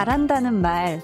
잘한다는 0.00 0.62
말 0.62 1.02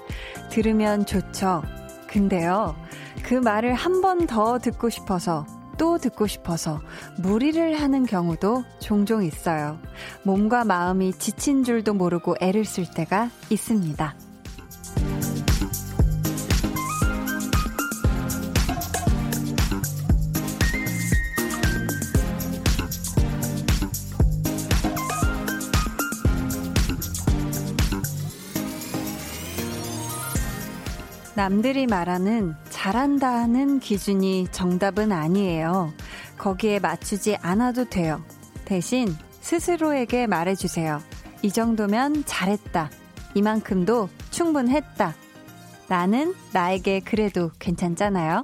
들으면 0.49 1.05
좋죠. 1.05 1.61
근데요, 2.07 2.75
그 3.23 3.35
말을 3.35 3.75
한 3.75 4.01
번 4.01 4.25
더 4.25 4.57
듣고 4.57 4.89
싶어서 4.89 5.45
또 5.77 5.99
듣고 5.99 6.25
싶어서 6.25 6.81
무리를 7.19 7.79
하는 7.79 8.07
경우도 8.07 8.63
종종 8.79 9.23
있어요. 9.23 9.77
몸과 10.23 10.63
마음이 10.63 11.13
지친 11.13 11.63
줄도 11.63 11.93
모르고 11.93 12.37
애를 12.41 12.65
쓸 12.65 12.89
때가 12.89 13.29
있습니다. 13.51 14.15
남들이 31.37 31.85
말하는 31.85 32.55
잘한다는 32.71 33.79
기준이 33.79 34.47
정답은 34.51 35.11
아니에요. 35.11 35.93
거기에 36.35 36.79
맞추지 36.79 37.37
않아도 37.43 37.85
돼요. 37.85 38.23
대신 38.65 39.15
스스로에게 39.41 40.25
말해주세요. 40.25 40.99
이 41.43 41.51
정도면 41.51 42.23
잘했다. 42.25 42.89
이만큼도 43.35 44.09
충분했다. 44.31 45.13
나는 45.87 46.33
나에게 46.53 47.01
그래도 47.01 47.51
괜찮잖아요. 47.59 48.41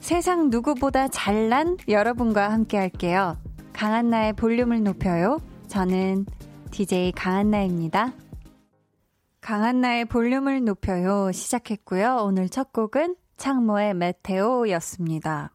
세상 0.00 0.50
누구보다 0.50 1.06
잘난 1.06 1.76
여러분과 1.86 2.50
함께 2.50 2.76
할게요. 2.76 3.36
강한나의 3.72 4.32
볼륨을 4.32 4.82
높여요. 4.82 5.38
저는 5.68 6.26
DJ 6.72 7.12
강한나입니다. 7.12 8.14
강한나의 9.48 10.04
볼륨을 10.04 10.62
높여요 10.62 11.32
시작했고요. 11.32 12.16
오늘 12.16 12.50
첫 12.50 12.70
곡은 12.70 13.16
창모의 13.38 13.94
메테오였습니다. 13.94 15.52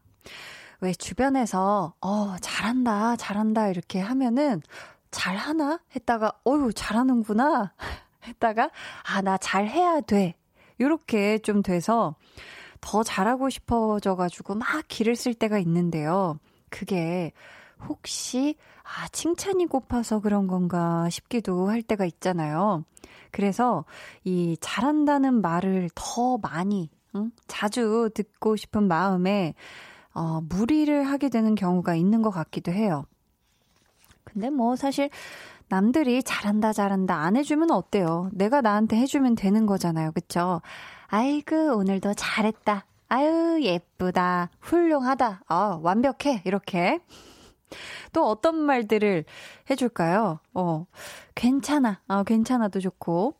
왜 0.80 0.92
주변에서 0.92 1.94
어 2.00 2.36
잘한다 2.40 3.14
잘한다 3.14 3.68
이렇게 3.68 4.00
하면은 4.00 4.60
잘하나 5.12 5.78
했다가 5.94 6.32
어유 6.44 6.72
잘하는구나 6.74 7.72
했다가 8.26 8.70
아 9.04 9.22
나 9.22 9.36
잘해야 9.36 10.00
돼 10.00 10.34
요렇게 10.80 11.38
좀 11.38 11.62
돼서 11.62 12.16
더 12.80 13.04
잘하고 13.04 13.48
싶어져 13.48 14.16
가지고 14.16 14.56
막 14.56 14.66
기를 14.88 15.14
쓸 15.14 15.34
때가 15.34 15.60
있는데요. 15.60 16.40
그게 16.68 17.30
혹시 17.88 18.56
아 18.84 19.08
칭찬이 19.08 19.66
고파서 19.66 20.20
그런 20.20 20.46
건가 20.46 21.08
싶기도 21.10 21.68
할 21.68 21.82
때가 21.82 22.04
있잖아요. 22.04 22.84
그래서 23.30 23.84
이 24.22 24.56
잘한다는 24.60 25.40
말을 25.40 25.90
더 25.94 26.38
많이 26.38 26.90
응? 27.16 27.32
자주 27.48 28.10
듣고 28.14 28.56
싶은 28.56 28.86
마음에 28.86 29.54
어, 30.12 30.40
무리를 30.48 31.02
하게 31.04 31.28
되는 31.28 31.54
경우가 31.54 31.96
있는 31.96 32.22
것 32.22 32.30
같기도 32.30 32.70
해요. 32.70 33.06
근데 34.22 34.50
뭐 34.50 34.76
사실 34.76 35.10
남들이 35.68 36.22
잘한다 36.22 36.72
잘한다 36.72 37.16
안 37.16 37.36
해주면 37.36 37.70
어때요? 37.70 38.30
내가 38.32 38.60
나한테 38.60 38.96
해주면 38.98 39.34
되는 39.34 39.66
거잖아요. 39.66 40.12
그쵸? 40.12 40.60
아이고 41.08 41.76
오늘도 41.76 42.14
잘했다. 42.14 42.84
아유 43.08 43.60
예쁘다. 43.62 44.50
훌륭하다. 44.60 45.42
어, 45.48 45.80
완벽해. 45.82 46.42
이렇게. 46.44 47.00
또 48.12 48.26
어떤 48.28 48.56
말들을 48.56 49.24
해줄까요? 49.70 50.40
어, 50.54 50.86
괜찮아. 51.34 52.00
어, 52.08 52.22
괜찮아도 52.24 52.80
좋고. 52.80 53.34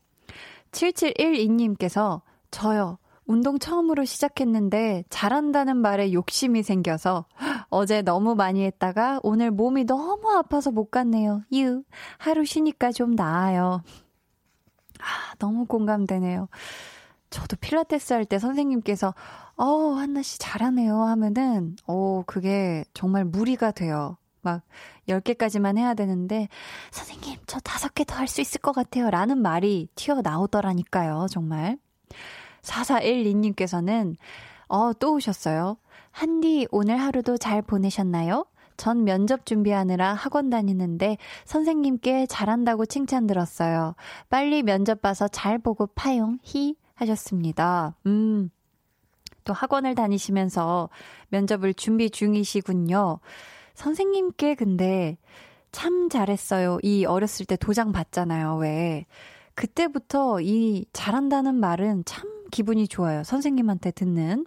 7712님께서 0.73 2.23
저요. 2.51 2.99
운동 3.27 3.59
처음으로 3.59 4.05
시작했는데 4.05 5.05
잘한다는 5.09 5.79
말에 5.79 6.13
욕심이 6.13 6.63
생겨서 6.63 7.25
어제 7.71 8.03
너무 8.03 8.35
많이 8.35 8.63
했다가 8.65 9.21
오늘 9.23 9.51
몸이 9.51 9.85
너무 9.85 10.31
아파서 10.37 10.71
못 10.71 10.91
갔네요. 10.91 11.43
유. 11.55 11.83
하루 12.19 12.45
쉬니까 12.45 12.93
좀 12.93 13.15
나아요. 13.15 13.83
아, 15.01 15.35
너무 15.39 15.65
공감되네요. 15.65 16.49
저도 17.31 17.57
필라테스 17.57 18.13
할 18.13 18.25
때 18.27 18.39
선생님께서 18.39 19.15
어, 19.57 19.65
한나 19.95 20.23
씨 20.23 20.39
잘하네요 20.39 20.97
하면은 21.03 21.77
어, 21.87 22.23
그게 22.27 22.85
정말 22.95 23.25
무리가 23.25 23.71
돼요. 23.71 24.17
막 24.43 24.63
10개까지만 25.09 25.79
해야 25.79 25.95
되는데 25.95 26.49
선생님 26.91 27.39
저 27.47 27.59
5개 27.61 28.07
더 28.07 28.17
할 28.17 28.29
수 28.29 28.43
있을 28.43 28.61
것 28.61 28.73
같아요 28.73 29.09
라는 29.11 29.39
말이 29.41 29.89
튀어나오더라니까요 29.95 31.29
정말 31.31 31.79
4412님께서는 32.63 34.17
어 34.69 34.93
또 34.99 35.15
오셨어요 35.15 35.77
한디 36.11 36.67
오늘 36.71 36.97
하루도 37.01 37.39
잘 37.39 37.63
보내셨나요? 37.63 38.45
전 38.77 39.05
면접 39.05 39.47
준비하느라 39.47 40.13
학원 40.15 40.51
다니는데 40.51 41.17
선생님께 41.47 42.27
잘한다고 42.27 42.87
칭찬 42.87 43.27
들었어요. 43.27 43.95
빨리 44.29 44.63
면접 44.63 45.01
봐서 45.01 45.27
잘 45.29 45.59
보고 45.59 45.87
파용 45.87 46.39
히 46.43 46.77
하셨습니다. 46.95 47.95
음. 48.07 48.51
또 49.45 49.53
학원을 49.53 49.95
다니시면서 49.95 50.89
면접을 51.29 51.75
준비 51.75 52.11
중이시군요. 52.11 53.21
선생님께 53.75 54.55
근데 54.55 55.17
참 55.73 56.09
잘했어요. 56.09 56.79
이 56.83 57.05
어렸을 57.05 57.47
때 57.47 57.57
도장 57.57 57.93
받잖아요. 57.93 58.57
왜. 58.57 59.07
그때부터 59.55 60.41
이 60.41 60.87
잘한다는 60.93 61.55
말은 61.55 62.05
참 62.05 62.29
기분이 62.51 62.89
좋아요. 62.89 63.25
선생님한테 63.25 63.91
듣는. 63.91 64.47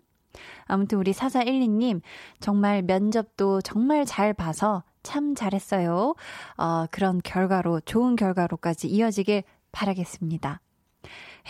아무튼 0.66 1.00
우리 1.00 1.14
4412님, 1.14 2.02
정말 2.40 2.82
면접도 2.82 3.62
정말 3.62 4.06
잘 4.06 4.34
봐서 4.34 4.84
참 5.04 5.36
잘했어요. 5.36 6.16
어, 6.58 6.86
그런 6.92 7.22
결과로, 7.24 7.80
좋은 7.82 8.16
결과로까지 8.16 8.88
이어지길 8.88 9.44
바라겠습니다. 9.72 10.62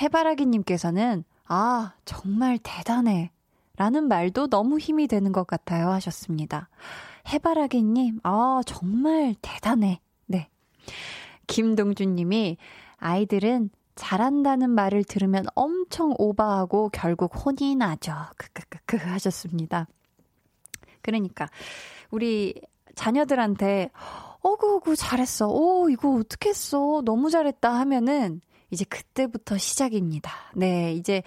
해바라기님께서는, 0.02 1.24
아, 1.46 1.94
정말 2.06 2.60
대단해. 2.62 3.32
라는 3.78 4.08
말도 4.08 4.48
너무 4.48 4.80
힘이 4.80 5.08
되는 5.08 5.32
것 5.32 5.48
같아요. 5.48 5.90
하셨습니다. 5.92 6.70
해바라기님, 7.32 8.20
아, 8.24 8.62
정말 8.66 9.36
대단해. 9.42 10.00
네. 10.26 10.50
김동준님이 11.48 12.58
아이들은 12.98 13.70
잘한다는 13.96 14.70
말을 14.70 15.04
들으면 15.04 15.46
엄청 15.56 16.14
오버하고 16.18 16.90
결국 16.90 17.34
혼이 17.34 17.76
나죠. 17.76 18.14
크크크크 18.38 18.98
하셨습니다. 18.98 19.88
그러니까 21.02 21.48
우리 22.12 22.54
자녀들한테 22.96 23.90
어구어구 24.42 24.96
잘했어. 24.96 25.48
오 25.50 25.90
이거 25.90 26.16
어떻게 26.16 26.50
했어. 26.50 27.02
너무 27.04 27.30
잘했다 27.30 27.74
하면은 27.80 28.42
이제 28.70 28.86
그때부터 28.86 29.58
시작입니다. 29.58 30.32
네, 30.56 30.94
이제 30.94 31.24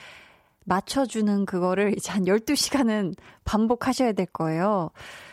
맞춰주는 0.65 1.47
그거를 1.47 1.94
이제 1.97 2.12
한 2.12 2.25
12시간은 2.26 3.15
반복하셔야 3.44 4.12
될 4.12 4.26
거예요. 4.26 4.91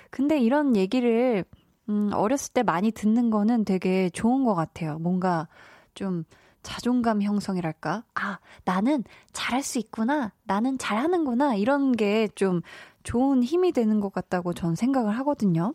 근데 0.10 0.40
이런 0.40 0.76
얘기를, 0.76 1.44
음, 1.90 2.10
어렸을 2.14 2.54
때 2.54 2.64
많이 2.64 2.92
듣는 2.92 3.30
거는 3.30 3.66
되게 3.66 4.10
좋은 4.10 4.44
것 4.46 4.56
같아요. 4.56 4.98
뭔가 5.00 5.48
좀 5.94 6.24
자존감 6.64 7.22
형성이랄까? 7.22 8.04
아, 8.16 8.40
나는 8.66 9.04
잘할 9.32 9.64
수 9.64 9.80
있구나. 9.80 10.34
나는 10.44 10.78
잘하는구나. 10.78 11.56
이런 11.56 11.92
게 11.94 12.28
좀 12.36 12.62
좋은 13.04 13.42
힘이 13.42 13.72
되는 13.72 14.02
것 14.02 14.12
같다고 14.12 14.54
전 14.54 14.76
생각을 14.76 15.18
하거든요. 15.20 15.74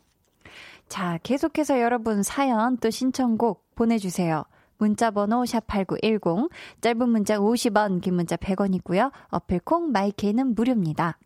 자, 0.89 1.19
계속해서 1.23 1.81
여러분 1.81 2.23
사연 2.23 2.77
또 2.77 2.91
신청곡 2.91 3.75
보내주세요. 3.75 4.45
문자 4.83 5.13
번호 5.13 5.45
샵8910, 5.45 6.51
짧은 6.81 7.09
문자 7.09 7.39
50원, 7.39 8.01
긴 8.01 8.15
문자 8.15 8.35
100원이고요. 8.35 9.13
어플콩, 9.29 9.93
마이케이는 9.93 10.57
무료입니다. 10.57 11.19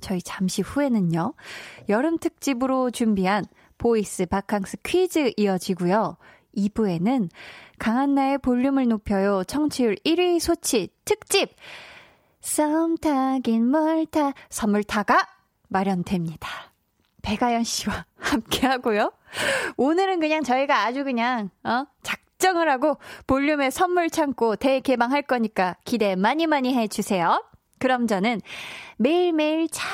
저희 0.00 0.22
잠시 0.22 0.62
후에는요, 0.62 1.34
여름 1.90 2.16
특집으로 2.16 2.90
준비한 2.90 3.44
voice 3.76 4.24
바캉스 4.24 4.78
퀴즈 4.82 5.32
이어지고요. 5.36 6.16
2부에는 6.56 7.28
강한나의 7.78 8.38
볼륨을 8.38 8.88
높여요. 8.88 9.44
청취율 9.44 9.96
1위 9.96 10.40
소치 10.40 10.88
특집! 11.04 11.54
썸 12.40 12.96
타긴 12.96 13.70
뭘타 13.70 14.32
선물 14.48 14.84
타가 14.84 15.28
마련됩니다. 15.68 16.48
배가연 17.20 17.64
씨와 17.64 18.06
함께 18.16 18.66
하고요. 18.66 19.12
오늘은 19.76 20.18
그냥 20.18 20.42
저희가 20.42 20.86
아주 20.86 21.04
그냥, 21.04 21.50
어, 21.62 21.84
작 22.02 22.20
정을 22.38 22.70
하고 22.70 22.98
볼륨의 23.26 23.70
선물 23.70 24.10
창고 24.10 24.56
대개방할 24.56 25.22
거니까 25.22 25.76
기대 25.84 26.16
많이 26.16 26.46
많이 26.46 26.74
해주세요. 26.74 27.44
그럼 27.78 28.06
저는 28.06 28.40
매일매일 28.96 29.68
참 29.68 29.88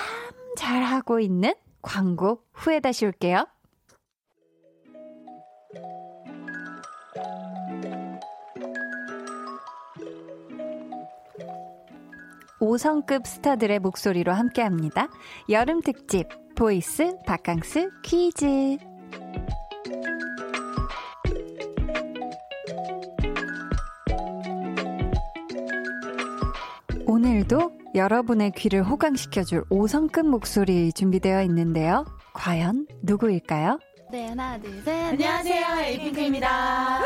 잘하고 0.57 1.21
있는 1.21 1.55
광고 1.83 2.43
후에 2.53 2.81
다시 2.81 3.07
올게요. 3.07 3.47
5성급 12.61 13.27
스타들의 13.27 13.79
목소리로 13.81 14.33
함께합니다. 14.33 15.09
여름 15.51 15.83
특집 15.83 16.29
voice 16.55 17.17
바캉스 17.27 17.91
퀴즈. 18.03 18.79
오늘도 27.25 27.73
여러분의 27.95 28.53
귀를 28.55 28.83
호강시켜줄 28.83 29.65
5성급 29.71 30.27
목소리 30.27 30.93
준비되어 30.93 31.41
있는데요. 31.45 32.05
과연 32.35 32.87
누구일까요? 33.03 33.79
네, 34.13 34.29
하나, 34.29 34.59
둘, 34.61 34.83
셋. 34.83 34.93
안녕하세요, 34.93 35.67
에이핑크입니다. 35.85 37.01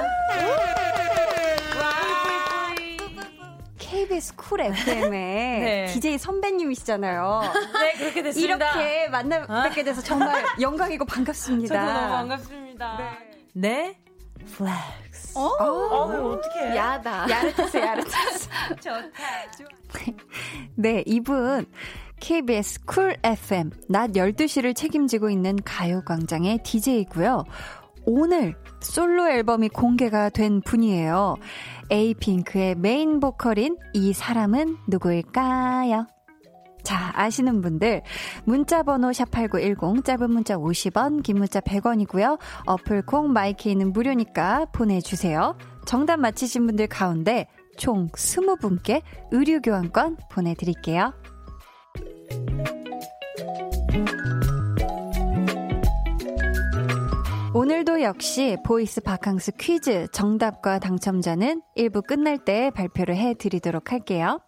KBS 3.79 4.35
쿨 4.35 4.61
FM의 4.62 5.61
네. 5.62 5.87
DJ 5.87 6.19
선배님이시잖아요. 6.19 7.41
네, 7.81 7.93
그렇게 7.99 8.21
됐습니다. 8.25 8.73
이렇게 8.73 9.09
만나 9.11 9.62
뵙게 9.69 9.85
돼서 9.85 10.03
정말 10.03 10.44
영광이고 10.61 11.05
반갑습니다. 11.05 11.75
저도 11.87 11.93
너무 11.93 12.09
반갑습니다. 12.12 12.97
네. 12.99 13.69
네. 13.94 14.07
flex. 14.38 15.38
어? 15.38 15.43
어, 15.43 15.64
어 15.64 16.32
어떡해. 16.32 16.76
야다. 16.76 17.29
야릇했어, 17.31 17.81
야릇했어. 17.81 18.50
좋다. 18.81 20.14
네, 20.75 21.02
이분. 21.06 21.67
KBS 22.20 22.85
쿨 22.85 23.17
FM 23.23 23.70
낮 23.88 24.11
12시를 24.11 24.75
책임지고 24.75 25.31
있는 25.31 25.56
가요광장의 25.64 26.62
DJ이고요. 26.64 27.44
오늘 28.06 28.56
솔로 28.81 29.29
앨범이 29.29 29.69
공개가 29.69 30.29
된 30.29 30.61
분이에요. 30.62 31.37
에이핑크의 31.90 32.75
메인 32.76 33.20
보컬인 33.20 33.76
이 33.94 34.12
사람은 34.12 34.76
누구일까요? 34.88 36.06
자, 36.88 37.12
아시는 37.14 37.61
분들 37.61 38.00
문자 38.44 38.82
번호 38.82 39.11
샵8910 39.11 40.06
짧은 40.06 40.31
문자 40.31 40.56
50원, 40.56 41.23
긴 41.23 41.37
문자 41.37 41.61
100원이고요. 41.61 42.38
어플 42.64 43.02
콩 43.05 43.31
마이케이는 43.35 43.93
무료니까 43.93 44.64
보내 44.73 45.02
주세요. 45.02 45.55
정답 45.85 46.19
맞히신 46.19 46.67
분들 46.67 46.87
가운데 46.87 47.46
총 47.76 48.08
20분께 48.08 49.02
의류 49.32 49.61
교환권 49.61 50.17
보내 50.31 50.55
드릴게요. 50.55 51.12
오늘도 57.52 58.00
역시 58.00 58.56
voice 58.64 59.02
바캉스 59.02 59.52
퀴즈 59.61 60.06
정답과 60.12 60.79
당첨자는 60.79 61.61
1부 61.76 62.06
끝날 62.06 62.38
때 62.38 62.70
발표를 62.75 63.14
해 63.14 63.35
드리도록 63.35 63.93
할게요. 63.93 64.40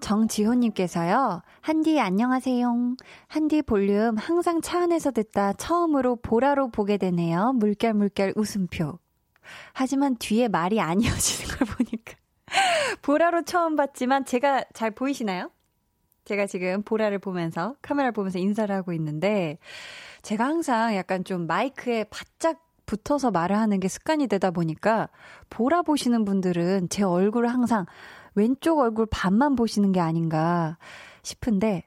정지호님께서요, 0.00 1.42
한디 1.60 1.98
안녕하세요. 1.98 2.96
한디 3.28 3.62
볼륨 3.62 4.16
항상 4.16 4.60
차 4.60 4.82
안에서 4.82 5.10
듣다 5.10 5.54
처음으로 5.54 6.16
보라로 6.16 6.70
보게 6.70 6.96
되네요. 6.96 7.52
물결 7.54 7.94
물결 7.94 8.34
웃음표. 8.36 8.98
하지만 9.72 10.16
뒤에 10.16 10.48
말이 10.48 10.80
안 10.80 11.00
이어지는 11.00 11.56
걸 11.56 11.68
보니까. 11.68 12.14
보라로 13.02 13.42
처음 13.42 13.76
봤지만 13.76 14.24
제가 14.24 14.64
잘 14.74 14.90
보이시나요? 14.90 15.50
제가 16.24 16.46
지금 16.46 16.82
보라를 16.82 17.18
보면서, 17.18 17.76
카메라를 17.82 18.12
보면서 18.12 18.38
인사를 18.38 18.74
하고 18.74 18.92
있는데, 18.92 19.58
제가 20.22 20.44
항상 20.44 20.94
약간 20.96 21.22
좀 21.22 21.46
마이크에 21.46 22.04
바짝 22.04 22.66
붙어서 22.86 23.30
말을 23.32 23.56
하는 23.56 23.80
게 23.80 23.88
습관이 23.88 24.28
되다 24.28 24.50
보니까 24.52 25.08
보라 25.50 25.82
보시는 25.82 26.24
분들은 26.24 26.88
제 26.88 27.02
얼굴을 27.02 27.48
항상 27.48 27.84
왼쪽 28.36 28.78
얼굴 28.78 29.06
반만 29.10 29.56
보시는 29.56 29.92
게 29.92 30.00
아닌가 30.00 30.78
싶은데 31.22 31.82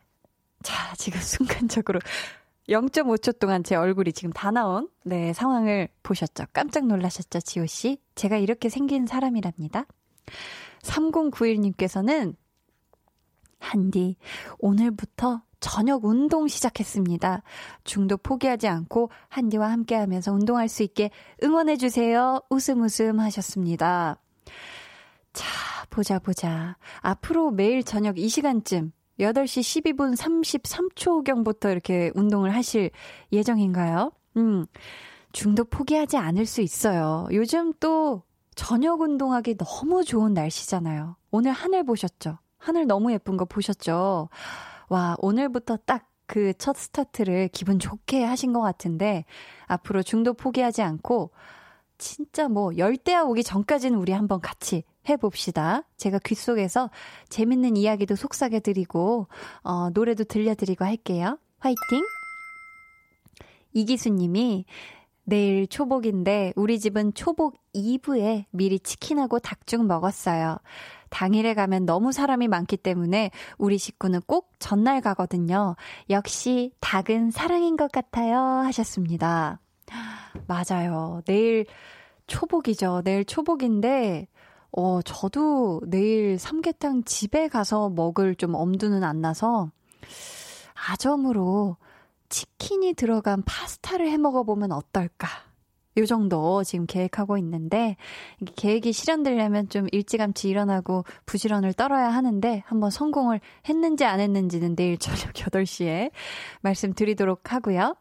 자, 0.63 0.93
지금 0.95 1.19
순간적으로 1.21 1.99
0.5초 2.67 3.39
동안 3.39 3.63
제 3.63 3.75
얼굴이 3.75 4.13
지금 4.13 4.31
다 4.31 4.51
나온 4.51 4.89
네, 5.03 5.33
상황을 5.33 5.87
보셨죠? 6.03 6.45
깜짝 6.53 6.85
놀라셨죠, 6.85 7.39
지호 7.39 7.65
씨? 7.65 7.99
제가 8.15 8.37
이렇게 8.37 8.69
생긴 8.69 9.07
사람이랍니다. 9.07 9.85
3091님께서는 10.83 12.35
한디 13.59 14.17
오늘부터 14.59 15.41
저녁 15.59 16.05
운동 16.05 16.47
시작했습니다. 16.47 17.43
중도 17.83 18.17
포기하지 18.17 18.67
않고 18.67 19.09
한디와 19.27 19.69
함께 19.71 19.95
하면서 19.95 20.31
운동할 20.31 20.69
수 20.69 20.83
있게 20.83 21.09
응원해 21.43 21.75
주세요. 21.75 22.41
웃음 22.49 22.83
웃음 22.83 23.19
하셨습니다. 23.19 24.17
자, 25.39 25.45
보자, 25.89 26.19
보자. 26.19 26.75
앞으로 26.99 27.51
매일 27.51 27.81
저녁 27.81 28.19
이 28.19 28.27
시간쯤 28.27 28.91
8시 29.21 29.95
12분 29.95 30.17
33초경부터 30.17 31.71
이렇게 31.71 32.11
운동을 32.13 32.53
하실 32.53 32.91
예정인가요? 33.31 34.11
음, 34.35 34.65
중도 35.31 35.63
포기하지 35.63 36.17
않을 36.17 36.45
수 36.45 36.59
있어요. 36.59 37.25
요즘 37.31 37.71
또 37.79 38.23
저녁 38.55 38.99
운동하기 38.99 39.55
너무 39.57 40.03
좋은 40.03 40.33
날씨잖아요. 40.33 41.15
오늘 41.31 41.53
하늘 41.53 41.85
보셨죠? 41.85 42.39
하늘 42.57 42.85
너무 42.85 43.13
예쁜 43.13 43.37
거 43.37 43.45
보셨죠? 43.45 44.27
와, 44.89 45.15
오늘부터 45.19 45.77
딱 45.85 46.09
그 46.27 46.53
첫 46.53 46.75
스타트를 46.77 47.47
기분 47.51 47.79
좋게 47.79 48.23
하신 48.23 48.53
것 48.53 48.61
같은데, 48.61 49.25
앞으로 49.65 50.03
중도 50.03 50.33
포기하지 50.35 50.83
않고, 50.83 51.31
진짜 51.97 52.47
뭐, 52.47 52.77
열대야 52.77 53.23
오기 53.23 53.43
전까지는 53.43 53.97
우리 53.97 54.11
한번 54.11 54.39
같이 54.39 54.83
해봅시다. 55.09 55.83
제가 55.97 56.19
귀 56.25 56.35
속에서 56.35 56.89
재밌는 57.29 57.77
이야기도 57.77 58.15
속삭여드리고, 58.15 59.27
어, 59.63 59.89
노래도 59.91 60.23
들려드리고 60.23 60.85
할게요. 60.85 61.37
화이팅! 61.59 62.03
이기수님이, 63.73 64.65
내일 65.29 65.67
초복인데 65.67 66.53
우리 66.55 66.79
집은 66.79 67.13
초복 67.13 67.61
2부에 67.75 68.45
미리 68.49 68.79
치킨하고 68.79 69.39
닭죽 69.39 69.85
먹었어요. 69.85 70.57
당일에 71.09 71.53
가면 71.53 71.85
너무 71.85 72.11
사람이 72.11 72.47
많기 72.47 72.77
때문에 72.77 73.29
우리 73.57 73.77
식구는 73.77 74.21
꼭 74.25 74.51
전날 74.57 75.01
가거든요. 75.01 75.75
역시 76.09 76.71
닭은 76.81 77.31
사랑인 77.31 77.77
것 77.77 77.91
같아요. 77.91 78.37
하셨습니다. 78.37 79.59
맞아요. 80.47 81.21
내일 81.25 81.65
초복이죠. 82.27 83.01
내일 83.03 83.23
초복인데, 83.25 84.27
어, 84.71 85.01
저도 85.01 85.81
내일 85.87 86.37
삼계탕 86.37 87.03
집에 87.03 87.47
가서 87.47 87.89
먹을 87.89 88.35
좀 88.35 88.55
엄두는 88.55 89.03
안 89.03 89.21
나서 89.21 89.71
아점으로 90.89 91.77
치킨이 92.29 92.93
들어간 92.93 93.41
파스타를 93.43 94.09
해 94.09 94.17
먹어보면 94.17 94.71
어떨까? 94.71 95.27
요 95.97 96.05
정도 96.05 96.63
지금 96.63 96.85
계획하고 96.85 97.37
있는데 97.39 97.97
계획이 98.55 98.93
실현되려면 98.93 99.69
좀 99.69 99.87
일찌감치 99.91 100.47
일어나고 100.47 101.03
부지런을 101.25 101.73
떨어야 101.73 102.09
하는데 102.09 102.63
한번 102.67 102.91
성공을 102.91 103.41
했는지 103.67 104.05
안 104.05 104.19
했는지는 104.19 104.75
내일 104.75 104.97
저녁 104.97 105.33
8시에 105.33 106.11
말씀드리도록 106.61 107.51
하고요. 107.51 107.95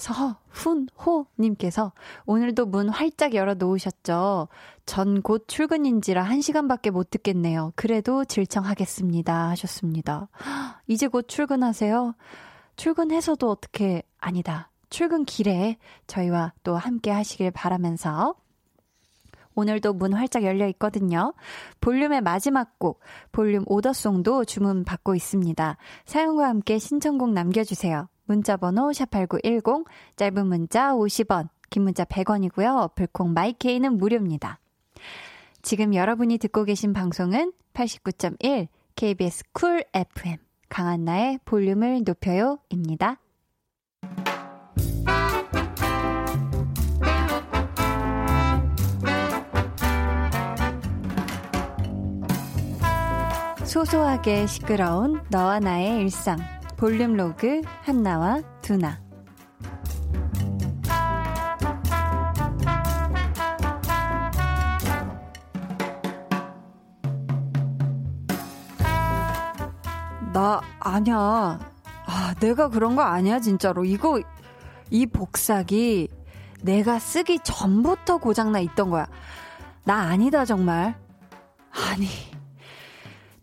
서훈호님께서 0.00 1.92
오늘도 2.26 2.66
문 2.66 2.88
활짝 2.88 3.34
열어 3.34 3.54
놓으셨죠? 3.54 4.48
전 4.86 5.20
곧 5.22 5.46
출근인지라 5.46 6.24
1시간밖에 6.24 6.90
못 6.90 7.10
듣겠네요. 7.10 7.72
그래도 7.76 8.24
질청하겠습니다. 8.24 9.50
하셨습니다. 9.50 10.28
이제 10.88 11.06
곧 11.06 11.28
출근하세요? 11.28 12.14
출근해서도 12.76 13.48
어떻게, 13.50 14.02
아니다. 14.18 14.70
출근 14.88 15.24
길에 15.24 15.76
저희와 16.06 16.54
또 16.64 16.76
함께 16.76 17.10
하시길 17.10 17.50
바라면서 17.52 18.34
오늘도 19.54 19.92
문 19.92 20.14
활짝 20.14 20.44
열려 20.44 20.66
있거든요. 20.68 21.34
볼륨의 21.80 22.22
마지막 22.22 22.78
곡, 22.78 23.00
볼륨 23.30 23.64
order 23.66 24.02
song도 24.02 24.46
주문 24.46 24.84
받고 24.84 25.14
있습니다. 25.14 25.76
사연과 26.06 26.48
함께 26.48 26.78
신청곡 26.78 27.32
남겨주세요. 27.32 28.08
문자 28.30 28.56
번호 28.56 28.90
샵8910, 28.90 29.86
짧은 30.14 30.46
문자 30.46 30.92
50원, 30.92 31.48
긴 31.68 31.82
문자 31.82 32.04
100원이고요. 32.04 32.82
어플콩 32.82 33.32
마이케이는 33.32 33.96
무료입니다. 33.96 34.60
지금 35.62 35.96
여러분이 35.96 36.38
듣고 36.38 36.62
계신 36.62 36.92
방송은 36.92 37.52
89.1 37.74 38.68
KBS 38.94 39.42
쿨 39.52 39.82
FM 39.92 40.36
강한나의 40.68 41.40
볼륨을 41.44 42.04
높여요입니다. 42.04 43.16
소소하게 53.64 54.46
시끄러운 54.46 55.20
너와 55.30 55.58
나의 55.58 56.00
일상 56.02 56.38
볼륨 56.80 57.14
로그 57.14 57.60
한나와 57.82 58.40
두나 58.62 58.98
나 70.32 70.62
아니야. 70.78 71.16
아, 72.06 72.34
내가 72.40 72.70
그런 72.70 72.96
거 72.96 73.02
아니야, 73.02 73.40
진짜로. 73.40 73.84
이거, 73.84 74.22
이 74.88 75.04
복사기 75.04 76.08
내가 76.62 76.98
쓰기 76.98 77.40
전부터 77.40 78.16
고장나 78.16 78.60
있던 78.60 78.88
거야. 78.88 79.06
나 79.84 80.04
아니다, 80.04 80.46
정말. 80.46 80.94
아니, 81.72 82.06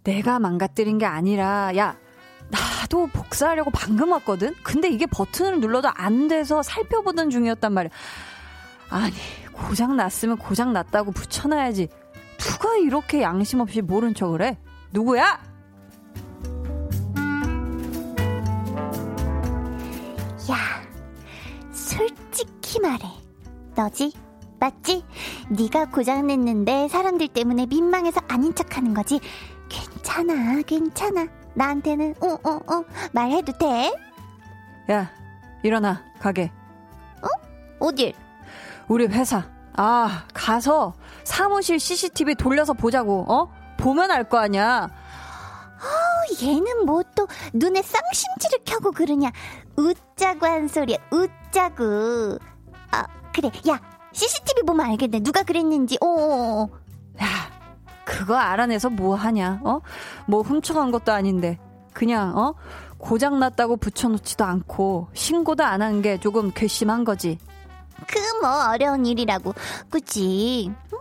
내가 0.03 0.39
망가뜨린 0.39 0.98
게 0.98 1.06
아니라, 1.06 1.75
야, 1.75 1.98
나도 2.88 3.08
복사하려고 3.08 3.70
방금 3.70 4.12
왔거든? 4.13 4.56
근데 4.63 4.89
이게 4.89 5.06
버튼을 5.06 5.60
눌러도 5.60 5.89
안 5.94 6.27
돼서 6.29 6.63
살펴보던 6.63 7.29
중이었단 7.29 7.74
말이야. 7.74 7.91
아니, 8.89 9.13
고장 9.51 9.98
났으면 9.98 10.38
고장 10.38 10.72
났다고 10.74 11.12
붙여놔야지. 11.12 11.89
누가 12.38 12.77
이렇게 12.77 13.22
양심 13.22 13.60
없이 13.60 13.82
모른 13.82 14.13
척을 14.13 14.41
해? 14.41 14.58
누구야? 14.91 15.24
야, 20.50 20.58
솔직히 21.72 22.79
말해. 22.79 23.06
너지? 23.75 24.13
맞지? 24.60 25.03
네가 25.50 25.89
고장냈는데 25.89 26.88
사람들 26.88 27.27
때문에 27.27 27.65
민망해서 27.65 28.22
아닌 28.29 28.56
척하는 28.56 28.94
거지. 28.94 29.20
괜찮아, 29.67 30.62
괜찮아. 30.62 31.37
나한테는 31.58 32.16
어어어 32.22 32.40
어, 32.44 32.74
어, 32.76 32.84
말해도 33.12 33.52
돼? 33.58 33.92
야, 34.92 35.10
일어나 35.64 36.04
가게. 36.20 36.52
어? 37.22 37.28
어딜? 37.80 38.14
우리 38.88 39.08
회사. 39.08 39.44
아, 39.76 40.24
가서 40.34 40.94
사무실 41.24 41.80
CCTV 41.80 42.36
돌려서 42.36 42.74
보자고. 42.74 43.26
어? 43.28 43.52
보면 43.78 44.10
알 44.12 44.24
거 44.30 44.38
아니야. 44.38 44.88
어, 44.90 46.44
얘는 46.44 46.86
뭐 46.86 47.04
또 47.16 47.28
눈에 47.54 47.82
쌍심지를 47.82 48.60
켜고 48.66 48.92
그러냐. 48.92 49.32
웃자고 49.76 50.46
한 50.46 50.68
소리야. 50.68 50.98
웃자고. 51.12 52.38
아, 52.92 53.06
그래. 53.34 53.52
야, 53.70 53.80
CCTV 54.14 54.64
보면 54.64 54.86
알겠네. 54.88 55.20
누가 55.22 55.44
그랬는지. 55.44 55.98
어. 56.02 56.68
야, 57.22 57.26
그거 58.08 58.36
알아내서 58.38 58.90
뭐 58.90 59.16
하냐? 59.16 59.60
어? 59.66 59.82
뭐 60.28 60.42
훔쳐간 60.42 60.92
것도 60.92 61.12
아닌데. 61.12 61.60
그냥 61.94 62.38
어? 62.38 62.54
고장 62.98 63.38
났다고 63.40 63.76
붙여 63.78 64.08
놓지도 64.08 64.46
않고 64.46 65.10
신고도 65.14 65.64
안 65.66 65.82
한 65.82 66.02
게 66.02 66.18
조금 66.18 66.52
괘씸한 66.54 67.04
거지. 67.04 67.38
그 68.08 68.18
뭐 68.42 68.70
어려운 68.70 69.06
일이라고, 69.06 69.54
그치? 69.90 70.72
음. 70.72 70.98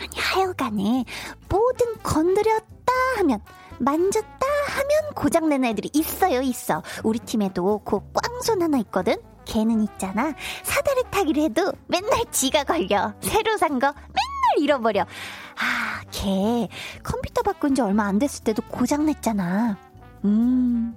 아니 0.00 0.16
하여간에 0.18 1.04
뭐든 1.48 1.98
건드렸다 2.02 2.92
하면 3.18 3.40
만졌다 3.78 4.26
하면 4.68 5.14
고장내는 5.14 5.68
애들이 5.68 5.90
있어요 5.92 6.40
있어. 6.40 6.82
우리 7.04 7.18
팀에도 7.20 7.78
그 7.84 8.00
꽝손 8.14 8.62
하나 8.62 8.78
있거든. 8.78 9.14
걔는 9.44 9.82
있잖아. 9.82 10.32
사다리 10.64 11.02
타기를 11.10 11.42
해도 11.44 11.72
맨날 11.88 12.24
지가 12.32 12.64
걸려. 12.64 13.12
새로 13.20 13.56
산 13.58 13.78
거 13.78 13.88
맨날 13.92 14.31
잃어버려. 14.58 15.02
아, 15.02 16.02
걔 16.10 16.68
컴퓨터 17.02 17.42
바꾼 17.42 17.74
지 17.74 17.82
얼마 17.82 18.04
안 18.04 18.18
됐을 18.18 18.44
때도 18.44 18.62
고장냈잖아. 18.68 19.76
음, 20.24 20.94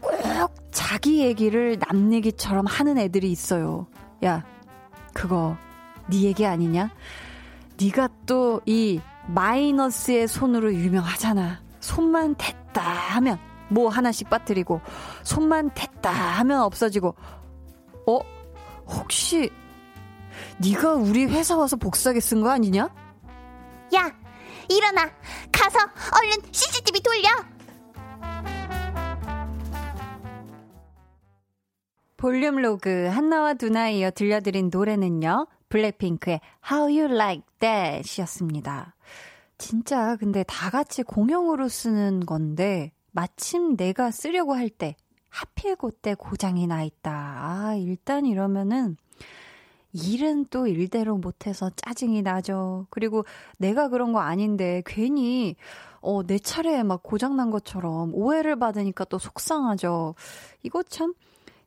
꼭 0.00 0.54
자기 0.72 1.20
얘기를 1.20 1.78
남 1.78 2.12
얘기처럼 2.12 2.66
하는 2.66 2.98
애들이 2.98 3.30
있어요. 3.30 3.86
야, 4.24 4.44
그거 5.14 5.56
네 6.08 6.22
얘기 6.22 6.46
아니냐? 6.46 6.90
네가 7.80 8.08
또 8.26 8.60
이 8.66 9.00
마이너스의 9.28 10.28
손으로 10.28 10.74
유명하잖아. 10.74 11.60
손만 11.80 12.34
댔다 12.36 12.82
하면 12.82 13.38
뭐 13.68 13.88
하나씩 13.88 14.28
빠뜨리고 14.28 14.80
손만 15.22 15.70
댔다 15.70 16.10
하면 16.10 16.62
없어지고 16.62 17.14
어? 18.06 18.18
혹시 18.86 19.50
네가 20.58 20.94
우리 20.94 21.24
회사 21.26 21.56
와서 21.56 21.76
복사기 21.76 22.20
쓴거 22.20 22.50
아니냐? 22.50 22.82
야, 23.94 24.12
일어나. 24.68 25.10
가서 25.52 25.78
얼른 26.22 26.52
CCTV 26.52 27.00
돌려. 27.00 27.28
볼륨 32.16 32.56
로그 32.56 33.06
한나와 33.06 33.54
두나 33.54 33.88
이어 33.88 34.10
들려드린 34.10 34.70
노래는요. 34.72 35.46
블랙핑크의 35.70 36.40
How 36.70 36.84
You 36.98 37.14
Like 37.14 37.44
That 37.60 38.20
이었습니다. 38.20 38.94
진짜 39.56 40.16
근데 40.16 40.42
다 40.46 40.70
같이 40.70 41.02
공용으로 41.02 41.68
쓰는 41.68 42.20
건데 42.26 42.92
마침 43.12 43.76
내가 43.76 44.10
쓰려고 44.10 44.54
할 44.54 44.68
때 44.68 44.96
하필 45.30 45.76
그때 45.76 46.14
고장이 46.14 46.66
나 46.66 46.82
있다. 46.82 47.10
아, 47.12 47.74
일단 47.78 48.26
이러면은 48.26 48.96
일은 49.92 50.46
또 50.50 50.66
일대로 50.66 51.16
못해서 51.16 51.70
짜증이 51.74 52.22
나죠. 52.22 52.86
그리고 52.90 53.24
내가 53.58 53.88
그런 53.88 54.12
거 54.12 54.20
아닌데 54.20 54.82
괜히 54.86 55.56
어, 56.00 56.22
내 56.22 56.38
차례에 56.38 56.82
막 56.82 57.02
고장난 57.02 57.50
것처럼 57.50 58.14
오해를 58.14 58.56
받으니까 58.56 59.04
또 59.06 59.18
속상하죠. 59.18 60.14
이거 60.62 60.82
참 60.82 61.14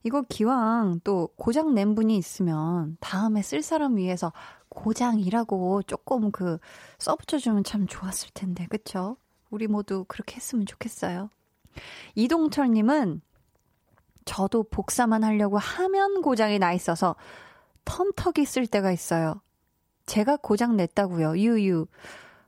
이거 0.04 0.22
기왕 0.28 1.00
또 1.04 1.30
고장 1.38 1.74
낸 1.74 1.96
분이 1.96 2.18
있으면 2.18 2.98
다음에 3.00 3.42
쓸 3.42 3.62
사람 3.62 3.96
위해서 3.96 4.34
고장이라고 4.70 5.84
조금 5.84 6.32
그 6.32 6.58
써붙여주면 6.98 7.64
참 7.64 7.88
좋았을 7.88 8.30
텐데, 8.34 8.68
그쵸? 8.70 9.18
우리 9.50 9.68
모두 9.68 10.04
그렇게 10.08 10.36
했으면 10.36 10.66
좋겠어요. 10.66 11.30
이동철님은 12.16 13.22
저도 14.26 14.64
복사만 14.64 15.24
하려고 15.24 15.58
하면 15.58 16.22
고장이 16.22 16.60
나 16.60 16.74
있어서 16.74 17.16
텀턱이 17.86 18.46
쓸 18.46 18.68
때가 18.68 18.92
있어요. 18.92 19.42
제가 20.06 20.38
고장 20.38 20.76
냈다고요. 20.78 21.38
유유. 21.38 21.88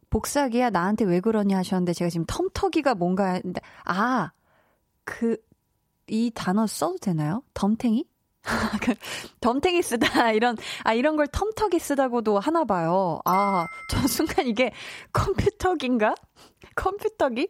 복사기야 0.09 0.69
나한테 0.69 1.05
왜 1.05 1.19
그러냐 1.19 1.57
하셨는데 1.57 1.93
제가 1.93 2.09
지금 2.09 2.25
텀턱이가 2.25 2.95
뭔가 2.95 3.33
했는데 3.33 3.61
아, 3.85 4.31
그 5.03 5.37
이 6.07 6.31
단어 6.33 6.67
써도 6.67 6.97
되나요? 6.97 7.43
덤탱이? 7.53 8.05
그 8.81 8.93
덤탱이 9.41 9.81
쓰다 9.81 10.31
이런 10.31 10.55
아 10.83 10.93
이런 10.93 11.15
걸 11.15 11.25
텀턱이 11.27 11.79
쓰다고도 11.79 12.39
하나 12.39 12.63
봐요. 12.63 13.19
아, 13.25 13.65
저 13.89 14.07
순간 14.07 14.45
이게 14.45 14.71
컴퓨터기인가? 15.13 16.13
컴퓨터기? 16.75 17.49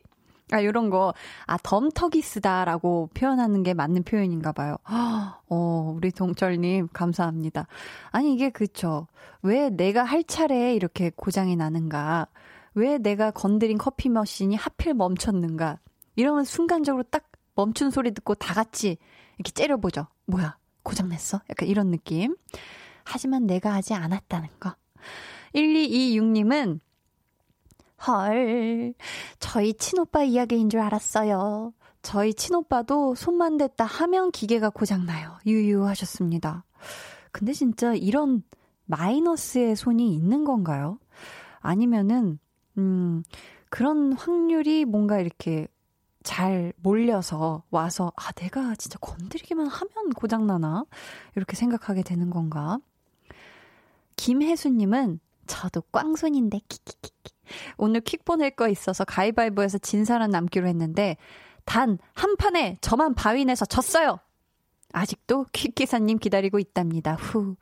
아, 0.51 0.63
요런 0.63 0.89
거, 0.91 1.13
아, 1.47 1.57
덤턱이 1.57 2.21
쓰다라고 2.21 3.09
표현하는 3.15 3.63
게 3.63 3.73
맞는 3.73 4.03
표현인가 4.03 4.51
봐요. 4.51 4.77
어, 5.49 5.93
우리 5.95 6.11
동철님, 6.11 6.89
감사합니다. 6.93 7.67
아니, 8.11 8.33
이게 8.33 8.49
그쵸. 8.49 9.07
왜 9.41 9.69
내가 9.69 10.03
할 10.03 10.23
차례에 10.23 10.75
이렇게 10.75 11.11
고장이 11.15 11.55
나는가? 11.55 12.27
왜 12.75 12.97
내가 12.97 13.31
건드린 13.31 13.77
커피 13.77 14.09
머신이 14.09 14.55
하필 14.55 14.93
멈췄는가? 14.93 15.79
이러면 16.15 16.43
순간적으로 16.43 17.03
딱 17.03 17.23
멈춘 17.55 17.89
소리 17.89 18.13
듣고 18.13 18.35
다 18.35 18.53
같이 18.53 18.97
이렇게 19.37 19.51
째려보죠. 19.51 20.07
뭐야, 20.25 20.57
고장냈어? 20.83 21.41
약간 21.49 21.67
이런 21.67 21.89
느낌. 21.89 22.35
하지만 23.03 23.47
내가 23.47 23.73
하지 23.73 23.93
않았다는 23.93 24.49
거. 24.59 24.75
1226님은 25.55 26.79
헐, 28.07 28.93
저희 29.39 29.73
친오빠 29.73 30.23
이야기인 30.23 30.69
줄 30.69 30.79
알았어요. 30.79 31.73
저희 32.01 32.33
친오빠도 32.33 33.15
손만 33.15 33.57
댔다 33.57 33.83
하면 33.83 34.31
기계가 34.31 34.69
고장나요. 34.69 35.37
유유하셨습니다. 35.45 36.65
근데 37.31 37.51
진짜 37.51 37.93
이런 37.95 38.43
마이너스의 38.85 39.75
손이 39.75 40.13
있는 40.13 40.45
건가요? 40.45 40.99
아니면은, 41.59 42.37
음, 42.77 43.23
그런 43.69 44.13
확률이 44.13 44.85
뭔가 44.85 45.19
이렇게 45.19 45.67
잘 46.21 46.73
몰려서 46.77 47.63
와서, 47.71 48.11
아, 48.15 48.31
내가 48.33 48.75
진짜 48.75 48.99
건드리기만 48.99 49.67
하면 49.67 50.09
고장나나? 50.11 50.85
이렇게 51.35 51.55
생각하게 51.55 52.03
되는 52.03 52.29
건가? 52.29 52.77
김혜수님은, 54.15 55.19
저도 55.47 55.81
꽝손인데, 55.91 56.61
키키키키. 56.69 57.34
오늘 57.77 58.01
킥 58.01 58.25
보낼 58.25 58.51
거 58.51 58.67
있어서 58.69 59.05
가위바위보에서 59.05 59.77
진 59.79 60.05
사람 60.05 60.31
남기로 60.31 60.67
했는데 60.67 61.17
단 61.65 61.97
한 62.13 62.35
판에 62.37 62.77
저만 62.81 63.15
바위 63.15 63.43
내서 63.45 63.65
졌어요. 63.65 64.19
아직도 64.93 65.45
킥 65.51 65.75
기사님 65.75 66.17
기다리고 66.19 66.59
있답니다. 66.59 67.15
후. 67.15 67.55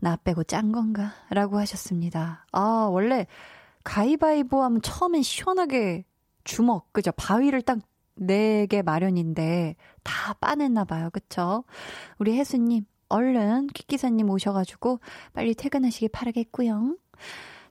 나 0.00 0.16
빼고 0.16 0.44
짠 0.44 0.72
건가? 0.72 1.12
라고 1.30 1.58
하셨습니다. 1.58 2.44
아, 2.52 2.88
원래 2.90 3.26
가위바위보 3.84 4.62
하면 4.62 4.82
처음엔 4.82 5.22
시원하게 5.22 6.04
주먹, 6.44 6.92
그죠? 6.92 7.12
바위를 7.12 7.62
딱 7.62 7.78
내게 8.14 8.82
마련인데 8.82 9.76
다 10.02 10.32
빠냈나 10.34 10.84
봐요. 10.84 11.10
그쵸? 11.12 11.64
우리 12.18 12.36
혜수님, 12.38 12.84
얼른 13.08 13.68
킥기사님 13.68 14.28
오셔가지고 14.30 15.00
빨리 15.32 15.54
퇴근하시길 15.54 16.08
바라겠고요. 16.12 16.96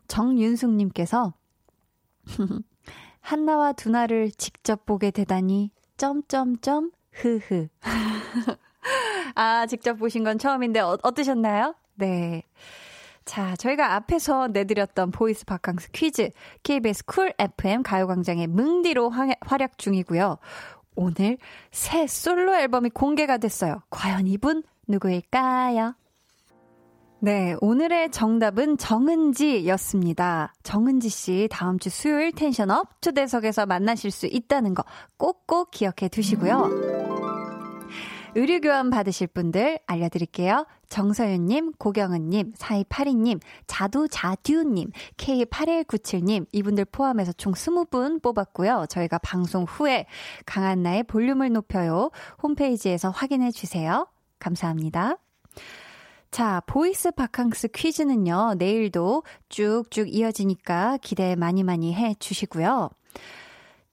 정윤숙님께서 0.08 1.34
한나와 3.22 3.74
두나를 3.74 4.32
직접 4.32 4.86
보게 4.86 5.12
되다니, 5.12 5.72
점점점, 5.98 6.92
흐흐. 7.12 7.68
아, 9.36 9.66
직접 9.66 9.96
보신 9.96 10.24
건 10.24 10.38
처음인데, 10.38 10.80
어, 10.80 10.98
어떠셨나요? 11.02 11.76
네. 11.96 12.44
자, 13.26 13.56
저희가 13.56 13.96
앞에서 13.96 14.48
내드렸던 14.50 15.10
voice 15.10 15.46
바캉스 15.46 15.90
퀴즈, 15.92 16.30
KBS 16.62 17.06
쿨 17.06 17.34
FM 17.40 17.82
가요광장의 17.82 18.48
뭉디로 18.48 19.12
활약 19.42 19.80
중이고요. 19.80 20.38
오늘 20.96 21.38
새 21.72 22.06
솔로 22.06 22.56
앨범이 22.56 22.92
공개가 22.92 23.38
됐어요. 23.38 23.82
과연 23.90 24.28
이분 24.28 24.64
누구일까요? 24.88 25.96
네, 27.20 27.56
오늘의 27.62 28.12
정답은 28.12 28.78
정은지였습니다. 28.78 30.54
정은지 30.64 31.10
씨 31.10 31.48
다음 31.50 31.80
주 31.80 31.90
수요일 31.90 32.32
tension 32.32 32.86
up 32.86 33.02
초대석에서 33.02 33.66
만나실 33.66 34.12
수 34.12 34.28
있다는 34.28 34.76
거 34.76 34.84
꼭꼭 35.18 35.72
기억해 35.72 36.10
두시고요. 36.12 36.70
의류 38.36 38.60
교환 38.60 38.90
받으실 38.90 39.28
분들 39.28 39.80
알려드릴게요. 39.88 40.68
정서윤님, 40.90 41.72
고경은님, 41.80 42.54
4282님, 42.54 43.40
자두자듀님, 43.66 44.92
K8197님, 45.16 46.46
이분들 46.52 46.86
포함해서 46.86 47.32
총 47.34 47.54
20분 47.54 48.22
뽑았고요. 48.22 48.88
저희가 48.90 49.20
방송 49.20 49.64
후에 49.64 50.06
강한나의 50.46 51.04
볼륨을 51.04 51.54
높여요. 51.54 52.12
홈페이지에서 52.44 53.10
확인해 53.10 53.52
주세요. 53.52 54.06
감사합니다. 54.38 55.18
자, 56.36 56.62
voice 56.66 57.12
바캉스 57.12 57.70
퀴즈는요, 57.70 58.56
내일도 58.58 59.24
쭉쭉 59.48 60.14
이어지니까 60.14 60.98
기대 61.02 61.34
많이 61.38 61.64
많이 61.64 61.94
해 61.96 62.14
주시고요. 62.20 62.90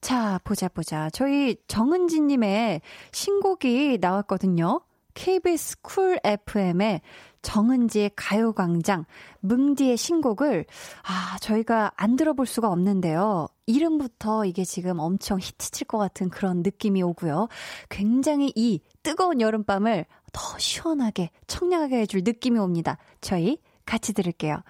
자, 0.01 0.41
보자, 0.43 0.67
보자. 0.67 1.09
저희 1.11 1.55
정은지님의 1.69 2.81
신곡이 3.13 3.99
나왔거든요. 4.01 4.81
KBS 5.13 5.81
쿨 5.81 6.19
FM의 6.23 7.01
정은지의 7.41 8.11
가요광장, 8.15 9.05
뭉디의 9.41 9.97
신곡을, 9.97 10.65
아, 11.03 11.37
저희가 11.39 11.91
안 11.95 12.15
들어볼 12.15 12.45
수가 12.45 12.69
없는데요. 12.69 13.47
이름부터 13.65 14.45
이게 14.45 14.63
지금 14.63 14.99
엄청 14.99 15.39
히트칠 15.39 15.87
것 15.87 15.97
같은 15.97 16.29
그런 16.29 16.63
느낌이 16.63 17.03
오고요. 17.03 17.49
굉장히 17.89 18.51
이 18.55 18.79
뜨거운 19.03 19.41
여름밤을 19.41 20.05
더 20.31 20.57
시원하게, 20.57 21.29
청량하게 21.47 21.99
해줄 21.99 22.21
느낌이 22.23 22.57
옵니다. 22.59 22.97
저희 23.21 23.59
같이 23.85 24.13
들을게요. 24.13 24.63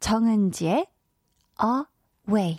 정은지의 0.00 0.86
A 1.62 2.58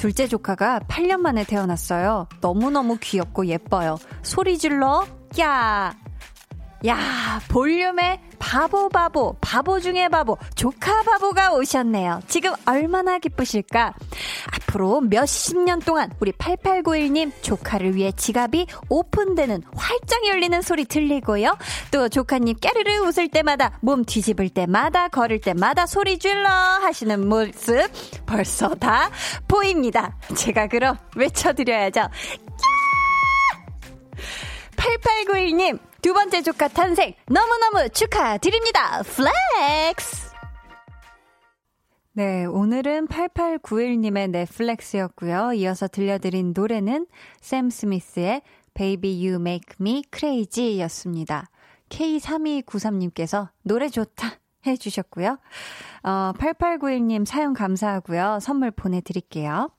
둘째 0.00 0.26
조카가 0.26 0.80
8년 0.88 1.18
만에 1.18 1.44
태어났어요. 1.44 2.26
너무너무 2.40 2.96
귀엽고 2.98 3.44
예뻐요. 3.44 3.98
소리 4.22 4.56
질러, 4.56 5.06
야! 5.38 5.94
야, 6.86 7.40
볼륨에 7.50 8.22
바보 8.40 8.88
바보, 8.88 9.36
바보 9.40 9.78
중에 9.78 10.08
바보, 10.08 10.36
조카 10.56 11.02
바보가 11.02 11.52
오셨네요. 11.52 12.20
지금 12.26 12.52
얼마나 12.66 13.18
기쁘실까? 13.18 13.94
앞으로 14.54 15.02
몇십 15.02 15.58
년 15.58 15.78
동안 15.78 16.10
우리 16.18 16.32
8891님 16.32 17.30
조카를 17.42 17.94
위해 17.94 18.10
지갑이 18.10 18.66
오픈되는 18.88 19.62
활짝 19.76 20.26
열리는 20.26 20.60
소리 20.62 20.84
들리고요. 20.86 21.56
또 21.92 22.08
조카님 22.08 22.56
깨르르 22.60 23.06
웃을 23.06 23.28
때마다 23.28 23.78
몸 23.82 24.04
뒤집을 24.04 24.48
때마다 24.48 25.08
걸을 25.08 25.40
때마다 25.40 25.86
소리 25.86 26.18
질러 26.18 26.48
하시는 26.48 27.28
모습 27.28 27.88
벌써 28.26 28.74
다 28.74 29.10
보입니다. 29.46 30.16
제가 30.34 30.66
그럼 30.66 30.96
외쳐드려야죠. 31.14 32.08
8891님 34.76 35.78
두 36.02 36.14
번째 36.14 36.42
조카 36.42 36.68
탄생 36.68 37.14
너무너무 37.26 37.88
축하드립니다. 37.90 39.02
flex! 39.02 40.30
네, 42.12 42.44
오늘은 42.46 43.06
8891님의 43.06 44.30
네 44.30 44.45
flex였고요. 44.45 45.52
이어서 45.54 45.88
들려드린 45.88 46.52
노래는 46.56 47.06
샘 47.40 47.70
스미스의 47.70 48.42
Baby 48.74 49.26
You 49.26 49.40
Make 49.40 49.76
Me 49.80 50.02
Crazy 50.12 50.80
였습니다. 50.80 51.50
K3293님께서 51.90 53.48
노래 53.62 53.88
좋다 53.88 54.32
해주셨고요. 54.66 55.38
어, 56.02 56.32
8891님 56.38 57.26
사연 57.26 57.52
감사하고요. 57.52 58.38
선물 58.40 58.70
보내드릴게요. 58.70 59.70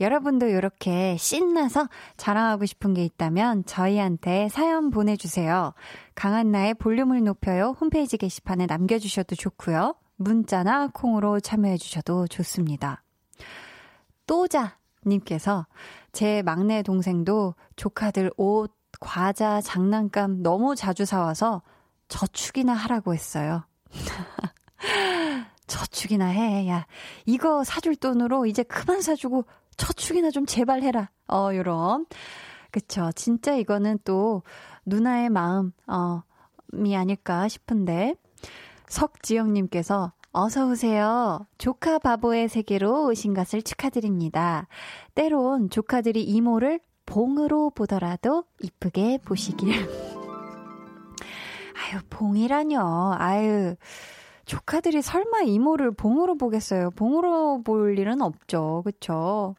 여러분도 0.00 0.46
이렇게 0.46 1.16
신나서 1.16 1.88
자랑하고 2.16 2.66
싶은 2.66 2.94
게 2.94 3.04
있다면 3.04 3.64
저희한테 3.64 4.48
사연 4.48 4.90
보내주세요. 4.90 5.74
강한나의 6.14 6.74
볼륨을 6.74 7.24
높여요. 7.24 7.76
홈페이지 7.80 8.16
게시판에 8.16 8.66
남겨주셔도 8.66 9.34
좋고요. 9.34 9.94
문자나 10.16 10.90
콩으로 10.92 11.40
참여해주셔도 11.40 12.26
좋습니다. 12.28 13.02
또자님께서 14.26 15.66
제 16.12 16.42
막내 16.42 16.82
동생도 16.82 17.54
조카들 17.76 18.32
옷, 18.36 18.72
과자, 19.00 19.60
장난감 19.60 20.42
너무 20.42 20.74
자주 20.74 21.04
사와서 21.04 21.62
저축이나 22.08 22.72
하라고 22.74 23.14
했어요. 23.14 23.64
저축이나 25.66 26.26
해. 26.26 26.68
야, 26.68 26.86
이거 27.26 27.62
사줄 27.62 27.96
돈으로 27.96 28.46
이제 28.46 28.62
그만 28.62 29.02
사주고 29.02 29.44
저축이나 29.78 30.30
좀 30.30 30.44
제발 30.44 30.82
해라. 30.82 31.08
어, 31.28 31.50
요런. 31.54 32.06
그쵸. 32.70 33.10
진짜 33.14 33.54
이거는 33.54 33.98
또 34.04 34.42
누나의 34.84 35.30
마음, 35.30 35.72
어, 35.86 36.22
이 36.84 36.94
아닐까 36.94 37.48
싶은데. 37.48 38.14
석지영님께서 38.88 40.12
어서오세요. 40.32 41.46
조카 41.56 41.98
바보의 41.98 42.48
세계로 42.48 43.06
오신 43.06 43.34
것을 43.34 43.62
축하드립니다. 43.62 44.68
때론 45.14 45.70
조카들이 45.70 46.22
이모를 46.22 46.80
봉으로 47.06 47.70
보더라도 47.70 48.44
이쁘게 48.62 49.18
보시길. 49.24 49.72
아유, 51.74 52.00
봉이라뇨. 52.10 53.14
아유. 53.18 53.74
조카들이 54.44 55.02
설마 55.02 55.42
이모를 55.42 55.92
봉으로 55.92 56.36
보겠어요? 56.36 56.90
봉으로 56.90 57.62
볼 57.62 57.98
일은 57.98 58.22
없죠. 58.22 58.82
그쵸? 58.84 59.54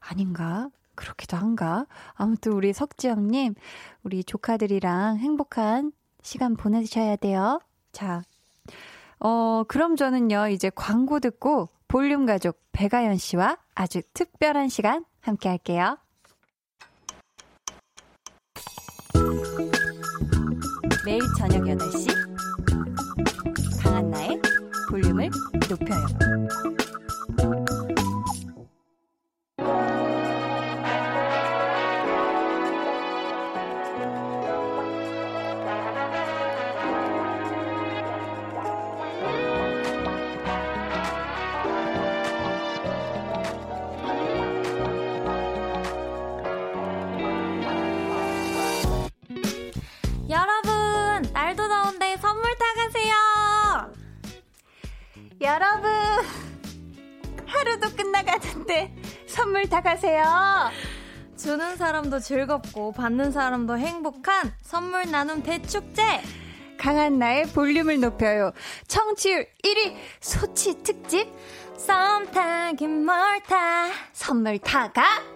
아닌가? 0.00 0.68
그렇기도 0.94 1.36
한가? 1.36 1.86
아무튼 2.14 2.52
우리 2.52 2.72
석지영님, 2.72 3.54
우리 4.02 4.24
조카들이랑 4.24 5.18
행복한 5.18 5.92
시간 6.22 6.56
보내셔야 6.56 7.16
돼요. 7.16 7.60
자, 7.92 8.22
어, 9.20 9.62
그럼 9.68 9.96
저는요, 9.96 10.48
이제 10.48 10.70
광고 10.74 11.20
듣고 11.20 11.68
볼륨 11.88 12.26
가족 12.26 12.60
배가연 12.72 13.16
씨와 13.16 13.58
아주 13.74 14.02
특별한 14.12 14.68
시간 14.68 15.04
함께 15.20 15.48
할게요. 15.48 15.98
매일 21.04 21.20
저녁 21.38 21.62
8시 21.62 22.08
강한나의 23.82 24.40
볼륨을 24.90 25.30
높여요. 25.70 26.85
선물 59.26 59.68
다 59.68 59.80
가세요. 59.80 60.24
주는 61.36 61.76
사람도 61.76 62.18
즐겁고 62.18 62.92
받는 62.92 63.30
사람도 63.32 63.78
행복한 63.78 64.52
선물 64.62 65.10
나눔 65.10 65.42
대축제. 65.42 66.02
강한 66.78 67.18
나의 67.18 67.46
볼륨을 67.48 68.00
높여요. 68.00 68.52
청취율 68.88 69.46
1위 69.62 69.96
소치 70.20 70.82
특집. 70.82 71.28
썸 71.76 72.26
타긴 72.30 73.04
멀다. 73.04 73.88
선물 74.12 74.58
타가. 74.58 75.35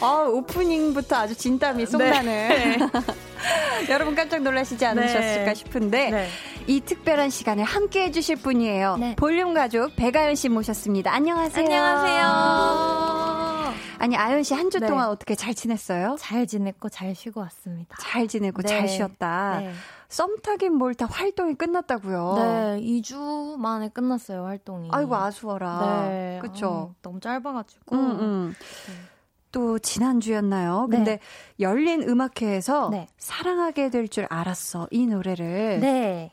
어, 0.00 0.28
오프닝부터 0.32 1.16
아주 1.16 1.34
진땀이 1.34 1.86
쏙나는. 1.86 2.24
네. 2.24 2.78
여러분 3.88 4.14
깜짝 4.14 4.42
놀라시지 4.42 4.84
않으셨을까 4.84 5.44
네. 5.44 5.54
싶은데 5.54 6.10
네. 6.10 6.28
이 6.66 6.80
특별한 6.80 7.30
시간을 7.30 7.64
함께 7.64 8.04
해주실 8.04 8.36
분이에요. 8.36 8.96
네. 8.98 9.16
볼륨 9.16 9.54
가족 9.54 9.94
배가연 9.96 10.34
씨 10.34 10.48
모셨습니다. 10.48 11.14
안녕하세요. 11.14 11.64
안녕하세요. 11.64 13.47
아니 13.98 14.16
아연 14.16 14.42
씨 14.42 14.54
한주 14.54 14.80
네. 14.80 14.86
동안 14.86 15.08
어떻게 15.08 15.34
잘 15.34 15.54
지냈어요? 15.54 16.16
잘 16.18 16.46
지냈고 16.46 16.88
잘 16.88 17.14
쉬고 17.14 17.40
왔습니다. 17.40 17.96
잘 18.00 18.26
지내고 18.28 18.62
잘 18.62 18.82
네. 18.82 18.86
쉬었다. 18.88 19.60
네. 19.60 19.72
썸 20.08 20.36
타긴 20.42 20.74
뭘 20.74 20.94
다 20.94 21.06
활동이 21.06 21.54
끝났다고요? 21.54 22.34
네, 22.36 22.80
2주 22.80 23.56
만에 23.56 23.88
끝났어요 23.90 24.44
활동이. 24.44 24.88
아이고 24.92 25.14
아쉬워라. 25.14 26.06
네, 26.08 26.38
그쵸? 26.42 26.68
어, 26.68 26.94
너무 27.02 27.20
짧아가지고. 27.20 27.94
음, 27.94 28.10
음. 28.20 28.54
또 29.52 29.78
지난주였나요? 29.78 30.86
네. 30.90 30.96
근데 30.96 31.20
열린 31.60 32.02
음악회에서 32.02 32.90
네. 32.90 33.06
사랑하게 33.18 33.90
될 33.90 34.08
줄 34.08 34.26
알았어. 34.30 34.88
이 34.90 35.06
노래를. 35.06 35.80
네. 35.80 36.30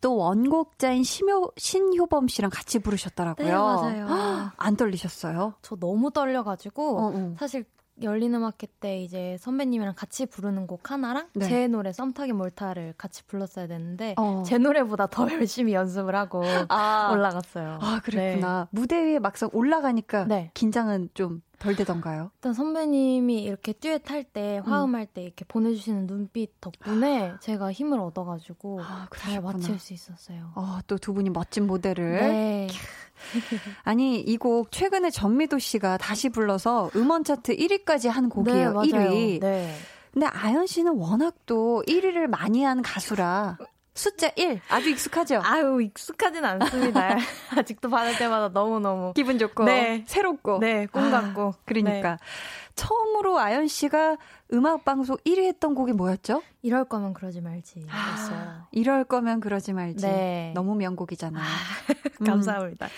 또 0.00 0.16
원곡자인 0.16 1.02
심효, 1.02 1.52
신효범 1.56 2.28
씨랑 2.28 2.50
같이 2.50 2.78
부르셨더라고요. 2.78 3.46
네, 3.46 3.52
맞아요. 3.52 4.50
안 4.56 4.76
떨리셨어요? 4.76 5.54
저 5.62 5.76
너무 5.76 6.10
떨려가지고, 6.10 6.98
어, 6.98 7.12
어. 7.14 7.34
사실 7.38 7.64
열린 8.02 8.34
음악회 8.34 8.68
때 8.80 9.02
이제 9.02 9.36
선배님이랑 9.40 9.94
같이 9.96 10.26
부르는 10.26 10.66
곡 10.66 10.90
하나랑 10.90 11.28
네. 11.34 11.48
제 11.48 11.66
노래 11.66 11.92
썸타기 11.92 12.32
몰타를 12.32 12.94
같이 12.96 13.24
불렀어야 13.24 13.66
되는데 13.66 14.14
어. 14.16 14.42
제 14.46 14.58
노래보다 14.58 15.08
더 15.08 15.30
열심히 15.32 15.74
연습을 15.74 16.14
하고 16.14 16.42
아. 16.68 17.10
올라갔어요. 17.12 17.78
아 17.80 18.00
그랬구나. 18.04 18.68
네. 18.70 18.78
무대 18.80 19.02
위에 19.02 19.18
막상 19.18 19.50
올라가니까 19.52 20.24
네. 20.26 20.50
긴장은 20.54 21.10
좀 21.14 21.42
덜 21.58 21.74
되던가요? 21.76 22.30
일단 22.36 22.54
선배님이 22.54 23.42
이렇게 23.42 23.72
듀엣 23.72 24.10
할 24.10 24.24
때, 24.24 24.60
화음할 24.64 25.06
때 25.06 25.22
이렇게 25.22 25.44
보내주시는 25.44 26.06
눈빛 26.06 26.60
덕분에 26.60 27.34
제가 27.40 27.72
힘을 27.72 27.98
얻어가지고 28.00 28.80
아, 28.82 29.08
잘 29.16 29.40
맞출 29.42 29.78
수 29.78 29.92
있었어요. 29.92 30.52
어, 30.54 30.78
또두 30.86 31.12
분이 31.14 31.30
멋진 31.30 31.66
모델을. 31.66 32.12
네. 32.20 32.68
아니 33.82 34.20
이 34.20 34.36
곡 34.38 34.70
최근에 34.70 35.10
전미도 35.10 35.58
씨가 35.58 35.96
다시 35.96 36.28
불러서 36.28 36.90
음원 36.94 37.24
차트 37.24 37.56
1위까지 37.56 38.08
한 38.08 38.28
곡이에요. 38.28 38.80
네, 38.82 38.88
1위. 38.90 39.40
네. 39.40 39.74
근데 40.12 40.26
아연 40.26 40.66
씨는 40.66 40.94
워낙 40.94 41.34
또 41.46 41.82
1위를 41.86 42.26
많이 42.28 42.62
한 42.64 42.80
가수라 42.82 43.58
숫자 43.98 44.30
1 44.36 44.60
아주 44.68 44.90
익숙하죠? 44.90 45.40
아유 45.44 45.82
익숙하진 45.82 46.44
않습니다. 46.44 47.18
아직도 47.58 47.90
받을 47.90 48.16
때마다 48.16 48.48
너무 48.48 48.78
너무 48.78 49.12
기분 49.14 49.40
좋고 49.40 49.64
네. 49.64 50.04
새롭고 50.06 50.60
네, 50.60 50.86
꿈 50.86 51.10
같고 51.10 51.54
아, 51.56 51.60
그러니까 51.64 52.12
네. 52.12 52.16
처음으로 52.76 53.40
아연 53.40 53.66
씨가 53.66 54.16
음악 54.52 54.84
방송 54.84 55.16
1위 55.16 55.46
했던 55.46 55.74
곡이 55.74 55.92
뭐였죠? 55.94 56.42
이럴 56.62 56.84
거면 56.84 57.12
그러지 57.12 57.40
말지. 57.40 57.86
아, 57.90 58.68
이럴 58.70 59.02
거면 59.02 59.40
그러지 59.40 59.72
말지. 59.72 60.06
네. 60.06 60.52
너무 60.54 60.76
명곡이잖아. 60.76 61.40
아, 61.40 62.24
감사합니다. 62.24 62.86
음. 62.86 62.90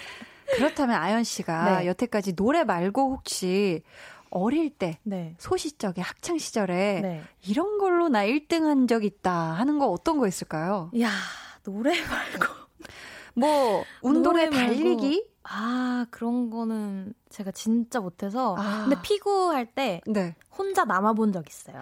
그렇다면 0.57 0.97
아연 0.97 1.25
씨가 1.25 1.81
네. 1.81 1.87
여태까지 1.87 2.35
노래 2.37 2.65
말고 2.65 3.13
혹시 3.15 3.83
어릴 4.31 4.71
때 4.71 4.99
네. 5.03 5.35
소시적에 5.39 6.01
학창 6.01 6.39
시절에 6.39 7.01
네. 7.01 7.23
이런 7.47 7.79
걸로 7.79 8.09
나 8.09 8.25
1등 8.25 8.63
한 8.65 8.87
적 8.87 9.05
있다 9.05 9.33
하는 9.33 9.79
거 9.79 9.89
어떤 9.89 10.19
거 10.19 10.27
있을까요? 10.27 10.91
야, 11.01 11.11
노래 11.65 11.91
말고 12.05 12.47
뭐 13.35 13.85
운동에 14.03 14.49
달리기? 14.51 15.27
아, 15.45 16.07
그런 16.11 16.51
거는 16.51 17.13
제가 17.29 17.51
진짜 17.51 18.01
못해서. 18.01 18.55
아. 18.59 18.85
근데 18.89 19.01
피구 19.03 19.51
할 19.53 19.67
때 19.67 20.01
네. 20.07 20.35
혼자 20.57 20.85
남아 20.85 21.15
본 21.15 21.33
적 21.33 21.49
있어요. 21.49 21.81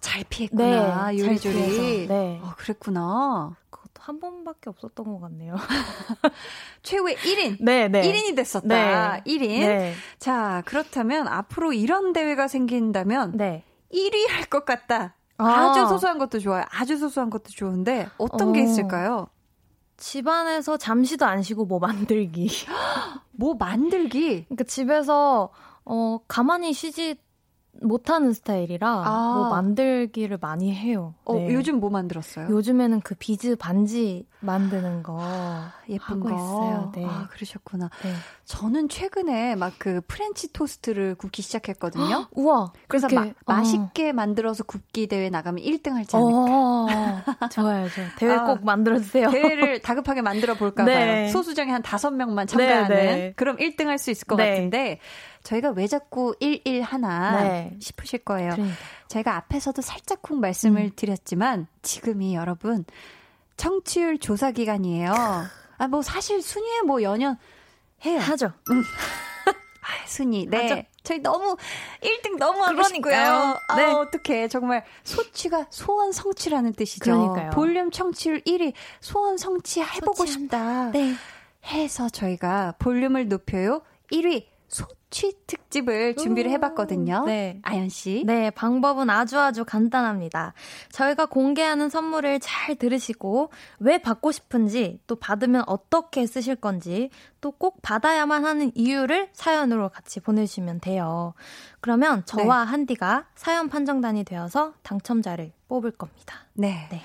잘 0.00 0.24
피했구나, 0.28 1.12
네, 1.12 1.18
요리조리. 1.18 2.08
네. 2.08 2.40
어, 2.42 2.52
그랬구나. 2.56 3.54
한 4.02 4.18
번밖에 4.18 4.68
없었던 4.68 5.06
것 5.06 5.20
같네요. 5.20 5.54
최후의 6.82 7.16
1인. 7.16 7.56
네, 7.60 7.86
네. 7.86 8.02
1인이 8.02 8.34
됐었다. 8.34 8.66
네. 8.66 9.22
1인. 9.24 9.48
네. 9.60 9.94
자, 10.18 10.62
그렇다면 10.66 11.28
앞으로 11.28 11.72
이런 11.72 12.12
대회가 12.12 12.48
생긴다면 12.48 13.36
네. 13.36 13.62
1위 13.92 14.28
할 14.28 14.46
것 14.46 14.64
같다. 14.64 15.14
아. 15.38 15.72
주 15.72 15.86
소소한 15.86 16.18
것도 16.18 16.40
좋아요. 16.40 16.64
아주 16.70 16.96
소소한 16.96 17.30
것도 17.30 17.50
좋은데 17.50 18.08
어떤 18.18 18.48
어. 18.48 18.52
게 18.52 18.62
있을까요? 18.62 19.28
집안에서 19.98 20.76
잠시도 20.78 21.24
안 21.26 21.42
쉬고 21.42 21.64
뭐 21.64 21.78
만들기. 21.78 22.48
뭐 23.32 23.54
만들기? 23.54 24.44
그러니까 24.46 24.64
집에서 24.64 25.50
어 25.84 26.18
가만히 26.26 26.72
쉬지 26.72 27.16
못하는 27.80 28.32
스타일이라 28.32 28.86
아. 29.06 29.34
뭐 29.34 29.48
만들기를 29.50 30.38
많이 30.40 30.74
해요. 30.74 31.14
어, 31.24 31.34
네. 31.34 31.52
요즘 31.54 31.80
뭐 31.80 31.90
만들었어요? 31.90 32.48
요즘에는 32.50 33.00
그 33.00 33.14
비즈 33.18 33.56
반지 33.56 34.26
만드는 34.40 35.02
거 35.02 35.18
예쁜 35.88 36.20
거 36.20 36.30
있어요. 36.30 36.92
네. 36.94 37.04
아, 37.04 37.28
그러셨구나. 37.30 37.88
네. 38.02 38.12
저는 38.44 38.88
최근에 38.88 39.56
막 39.56 39.72
그 39.78 40.00
프렌치 40.06 40.52
토스트를 40.52 41.14
굽기 41.16 41.42
시작했거든요. 41.42 42.26
우와. 42.36 42.72
그래서 42.88 43.08
막 43.12 43.26
어. 43.28 43.32
맛있게 43.46 44.12
만들어서 44.12 44.62
굽기 44.64 45.06
대회 45.08 45.28
나가면 45.30 45.64
1등 45.64 45.92
하지 45.94 46.14
않을까. 46.14 46.38
어, 46.38 46.86
좋아요, 47.50 47.88
좋아요. 47.88 48.08
대회 48.18 48.34
아, 48.36 48.44
꼭 48.44 48.64
만들어 48.64 48.98
주세요. 48.98 49.30
대회를 49.30 49.80
다급하게 49.82 50.20
만들어 50.22 50.54
볼까 50.54 50.84
봐요. 50.84 50.94
네. 50.94 51.28
소수정에 51.28 51.72
한 51.72 51.82
다섯 51.82 52.10
명만 52.12 52.46
참가하는. 52.46 53.32
그럼 53.36 53.56
1등 53.56 53.86
할 53.86 53.98
수 53.98 54.10
있을 54.10 54.26
것 54.26 54.36
네. 54.36 54.50
같은데 54.50 54.98
저희가 55.42 55.70
왜 55.70 55.86
자꾸 55.86 56.34
11 56.40 56.82
하나 56.82 57.42
네. 57.42 57.76
싶으실 57.80 58.20
거예요. 58.20 58.52
그러니까. 58.52 58.76
저희가 59.08 59.36
앞에서도 59.36 59.82
살짝쿵 59.82 60.40
말씀을 60.40 60.82
음. 60.82 60.90
드렸지만 60.94 61.66
지금이 61.82 62.34
여러분 62.34 62.84
청취율 63.56 64.18
조사 64.18 64.50
기간이에요. 64.50 65.12
아, 65.78 65.88
뭐 65.88 66.02
사실 66.02 66.42
순위에 66.42 66.82
뭐 66.82 67.02
연연 67.02 67.36
해요. 68.04 68.20
하죠. 68.20 68.52
음. 68.70 68.82
아, 69.82 70.06
순위. 70.06 70.46
네. 70.46 70.68
하죠. 70.68 70.82
저희 71.02 71.18
너무 71.18 71.56
1등 72.00 72.38
너무 72.38 72.62
하고 72.62 72.82
싶고요. 72.84 73.58
아, 73.68 73.76
네. 73.76 73.84
어떻게 73.86 74.46
정말 74.46 74.84
소취가 75.02 75.66
소원 75.70 76.12
성취라는 76.12 76.74
뜻이죠. 76.74 77.04
그러니까요. 77.04 77.50
볼륨 77.50 77.90
청취율 77.90 78.40
1위 78.42 78.72
소원 79.00 79.36
성취 79.36 79.80
해보고 79.80 80.24
싶다. 80.26 80.90
네. 80.92 81.14
해서 81.66 82.08
저희가 82.08 82.74
볼륨을 82.78 83.28
높여요 83.28 83.82
1위 84.10 84.46
소 84.68 84.86
취 85.12 85.36
특집을 85.46 86.16
준비를 86.16 86.50
해봤거든요. 86.50 87.24
네. 87.26 87.60
아연 87.62 87.88
씨. 87.88 88.24
네, 88.26 88.50
방법은 88.50 89.08
아주 89.10 89.38
아주 89.38 89.64
간단합니다. 89.64 90.54
저희가 90.90 91.26
공개하는 91.26 91.88
선물을 91.88 92.40
잘 92.40 92.74
들으시고 92.74 93.52
왜 93.78 93.98
받고 93.98 94.32
싶은지 94.32 94.98
또 95.06 95.14
받으면 95.14 95.62
어떻게 95.68 96.26
쓰실 96.26 96.56
건지 96.56 97.10
또 97.40 97.52
꼭 97.62 97.80
받아야만 97.82 98.44
하는 98.44 98.72
이유를 98.74 99.28
사연으로 99.34 99.90
같이 99.90 100.18
보내주시면 100.20 100.80
돼요. 100.80 101.34
그러면 101.80 102.24
저와 102.24 102.64
네. 102.64 102.70
한디가 102.70 103.26
사연 103.36 103.68
판정단이 103.68 104.24
되어서 104.24 104.72
당첨자를 104.82 105.52
뽑을 105.68 105.92
겁니다. 105.92 106.46
네. 106.54 106.88
네. 106.90 107.00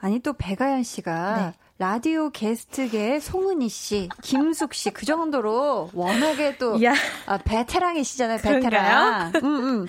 아니 0.00 0.18
또 0.18 0.34
배가연 0.34 0.82
씨가 0.82 1.36
네. 1.36 1.65
라디오 1.78 2.30
게스트계 2.30 3.20
송은희 3.20 3.68
씨, 3.68 4.08
김숙 4.22 4.72
씨, 4.72 4.90
그 4.90 5.04
정도로 5.04 5.90
워낙에 5.92 6.56
또, 6.56 6.82
야. 6.82 6.94
아, 7.26 7.36
베테랑이시잖아요, 7.36 8.38
베테랑. 8.38 9.32
음, 9.36 9.44
음. 9.44 9.86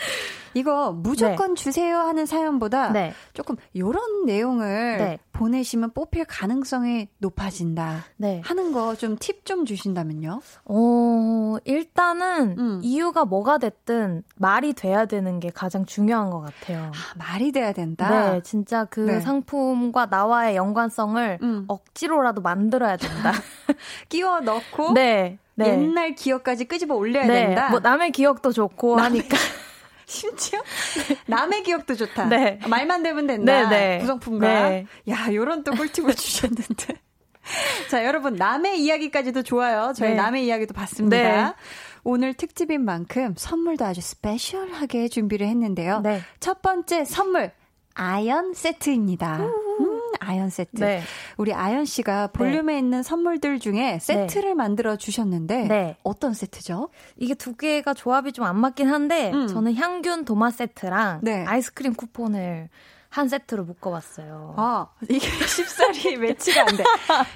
이거 0.57 0.91
무조건 0.91 1.53
네. 1.53 1.61
주세요 1.61 1.99
하는 1.99 2.25
사연보다 2.25 2.91
네. 2.91 3.13
조금 3.33 3.55
요런 3.75 4.25
내용을 4.25 4.97
네. 4.97 5.19
보내시면 5.31 5.91
뽑힐 5.91 6.25
가능성이 6.25 7.09
높아진다 7.19 8.05
네. 8.17 8.41
하는 8.43 8.71
거 8.71 8.95
좀팁좀 8.95 9.65
주신다면요? 9.65 10.41
어, 10.65 11.57
일단은 11.63 12.55
음. 12.57 12.79
이유가 12.81 13.23
뭐가 13.23 13.59
됐든 13.59 14.23
말이 14.35 14.73
돼야 14.73 15.05
되는 15.05 15.39
게 15.39 15.51
가장 15.51 15.85
중요한 15.85 16.31
것 16.31 16.41
같아요. 16.41 16.87
아, 16.87 17.17
말이 17.17 17.51
돼야 17.51 17.71
된다? 17.71 18.31
네, 18.31 18.41
진짜 18.41 18.85
그 18.85 19.01
네. 19.01 19.19
상품과 19.19 20.07
나와의 20.07 20.55
연관성을 20.55 21.37
음. 21.43 21.65
억지로라도 21.67 22.41
만들어야 22.41 22.97
된다. 22.97 23.31
끼워 24.09 24.39
넣고 24.39 24.93
네. 24.93 25.37
네. 25.53 25.69
옛날 25.69 26.15
기억까지 26.15 26.65
끄집어 26.65 26.95
올려야 26.95 27.27
된다. 27.27 27.69
뭐 27.69 27.79
남의 27.79 28.11
기억도 28.11 28.51
좋고 28.51 28.97
하니까 28.97 29.37
심지어 30.07 30.61
남의 31.27 31.63
기억도 31.63 31.93
좋다. 31.95 32.25
네. 32.25 32.59
말만 32.67 33.03
되면 33.03 33.27
된다. 33.27 33.69
네, 33.69 33.97
네. 33.97 33.99
구성품과. 33.99 34.69
네. 34.69 34.85
야, 35.09 35.27
요런 35.31 35.63
또 35.63 35.71
꿀팁을 35.73 36.15
주셨는데. 36.15 36.95
자, 37.89 38.05
여러분 38.05 38.35
남의 38.35 38.81
이야기까지도 38.81 39.43
좋아요. 39.43 39.93
저희 39.95 40.11
네. 40.11 40.15
남의 40.15 40.45
이야기도 40.45 40.73
봤습니다. 40.73 41.17
네. 41.17 41.53
오늘 42.03 42.33
특집인 42.33 42.85
만큼 42.85 43.35
선물도 43.37 43.83
아주 43.85 43.99
스페셜하게 43.99 45.09
준비를 45.09 45.45
했는데요. 45.47 45.99
네. 45.99 46.21
첫 46.39 46.61
번째 46.61 47.03
선물 47.03 47.51
아연 47.93 48.53
세트입니다. 48.53 49.37
음, 49.37 49.51
아연 50.19 50.49
세트. 50.49 50.83
네. 50.83 51.01
우리 51.37 51.53
아연 51.53 51.85
씨가 51.85 52.27
볼륨에 52.27 52.77
있는 52.79 53.03
선물들 53.03 53.59
중에 53.59 53.99
세트를 54.01 54.55
만들어 54.55 54.95
주셨는데 54.95 55.67
네. 55.67 55.97
어떤 56.03 56.33
세트죠? 56.33 56.89
이게 57.17 57.33
두 57.35 57.55
개가 57.55 57.93
조합이 57.93 58.31
좀 58.31 58.47
안 58.47 58.55
맞긴 58.59 58.87
한데 58.87 59.31
음. 59.33 59.47
저는 59.47 59.75
향균 59.75 60.23
도마 60.25 60.51
세트랑 60.51 61.19
네. 61.23 61.43
아이스크림 61.45 61.93
쿠폰을 61.95 62.69
한 63.09 63.27
세트로 63.29 63.63
묶어봤어요. 63.63 64.53
아, 64.57 64.87
이게 65.09 65.19
쉽사리 65.47 66.17
매치가 66.17 66.61
안 66.61 66.67
돼. 66.77 66.83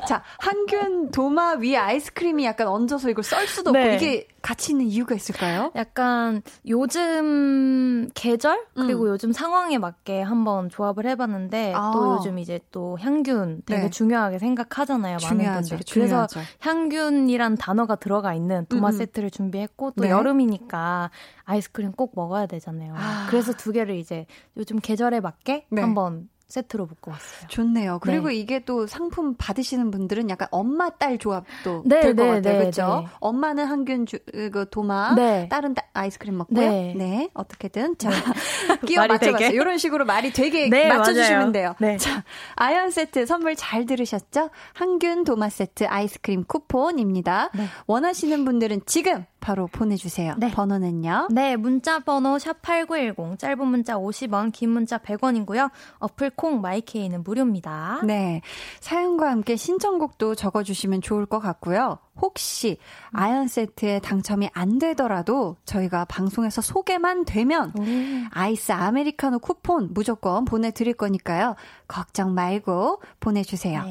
자, 0.08 0.22
한균 0.40 1.12
도마 1.12 1.54
위에 1.56 1.76
아이스크림이 1.78 2.44
약간 2.46 2.68
얹어서 2.68 3.10
이걸 3.10 3.24
썰 3.24 3.48
수도 3.48 3.70
없고 3.72 3.80
네. 3.80 3.96
이게 3.96 4.28
같이 4.42 4.72
있는 4.72 4.86
이유가 4.88 5.16
있을까요? 5.16 5.72
약간 5.76 6.42
요즘 6.68 8.10
계절 8.14 8.66
그리고 8.74 9.04
음. 9.04 9.10
요즘 9.10 9.32
상황에 9.32 9.78
맞게 9.78 10.22
한번 10.22 10.70
조합을 10.70 11.06
해봤는데 11.08 11.74
아. 11.76 11.92
또 11.94 12.16
요즘 12.16 12.40
이제 12.40 12.60
또 12.72 12.98
향균 13.00 13.62
되게 13.66 13.84
네. 13.84 13.90
중요하게 13.90 14.40
생각하잖아요 14.40 15.18
많은 15.22 15.38
중요하죠. 15.38 15.70
분들이 15.78 15.92
그래서 15.94 16.28
중요하죠. 16.28 16.40
향균이란 16.60 17.58
단어가 17.58 17.96
들어가 17.96 18.34
있는 18.34 18.66
도마 18.70 18.90
음, 18.90 18.94
음. 18.94 18.98
세트를 18.98 19.32
준비했고 19.32 19.92
또 19.92 20.04
네. 20.04 20.10
여름이니까 20.10 21.12
아이스크림 21.46 21.92
꼭 21.94 22.14
먹어야 22.16 22.46
되잖아요 22.48 22.94
아. 22.98 23.28
그래서 23.30 23.54
두 23.54 23.72
개를 23.72 23.96
이제 23.96 24.26
요즘 24.58 24.80
계절에 24.80 25.20
맞게 25.20 25.68
네. 25.70 25.82
한번 25.82 26.30
세트로 26.52 26.86
묶어봤어요. 26.86 27.48
좋네요. 27.48 28.00
그리고 28.02 28.28
네. 28.28 28.36
이게 28.36 28.60
또 28.60 28.86
상품 28.86 29.36
받으시는 29.38 29.90
분들은 29.90 30.30
약간 30.30 30.48
엄마 30.52 30.90
딸 30.90 31.18
조합도 31.18 31.84
네, 31.86 32.02
될것 32.02 32.16
네, 32.16 32.32
같아요. 32.34 32.42
네, 32.42 32.60
그렇죠? 32.60 33.02
네. 33.06 33.08
엄마는 33.22 33.66
한균 33.66 34.06
주, 34.06 34.20
그 34.52 34.68
도마, 34.70 35.16
네. 35.16 35.48
딸은 35.50 35.74
따- 35.74 35.84
아이스크림 35.94 36.38
먹고요. 36.38 36.60
네. 36.60 36.94
네. 36.98 37.30
어떻게든 37.34 37.98
자 37.98 38.10
끼워 38.86 39.08
맞춰봤어요. 39.08 39.50
이런 39.50 39.78
식으로 39.78 40.06
말이 40.06 40.32
되게 40.34 40.70
네, 40.70 40.88
맞춰주시면 40.90 41.40
맞아요. 41.40 41.52
돼요. 41.52 41.76
네. 41.80 41.98
자 41.98 42.24
아연 42.56 42.92
세트 42.92 43.26
선물 43.26 43.56
잘 43.56 43.86
들으셨죠? 43.86 44.50
한균 44.74 45.24
도마 45.24 45.50
세트 45.50 45.86
아이스크림 45.88 46.44
쿠폰입니다. 46.44 47.50
네. 47.56 47.66
원하시는 47.88 48.44
분들은 48.46 48.82
지금 48.86 49.26
바로 49.42 49.68
보내주세요. 49.68 50.36
네. 50.38 50.52
번호는요. 50.52 51.28
네, 51.32 51.58
문자 51.58 52.00
번호 52.00 52.38
샵8910 52.38 53.38
짧은 53.38 53.68
문자 53.68 53.98
50원, 53.98 54.54
긴 54.54 54.70
문자 54.70 54.98
100원이고요. 55.00 55.70
어플 56.00 56.32
콩 56.36 56.62
마이케이는 56.62 57.24
무료입니다. 57.24 58.02
네. 58.06 58.42
사연과 58.80 59.30
함께 59.30 59.58
신청곡도 59.58 60.36
적어주시면 60.36 61.02
좋을 61.02 61.26
것 61.26 61.40
같고요. 61.40 61.98
혹시 62.22 62.78
아연 63.12 63.48
세트에 63.48 64.00
당첨이 64.00 64.50
안 64.54 64.78
되더라도 64.78 65.58
저희가 65.66 66.06
방송에서 66.06 66.62
소개만 66.62 67.26
되면 67.26 67.74
아이스 68.32 68.72
아메리카노 68.72 69.40
쿠폰 69.40 69.90
무조건 69.94 70.46
보내드릴 70.46 70.94
거니까요. 70.94 71.56
걱정 71.88 72.34
말고 72.36 73.02
보내주세요. 73.20 73.84
네. 73.84 73.90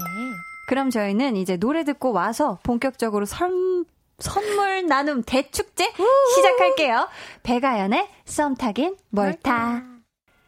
그럼 0.69 0.91
저희는 0.91 1.35
이제 1.35 1.57
노래 1.57 1.83
듣고 1.83 2.13
와서 2.13 2.61
본격적으로 2.63 3.27
선, 3.27 3.85
선물 4.21 4.87
나눔 4.87 5.23
대축제 5.23 5.93
시작할게요. 6.37 7.09
백아연의 7.43 8.09
썸 8.25 8.55
타긴 8.55 8.97
뭘타. 9.11 9.85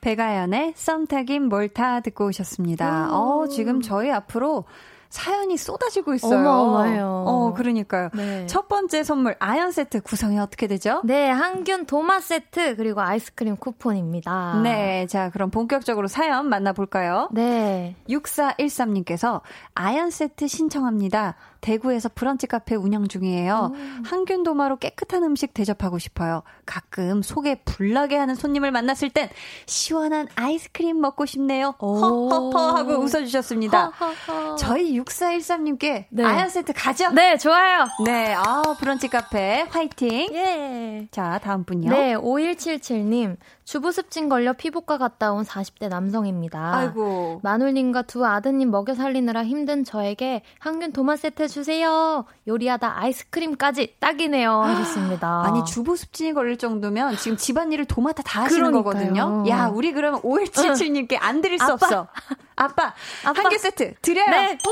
백아연의 0.01 0.75
썸 0.77 1.07
타긴 1.07 1.49
뭘타 1.49 2.01
듣고 2.01 2.27
오셨습니다. 2.27 3.09
어, 3.17 3.47
지금 3.49 3.81
저희 3.81 4.11
앞으로 4.11 4.65
사연이 5.13 5.59
쏟아지고 5.59 6.15
있어요. 6.15 6.41
어마어마해요. 6.41 7.25
어, 7.27 7.53
그러니까요. 7.53 8.09
네. 8.15 8.47
첫 8.47 8.67
번째 8.67 9.05
선물 9.05 9.37
아연 9.41 9.71
세트 9.71 10.01
구성이 10.01 10.39
어떻게 10.39 10.67
되죠? 10.67 11.03
네, 11.05 11.29
한균 11.29 11.85
도마 11.85 12.21
세트 12.21 12.77
그리고 12.77 13.03
아이스크림 13.03 13.57
쿠폰입니다. 13.59 14.61
네, 14.63 15.07
자, 15.09 15.29
그럼 15.29 15.51
본격적으로 15.51 16.09
사연 16.09 16.49
만나볼까요? 16.49 17.29
네. 17.31 17.95
6413님께서 18.09 19.43
아연 19.75 20.11
세트 20.11 20.49
신청합니다. 20.49 21.37
대구에서 21.63 22.11
브런치 22.15 22.47
카페 22.49 22.75
운영 22.75 23.09
중이에요. 23.09 23.73
항균 24.05 24.43
도마로 24.43 24.77
깨끗한 24.77 25.23
음식 25.23 25.55
대접하고 25.55 25.99
싶어요. 25.99 26.43
가끔 26.67 27.23
속에 27.23 27.63
불나게 27.65 28.17
하는 28.17 28.35
손님을 28.35 28.73
만났을 28.73 29.09
땐 29.11 29.31
시원한 29.67 30.29
아이스크림 30.35 31.01
먹고 31.01 31.25
싶네요. 31.25 31.75
오. 31.79 32.29
허허허 32.29 32.77
하고 32.77 32.93
웃어주셨습니다. 32.99 33.87
허허허. 33.87 34.57
저희 34.57 34.99
6413님께 34.99 36.07
네. 36.11 36.25
아연 36.25 36.49
세트 36.49 36.73
가죠? 36.75 37.11
네, 37.13 37.39
좋아요. 37.39 37.87
네, 38.05 38.35
아, 38.35 38.63
브런치 38.79 39.09
카페 39.09 39.65
화이팅. 39.71 40.29
예. 40.33 41.09
자, 41.13 41.39
다음 41.43 41.65
분요. 41.65 41.91
네, 41.91 42.15
5177님. 42.17 43.37
주부습진 43.65 44.29
걸려 44.29 44.53
피부과 44.53 44.99
갔다 44.99 45.33
온 45.33 45.45
40대 45.45 45.89
남성입니다. 45.89 46.75
아이고. 46.75 47.41
마눌님과 47.43 48.03
두 48.03 48.27
아드님 48.27 48.71
먹여 48.71 48.95
살리느라 48.95 49.45
힘든 49.45 49.85
저에게 49.85 50.43
항균 50.59 50.93
도마 50.93 51.17
세트 51.17 51.49
주세요. 51.49 52.25
요리하다 52.49 52.99
아이스크림까지 53.01 53.97
딱이네요. 54.01 54.51
하셨습니다. 54.63 55.43
아니 55.47 55.65
주부 55.65 55.97
습진이 55.97 56.33
걸릴 56.35 56.59
정도면 56.59 57.17
지금 57.17 57.37
집안일을 57.37 57.85
도맡아 57.87 58.23
다 58.23 58.43
하시는 58.43 58.71
그러니까요. 58.73 58.83
거거든요. 58.83 59.45
야, 59.49 59.67
우리 59.69 59.93
그러면 59.93 60.21
5177님께 60.23 61.17
안 61.21 61.41
드릴 61.41 61.59
수 61.59 61.65
아빠. 61.65 61.73
없어. 61.75 62.09
아빠, 62.57 62.95
아빠. 63.25 63.43
한 63.43 63.49
개 63.49 63.59
세트 63.59 63.95
드려요. 64.03 64.31
네. 64.31 64.59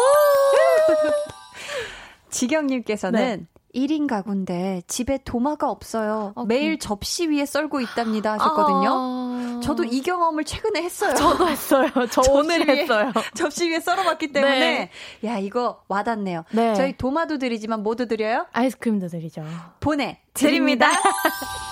지경님께서는 2.30 3.46
1인 3.74 4.06
가구인데 4.06 4.82
집에 4.86 5.18
도마가 5.24 5.70
없어요. 5.70 6.32
어, 6.34 6.44
매일 6.44 6.78
접시 6.78 7.28
위에 7.28 7.46
썰고 7.46 7.80
있답니다 7.80 8.32
하셨거든요. 8.34 8.90
아. 8.90 9.60
저도 9.62 9.84
이 9.84 10.00
경험을 10.02 10.44
최근에 10.44 10.82
했어요. 10.82 11.14
저도 11.14 11.48
했어요. 11.48 11.88
저 12.10 12.22
오늘 12.30 12.68
했어요. 12.68 13.12
접시 13.34 13.70
위에 13.70 13.80
썰어봤기 13.80 14.32
때문에 14.32 14.90
야 15.24 15.38
이거 15.38 15.82
와닿네요. 15.88 16.44
네. 16.52 16.74
저희 16.74 16.96
도마도 16.96 17.38
드리지만 17.38 17.82
모두 17.82 18.06
드려요? 18.08 18.46
아이스크림도 18.52 19.08
드리죠. 19.08 19.44
보내 19.80 20.20
드립니다. 20.34 20.88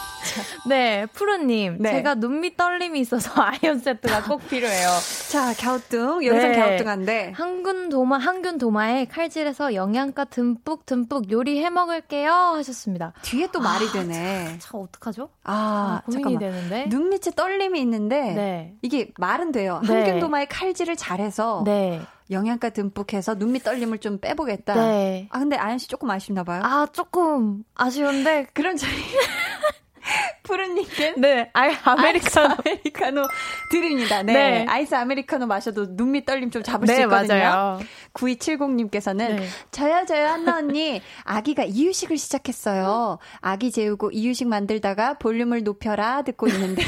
네, 0.68 1.06
푸르님. 1.12 1.78
네. 1.80 1.92
제가 1.92 2.14
눈밑 2.16 2.56
떨림이 2.56 3.00
있어서 3.00 3.30
iron 3.40 3.78
세트가 3.80 4.24
꼭 4.24 4.46
필요해요. 4.48 4.88
자 5.30 5.52
갸우뚱 5.54 6.24
여기서 6.24 6.48
네. 6.48 6.56
갸우뚱한데 6.56 7.32
항균 7.34 7.88
도마, 7.88 8.18
항균 8.18 8.58
도마에 8.58 9.06
칼질해서 9.06 9.74
영양가 9.74 10.24
듬뿍 10.26 10.86
듬뿍 10.86 11.30
요리 11.30 11.62
해 11.64 11.70
먹을게요. 11.70 12.30
하셨습니다. 12.30 13.12
뒤에 13.22 13.48
또 13.52 13.60
말이 13.60 13.90
되네. 13.92 14.56
참, 14.58 14.80
어떡하죠? 14.80 15.28
아, 15.44 16.00
아, 16.00 16.02
고민이 16.06 16.22
잠깐만. 16.22 16.38
되는데. 16.52 16.88
눈 16.88 17.10
밑에 17.10 17.30
떨림이 17.30 17.80
있는데 17.80 18.32
네. 18.34 18.74
이게 18.82 19.12
말은 19.18 19.52
돼요. 19.52 19.80
네. 19.86 19.94
항균 19.94 20.20
도마에 20.20 20.48
칼질을 20.48 20.96
잘해서 20.96 21.62
네. 21.64 22.00
영양가 22.30 22.70
듬뿍 22.70 23.14
해서 23.14 23.34
눈밑 23.34 23.64
떨림을 23.64 23.98
좀 23.98 24.18
빼보겠다. 24.18 24.74
네. 24.74 25.28
아 25.30 25.38
근데 25.38 25.56
아연 25.56 25.78
씨 25.78 25.88
조금 25.88 26.10
아쉽나 26.10 26.44
봐요. 26.44 26.60
아, 26.62 26.86
조금 26.92 27.64
아쉬운데. 27.74 28.46
그럼 28.52 28.76
저희 28.76 28.92
푸른님께 30.42 31.14
네. 31.16 31.50
아이, 31.52 31.74
아메리카노. 31.82 32.54
아메리카노 32.58 33.22
드립니다. 33.70 34.22
네. 34.22 34.32
네. 34.32 34.66
아이스 34.68 34.94
아메리카노 34.94 35.46
마셔도 35.46 35.86
눈밑 35.90 36.26
떨림 36.26 36.50
좀 36.50 36.62
잡을 36.62 36.86
네, 36.86 36.96
수 36.96 37.00
있거든요. 37.02 37.34
맞아요. 37.38 37.80
9270님께서는 38.14 39.36
네. 39.36 39.48
저요 39.70 40.04
저요 40.06 40.26
한나 40.28 40.58
언니 40.58 41.00
아기가 41.24 41.64
이유식을 41.64 42.16
시작했어요. 42.18 43.18
아기 43.40 43.70
재우고 43.70 44.10
이유식 44.12 44.48
만들다가 44.48 45.14
볼륨을 45.14 45.62
높여라 45.62 46.22
듣고 46.22 46.48
있는데 46.48 46.82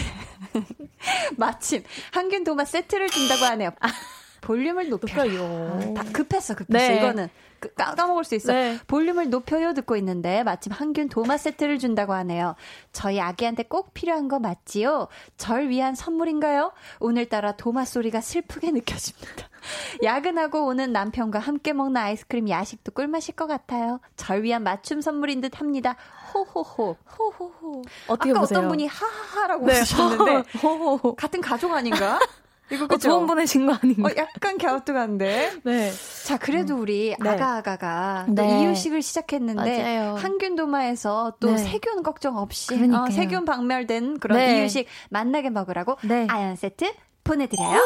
마침 1.36 1.82
한균 2.12 2.44
도마 2.44 2.64
세트를 2.64 3.08
준다고 3.08 3.44
하네요. 3.44 3.70
볼륨을. 4.40 4.88
높여요. 4.88 5.94
다 5.96 6.04
급했어 6.12 6.54
급했어 6.54 6.88
네. 6.92 6.96
이거는 6.98 7.28
그- 7.60 7.72
까, 7.74 7.94
까먹을 7.94 8.24
수 8.24 8.34
있어. 8.34 8.52
네. 8.52 8.78
볼륨을 8.86 9.28
높여요 9.28 9.74
듣고 9.74 9.96
있는데 9.96 10.42
마침 10.42 10.72
한균 10.72 11.08
도마 11.10 11.36
세트를 11.36 11.78
준다고 11.78 12.14
하네요. 12.14 12.54
저희 12.92 13.20
아기한테 13.20 13.64
꼭 13.64 13.92
필요한 13.92 14.28
거 14.28 14.38
맞지요? 14.38 15.08
절 15.36 15.68
위한 15.68 15.94
선물인가요? 15.94 16.72
오늘따라 17.00 17.52
도마 17.52 17.84
소리가 17.84 18.20
슬프게 18.22 18.70
느껴집니다. 18.72 19.48
야근하고 20.02 20.64
오는 20.64 20.90
남편과 20.90 21.38
함께 21.38 21.74
먹는 21.74 21.98
아이스크림 22.00 22.48
야식도 22.48 22.92
꿀맛일 22.92 23.36
것 23.36 23.46
같아요. 23.46 24.00
절 24.16 24.42
위한 24.42 24.62
맞춤 24.62 25.02
선물인 25.02 25.42
듯 25.42 25.60
합니다. 25.60 25.96
호호호. 26.32 26.96
호호호. 27.18 27.82
어떻게 28.08 28.30
아까 28.30 28.40
보세요? 28.40 28.58
어떤 28.58 28.68
분이 28.70 28.86
하하하라고 28.86 29.66
네. 29.66 29.80
웃으셨는데 29.80 30.44
호호호. 30.62 31.14
같은 31.16 31.42
가족 31.42 31.72
아닌가? 31.72 32.18
이거 32.72 32.86
어, 32.90 32.96
좋은 32.96 33.26
보내신 33.26 33.66
거 33.66 33.74
아닌가? 33.74 34.08
어, 34.08 34.12
약간 34.16 34.58
갸우뚱한데. 34.58 35.52
네. 35.64 35.92
자, 36.24 36.38
그래도 36.38 36.76
우리 36.76 37.14
네. 37.20 37.28
아가아가가 37.28 38.26
네. 38.28 38.34
또 38.34 38.44
이유식을 38.44 39.02
시작했는데 39.02 39.82
맞아요. 39.82 40.14
항균도마에서 40.16 41.36
또 41.40 41.50
네. 41.50 41.56
세균 41.58 42.02
걱정 42.02 42.36
없이 42.36 42.74
어, 42.92 43.10
세균 43.10 43.44
박멸된 43.44 44.18
그런 44.18 44.38
네. 44.38 44.58
이유식 44.58 44.86
맛나게 45.10 45.50
먹으라고 45.50 45.96
네. 46.02 46.26
아연 46.30 46.56
세트 46.56 46.92
보내드려요. 47.30 47.80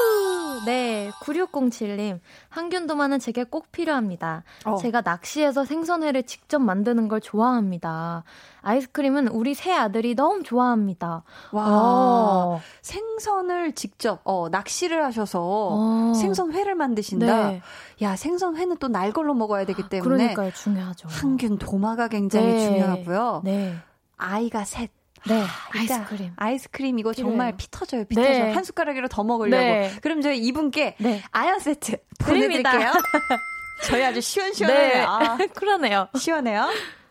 네, 0.64 1.11
9607님. 1.22 2.18
항균도마는 2.48 3.18
제게 3.18 3.44
꼭 3.44 3.70
필요합니다. 3.70 4.42
어. 4.64 4.76
제가 4.76 5.02
낚시해서 5.02 5.66
생선회를 5.66 6.22
직접 6.22 6.61
만드는 6.61 7.09
걸 7.09 7.20
좋아합니다. 7.20 8.24
아이스크림은 8.62 9.28
우리 9.28 9.52
새 9.52 9.72
아들이 9.72 10.14
너무 10.14 10.42
좋아합니다. 10.42 11.22
와, 11.52 11.64
어. 11.66 12.61
생선을 12.80 13.72
직접 13.72 14.20
어, 14.24 14.48
낚시를 14.50 15.04
하셔서 15.04 15.40
어. 15.42 16.12
생선회를 16.14 16.74
만드신다. 16.74 17.48
네. 17.50 17.62
야, 18.00 18.16
생선회는 18.16 18.78
또 18.78 18.88
날 18.94 19.12
걸로 19.12 19.35
먹어야 19.35 19.66
되기 19.66 19.83
때문에 19.88 20.35
그러니까요, 20.35 20.52
중요하죠. 20.52 21.09
항균 21.11 21.59
도마가 21.59 22.09
굉장히 22.09 22.46
네. 22.46 22.66
중요하고요. 22.66 23.42
네. 23.44 23.74
아이가 24.16 24.64
셋. 24.64 24.90
네, 25.28 25.40
아, 25.42 25.46
아이스크림. 25.78 26.32
아이스크림 26.37 26.98
이거 26.98 27.10
필요해요. 27.12 27.30
정말 27.32 27.56
피 27.56 27.66
터져요. 27.70 28.04
피 28.04 28.14
네. 28.16 28.22
터져. 28.44 28.56
한 28.56 28.64
숟가락이라도 28.64 29.08
더 29.08 29.24
먹으려고. 29.24 29.62
네. 29.62 29.90
그럼 30.02 30.20
저희 30.20 30.38
이분께 30.38 30.96
네. 30.98 31.22
아연 31.30 31.58
세트 31.60 31.96
보내드릴게요. 32.20 32.92
저희 33.88 34.04
아주 34.04 34.20
시원시원해요. 34.20 34.88
네. 34.94 35.00
아, 35.00 35.38
그러네요. 35.54 36.08
시원해요. 36.16 36.68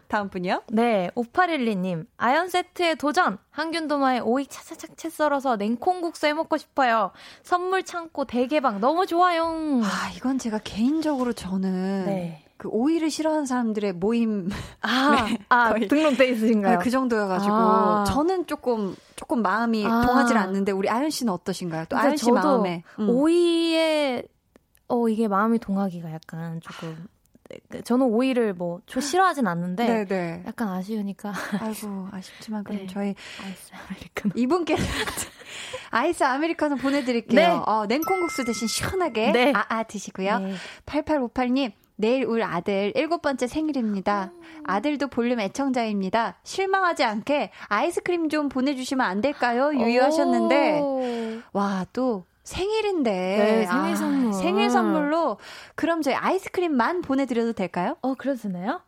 다음 0.08 0.30
분이요? 0.30 0.64
네, 0.70 1.10
5812님. 1.16 2.06
아연 2.18 2.48
세트에 2.48 2.96
도전! 2.96 3.40
항균도마에 3.50 4.20
오이 4.20 4.46
차차차차 4.46 4.94
채 4.96 5.10
썰어서 5.10 5.56
냉콩국수 5.56 6.28
해 6.28 6.34
먹고 6.34 6.58
싶어요. 6.58 7.12
선물 7.42 7.82
창고 7.82 8.26
대개방 8.26 8.80
너무 8.80 9.08
좋아요. 9.08 9.82
아, 9.84 10.12
이건 10.16 10.38
제가 10.38 10.60
개인적으로 10.60 11.34
저는 11.34 12.06
네. 12.06 12.43
그 12.64 12.70
오이를 12.70 13.12
싫어하는 13.12 13.46
사람들의 13.46 13.92
모임 13.92 14.50
아, 14.80 15.12
네, 15.28 15.38
아 15.50 15.74
등록돼 15.74 16.30
있으신가요? 16.30 16.78
네, 16.78 16.82
그 16.82 16.90
정도여가지고 16.90 17.54
아. 17.54 18.06
저는 18.08 18.48
조금 18.48 18.96
조금 19.18 19.42
마음이 19.42 19.86
아. 19.86 20.06
통하지 20.06 20.34
않는데 20.34 20.72
우리 20.72 20.90
아연 20.90 21.10
씨는 21.10 21.34
어떠신가요? 21.34 21.88
또 21.90 21.98
아연 21.98 22.16
씨 22.16 22.32
마음에 22.32 22.84
음. 23.00 23.10
오이에 23.10 24.24
어 24.88 25.10
이게 25.10 25.28
마음이 25.28 25.60
동하기가 25.60 26.14
약간 26.14 26.62
조금 26.62 27.06
그 27.70 27.84
저는 27.84 28.06
오이를 28.06 28.54
뭐 28.54 28.80
싫어하진 28.88 29.46
않는데 29.46 29.86
네네. 29.86 30.06
네. 30.06 30.44
약간 30.48 30.70
아쉬우니까 30.70 31.34
아이고 31.60 32.08
아쉽지만 32.14 32.64
그럼 32.64 32.80
네. 32.80 32.88
저희 32.88 33.14
아이스 33.44 33.72
아메리카노 33.74 34.34
이분께 34.38 34.78
아이스 35.92 36.24
아메리카노 36.24 36.78
보내드릴게요. 36.78 37.36
네. 37.36 37.62
어, 37.66 37.86
냉콩국수 37.88 38.46
대신 38.46 38.70
시원하게 38.70 39.34
네. 39.34 39.54
아아 39.54 39.66
아 39.80 39.84
드시고요. 39.84 40.40
네. 40.40 40.56
8858님 40.86 41.74
내일 41.96 42.26
우리 42.26 42.44
아들 42.44 42.92
일곱 42.96 43.22
번째 43.22 43.48
생일입니다. 43.48 44.32
아들도 44.64 45.08
볼륨 45.08 45.40
애청자입니다. 45.40 46.38
실망하지 46.44 47.04
않게 47.04 47.52
아이스크림 47.68 48.30
좀 48.30 48.50
보내주시면 48.50 49.06
안 49.06 49.22
될까요? 49.22 49.72
유유하셨는데 49.74 51.42
와 51.54 51.86
또 51.94 52.26
생일인데 52.44 53.12
네, 53.12 53.66
생일 53.66 53.96
선물 53.96 54.30
아, 54.30 54.32
생일 54.34 54.70
선물로 54.70 55.38
그럼 55.76 56.02
저희 56.02 56.14
아이스크림만 56.16 57.02
보내드려도 57.02 57.54
될까요? 57.54 57.96
어 58.02 58.16
그래도 58.18 58.42
되나요? 58.42 58.82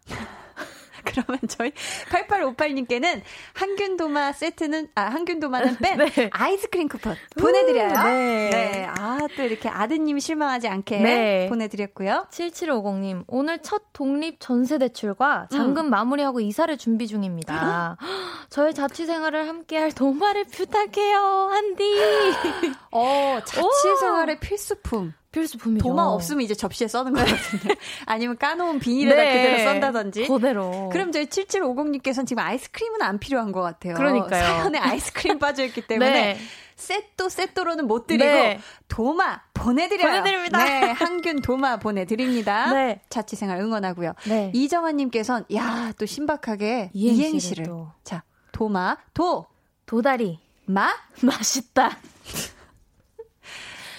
그러면 1.26 1.40
저희 1.48 1.72
8858님께는 2.10 3.22
항균도마 3.54 4.34
세트는, 4.34 4.90
아, 4.96 5.04
항균도마는 5.04 5.78
뺀 5.82 5.98
네. 5.98 6.30
아이스크림 6.32 6.88
쿠폰 6.88 7.16
보내드려요. 7.38 8.04
네. 8.04 8.50
네. 8.52 8.88
아, 8.90 9.20
또 9.36 9.44
이렇게 9.44 9.70
아드님 9.70 10.20
실망하지 10.20 10.68
않게 10.68 11.00
네. 11.00 11.48
보내드렸고요. 11.50 12.28
7750님, 12.32 13.24
오늘 13.28 13.62
첫 13.62 13.84
독립 13.94 14.38
전세 14.40 14.78
대출과 14.78 15.48
잔금 15.52 15.86
음. 15.86 15.90
마무리하고 15.90 16.40
이사를 16.40 16.76
준비 16.78 17.08
중입니다. 17.08 17.98
저의 18.50 18.74
자취 18.74 19.06
생활을 19.06 19.48
함께 19.48 19.78
할 19.78 19.92
도마를 19.92 20.46
부탁해요, 20.46 21.50
한디. 21.52 21.84
어, 22.92 23.40
자취 23.46 23.98
생활의 24.00 24.40
필수품. 24.40 25.14
필수품이죠. 25.36 25.84
도마 25.88 26.04
없으면 26.04 26.42
이제 26.44 26.54
접시에 26.56 26.88
써는 26.88 27.14
거거든요. 27.14 27.76
아니면 28.08 28.38
까놓은 28.38 28.80
비닐에다 28.80 29.16
네. 29.22 29.34
그대로 29.34 29.70
썬다든지. 29.72 30.28
그대로. 30.28 30.90
그럼 30.92 31.12
저희 31.12 31.26
7750님께서는 31.26 32.26
지금 32.26 32.42
아이스크림은 32.44 33.02
안 33.02 33.20
필요한 33.20 33.52
것 33.52 33.62
같아요. 33.62 33.96
그러니까요. 33.96 34.30
사연에 34.44 34.80
아이스크림 34.80 35.38
빠져있기 35.40 35.82
때문에. 35.88 36.12
네. 36.12 36.38
세또 36.76 37.30
세또로는 37.30 37.88
못 37.88 38.06
드리고 38.06 38.26
네. 38.26 38.60
도마 38.90 39.42
보내드려요. 39.54 40.08
보내드립니다. 40.10 40.64
네, 40.66 40.92
항균 40.92 41.42
도마 41.42 41.78
보내드립니다. 41.78 42.74
네. 42.74 43.02
자취생활 43.10 43.60
응원하고요. 43.62 44.14
네. 44.28 44.52
이정환님께서는 44.54 45.46
야 45.56 45.94
또 45.98 46.06
신박하게 46.06 46.90
이행시를, 46.94 47.30
이행시를. 47.30 47.68
자 48.04 48.24
도마 48.52 48.98
도 49.14 49.46
도다리 49.86 50.40
마 50.66 50.90
맛있다. 51.24 51.98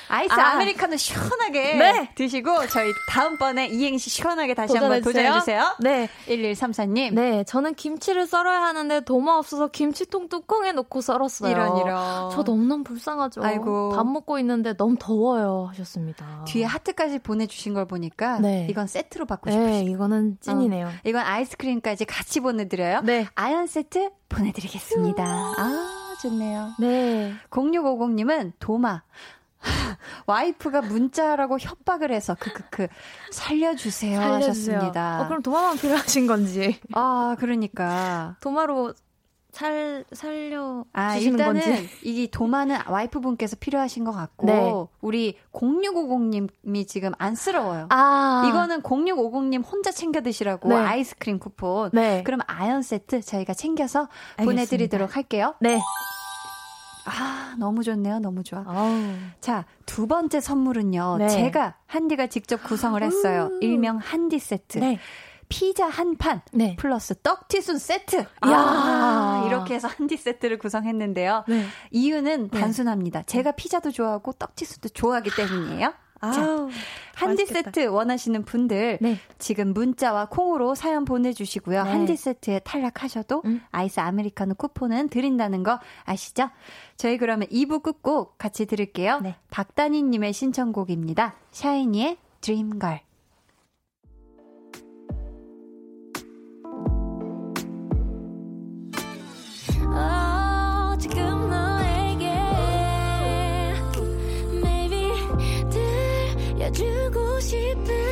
아이스 0.08 0.32
아. 0.32 0.56
메리카노 0.56 0.96
시원하게 0.96 1.74
네. 1.74 2.10
드시고 2.14 2.66
저희 2.68 2.92
다음번에 3.08 3.66
이행시 3.66 4.10
시원하게 4.10 4.54
다시 4.54 4.76
한번 4.76 5.02
도전해주세요. 5.02 5.76
네. 5.80 6.08
1134님. 6.28 7.14
네. 7.14 7.44
저는 7.44 7.74
김치를 7.74 8.26
썰어야 8.26 8.62
하는데 8.62 9.00
도마 9.00 9.36
없어서 9.36 9.68
김치통 9.68 10.28
뚜껑에 10.28 10.72
넣고 10.72 11.00
썰었어요. 11.00 11.50
이런 11.50 11.76
이런. 11.78 12.30
저 12.30 12.42
너무너무 12.42 12.84
불쌍하죠. 12.84 13.42
아이고. 13.42 13.90
밥 13.90 14.06
먹고 14.06 14.38
있는데 14.38 14.76
너무 14.76 14.96
더워요 14.98 15.66
하셨습니다. 15.70 16.44
뒤에 16.46 16.64
하트까지 16.64 17.18
보내주신 17.18 17.74
걸 17.74 17.86
보니까 17.86 18.38
네. 18.40 18.66
이건 18.70 18.86
세트로 18.86 19.26
받고 19.26 19.50
싶으시죠. 19.50 19.70
네. 19.70 19.90
이거는 19.90 20.38
찐이네요. 20.40 20.86
어. 20.86 20.90
이건 21.04 21.22
아이스크림까지 21.22 22.04
같이 22.04 22.40
보내드려요. 22.40 23.00
네. 23.02 23.26
아연 23.34 23.66
세트 23.66 24.10
보내드리겠습니다. 24.28 25.24
아, 25.24 26.16
좋네요. 26.22 26.70
네. 26.78 27.34
0650님은 27.50 28.52
도마. 28.58 29.02
와이프가 30.26 30.82
문자라고 30.82 31.58
협박을 31.58 32.10
해서 32.12 32.34
크크크 32.38 32.88
살려주세요, 33.32 34.20
살려주세요. 34.20 34.76
하셨습니다. 34.76 35.22
어, 35.22 35.28
그럼 35.28 35.42
도마만 35.42 35.76
필요하신 35.76 36.26
건지. 36.26 36.80
아, 36.92 37.36
그러니까 37.38 38.36
도마로 38.40 38.94
살 39.52 40.04
살려 40.12 40.84
아, 40.92 41.16
일단은 41.16 41.62
건지. 41.62 41.88
이 42.02 42.28
도마는 42.30 42.76
와이프분께서 42.88 43.56
필요하신 43.58 44.04
것 44.04 44.12
같고 44.12 44.46
네. 44.46 44.72
우리 45.00 45.38
0650님이 45.52 46.86
지금 46.86 47.12
안쓰러워요. 47.16 47.86
아. 47.88 48.44
이거는 48.48 48.82
0650님 48.82 49.64
혼자 49.66 49.90
챙겨 49.92 50.20
드시라고 50.20 50.68
네. 50.68 50.74
아이스크림 50.74 51.38
쿠폰. 51.38 51.90
네. 51.94 52.22
그럼 52.24 52.40
아연 52.46 52.82
세트 52.82 53.22
저희가 53.22 53.54
챙겨서 53.54 54.08
알겠습니다. 54.36 54.44
보내드리도록 54.44 55.16
할게요. 55.16 55.54
네. 55.60 55.80
아, 57.06 57.54
너무 57.58 57.82
좋네요. 57.82 58.18
너무 58.18 58.42
좋아. 58.42 58.64
아우. 58.66 59.14
자, 59.40 59.64
두 59.86 60.06
번째 60.06 60.40
선물은요. 60.40 61.16
네. 61.18 61.28
제가 61.28 61.76
한디가 61.86 62.26
직접 62.26 62.62
구성을 62.62 63.00
했어요. 63.02 63.48
음. 63.52 63.62
일명 63.62 63.96
한디 63.98 64.38
세트. 64.38 64.78
네. 64.78 64.98
피자 65.48 65.86
한 65.86 66.16
판, 66.16 66.42
네. 66.52 66.74
플러스 66.76 67.14
떡튀순 67.22 67.78
세트. 67.78 68.24
아. 68.40 68.48
이야, 68.48 68.56
아, 68.58 69.44
이렇게 69.46 69.74
해서 69.74 69.86
한디 69.88 70.16
세트를 70.16 70.58
구성했는데요. 70.58 71.44
네. 71.46 71.66
이유는 71.92 72.50
네. 72.50 72.60
단순합니다. 72.60 73.22
제가 73.22 73.52
피자도 73.52 73.92
좋아하고 73.92 74.32
떡튀순도 74.32 74.88
좋아하기 74.88 75.30
때문이에요. 75.36 75.94
자, 76.20 76.68
한디 77.14 77.42
맛있겠다. 77.42 77.70
세트 77.70 77.86
원하시는 77.86 78.44
분들 78.44 78.98
네. 79.00 79.18
지금 79.38 79.72
문자와 79.72 80.26
콩으로 80.28 80.74
사연 80.74 81.04
보내주시고요. 81.04 81.84
네. 81.84 81.90
한디 81.90 82.16
세트에 82.16 82.60
탈락하셔도 82.60 83.42
음? 83.44 83.62
아이스 83.70 84.00
아메리카노 84.00 84.54
쿠폰은 84.54 85.08
드린다는 85.08 85.62
거 85.62 85.78
아시죠? 86.04 86.50
저희 86.96 87.18
그러면 87.18 87.48
2부 87.48 87.82
끝곡 87.82 88.38
같이 88.38 88.66
들을게요. 88.66 89.20
네. 89.20 89.36
박다니님의 89.50 90.32
신청곡입니다. 90.32 91.36
샤이니의 91.52 92.18
Dream 92.40 92.73
Girl. 92.73 93.05
주고 107.48 108.05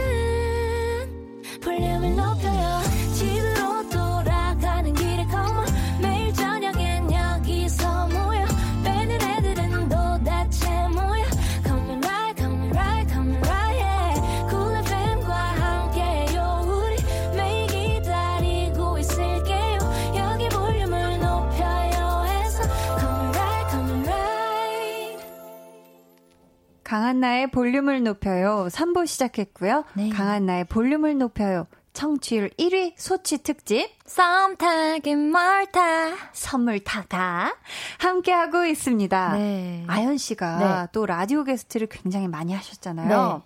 강한나의 26.95 27.49
볼륨을 27.49 28.05
높여요. 28.05 28.69
3부 28.71 29.09
시작했고요. 29.09 29.85
네. 29.95 30.11
강한나의 30.11 30.67
볼륨을 30.67 31.19
높여요. 31.19 31.67
청취율 31.93 32.51
1위 32.51 32.95
소치 32.97 33.43
특집 33.43 33.91
썸 34.07 34.57
타긴 34.57 35.33
멀타 35.33 36.15
선물 36.33 36.79
타다 36.79 37.57
함께하고 37.99 38.65
있습니다. 38.67 39.33
네. 39.33 39.85
아연 39.89 40.19
씨가 40.19 40.59
네. 40.59 40.89
또 40.93 41.05
라디오 41.05 41.43
게스트를 41.43 41.89
굉장히 41.89 42.29
많이 42.29 42.55
하셨잖아요. 42.55 43.43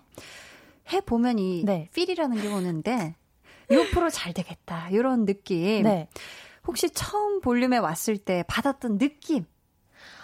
해 0.93 1.01
보면 1.01 1.39
이 1.39 1.63
네. 1.65 1.89
필이라는 1.95 2.39
게 2.39 2.53
오는데 2.53 3.15
요 3.71 3.83
프로 3.91 4.11
잘 4.11 4.31
되겠다 4.31 4.89
이런 4.91 5.25
느낌. 5.25 5.85
네. 5.85 6.07
혹시 6.67 6.91
처음 6.91 7.41
볼륨에 7.41 7.79
왔을 7.79 8.19
때 8.19 8.43
받았던 8.47 8.99
느낌 8.99 9.45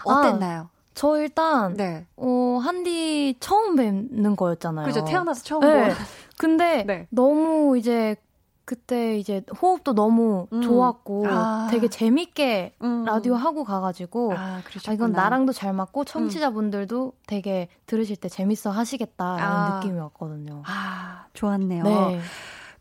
어땠나요? 0.04 0.70
저 0.96 1.20
일단 1.20 1.76
네. 1.76 2.06
어, 2.16 2.60
한디 2.64 3.36
처음 3.40 3.76
뵙는 3.76 4.36
거였잖아요. 4.36 4.86
그죠 4.86 5.04
태어나서 5.06 5.44
처음 5.44 5.62
네. 5.62 5.90
본. 5.90 5.96
근데 6.40 6.84
네. 6.86 7.08
너무 7.12 7.78
이제 7.78 8.16
그때 8.64 9.18
이제 9.18 9.44
호흡도 9.62 9.94
너무 9.94 10.48
음. 10.52 10.62
좋았고 10.62 11.28
아. 11.28 11.68
되게 11.70 11.88
재밌게 11.88 12.76
음. 12.82 13.04
라디오 13.06 13.36
하고 13.36 13.64
가가지고 13.64 14.34
아, 14.36 14.62
아. 14.88 14.92
이건 14.94 15.12
나랑도 15.12 15.54
잘 15.54 15.72
맞고 15.74 16.06
청취자분들도 16.06 17.14
되게 17.28 17.68
들으실 17.86 18.16
때 18.16 18.28
재밌어 18.28 18.72
하시겠다라는 18.72 19.44
아. 19.44 19.76
느낌이었거든요. 19.76 20.64
아, 20.66 21.26
좋았네요. 21.34 21.84
네. 21.84 22.20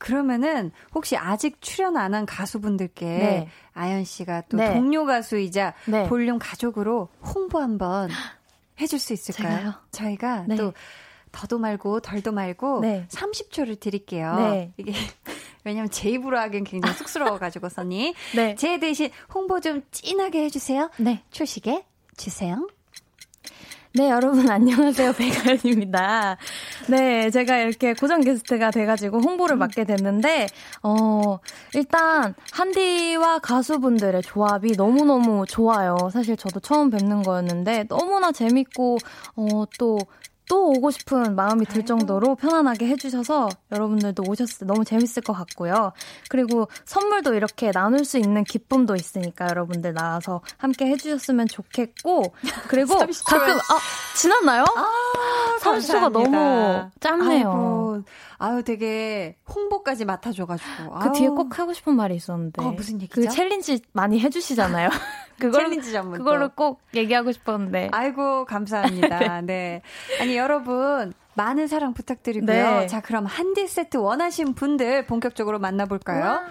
그러면은 0.04 0.70
혹시 0.94 1.16
아직 1.16 1.62
출연 1.62 1.96
안 1.96 2.14
한 2.14 2.26
가수분들께 2.26 3.06
네. 3.06 3.48
아연 3.72 4.04
씨가 4.04 4.42
또 4.50 4.58
네. 4.58 4.74
동료 4.74 5.06
가수이자 5.06 5.72
네. 5.86 6.06
볼륨 6.08 6.38
가족으로 6.38 7.08
홍보 7.22 7.58
한번 7.58 8.10
해줄 8.80 8.98
수 8.98 9.14
있을까요? 9.14 9.56
제가요? 9.56 9.74
저희가 9.90 10.44
네. 10.46 10.56
또 10.56 10.74
더도 11.32 11.58
말고 11.58 12.00
덜도 12.00 12.32
말고 12.32 12.80
네. 12.80 13.06
30초를 13.08 13.80
드릴게요. 13.80 14.36
네. 14.36 14.72
이게 14.76 14.92
왜냐면 15.64 15.90
제 15.90 16.10
입으로 16.10 16.38
하기엔 16.38 16.64
굉장히 16.64 16.94
쑥스러워가지고 16.96 17.68
네. 18.36 18.54
제 18.56 18.78
대신 18.78 19.10
홍보 19.32 19.60
좀 19.60 19.82
진하게 19.90 20.44
해주세요. 20.44 20.90
네. 20.98 21.22
초식에 21.30 21.86
주세요. 22.16 22.68
네, 23.96 24.10
여러분 24.10 24.50
안녕하세요. 24.50 25.12
백아연입니다. 25.62 26.36
네, 26.88 27.30
제가 27.30 27.58
이렇게 27.58 27.94
고정 27.94 28.20
게스트가 28.22 28.72
돼가지고 28.72 29.20
홍보를 29.20 29.56
맡게 29.56 29.84
됐는데, 29.84 30.48
어, 30.82 31.38
일단, 31.74 32.34
한디와 32.50 33.38
가수분들의 33.38 34.22
조합이 34.22 34.72
너무너무 34.76 35.46
좋아요. 35.46 35.96
사실 36.12 36.36
저도 36.36 36.58
처음 36.58 36.90
뵙는 36.90 37.22
거였는데, 37.22 37.84
너무나 37.88 38.32
재밌고, 38.32 38.98
어, 39.36 39.64
또, 39.78 39.98
또 40.48 40.68
오고 40.70 40.90
싶은 40.90 41.34
마음이 41.36 41.64
들 41.66 41.84
정도로 41.86 42.34
편안하게 42.34 42.86
해주셔서 42.88 43.48
여러분들도 43.72 44.22
오셨을 44.26 44.58
때 44.60 44.64
너무 44.66 44.84
재밌을 44.84 45.22
것 45.22 45.32
같고요. 45.32 45.92
그리고 46.28 46.68
선물도 46.84 47.34
이렇게 47.34 47.70
나눌 47.70 48.04
수 48.04 48.18
있는 48.18 48.44
기쁨도 48.44 48.94
있으니까 48.94 49.46
여러분들 49.48 49.94
나와서 49.94 50.42
함께 50.58 50.86
해주셨으면 50.86 51.48
좋겠고, 51.48 52.34
그리고 52.68 52.94
30초 53.00 53.36
에. 53.36 53.38
가끔, 53.38 53.54
아, 53.56 53.78
지났나요? 54.16 54.64
30초가 55.60 56.10
너무 56.12 56.90
짧네요. 57.00 58.04
아유 58.38 58.62
되게 58.62 59.36
홍보까지 59.48 60.04
맡아줘가지고. 60.04 60.90
그 60.90 61.08
아우. 61.08 61.12
뒤에 61.12 61.28
꼭 61.28 61.58
하고 61.58 61.72
싶은 61.72 61.94
말이 61.96 62.14
있었는데. 62.16 62.62
어, 62.62 62.72
무슨 62.72 63.00
얘기죠? 63.00 63.14
그 63.20 63.28
챌린지 63.28 63.80
많이 63.92 64.20
해주시잖아요. 64.20 64.88
그걸로, 65.38 65.64
챌린지 65.64 65.92
전문 65.92 66.18
그걸로 66.18 66.48
꼭 66.50 66.80
얘기하고 66.94 67.32
싶었는데. 67.32 67.88
아이고 67.92 68.44
감사합니다. 68.44 69.40
네. 69.42 69.82
아니 70.20 70.36
여러분 70.36 71.12
많은 71.34 71.66
사랑 71.66 71.94
부탁드리고요. 71.94 72.46
네. 72.80 72.86
자 72.86 73.00
그럼 73.00 73.26
한디 73.26 73.66
세트 73.66 73.96
원하신 73.96 74.54
분들 74.54 75.06
본격적으로 75.06 75.58
만나볼까요? 75.58 76.24
와. 76.24 76.44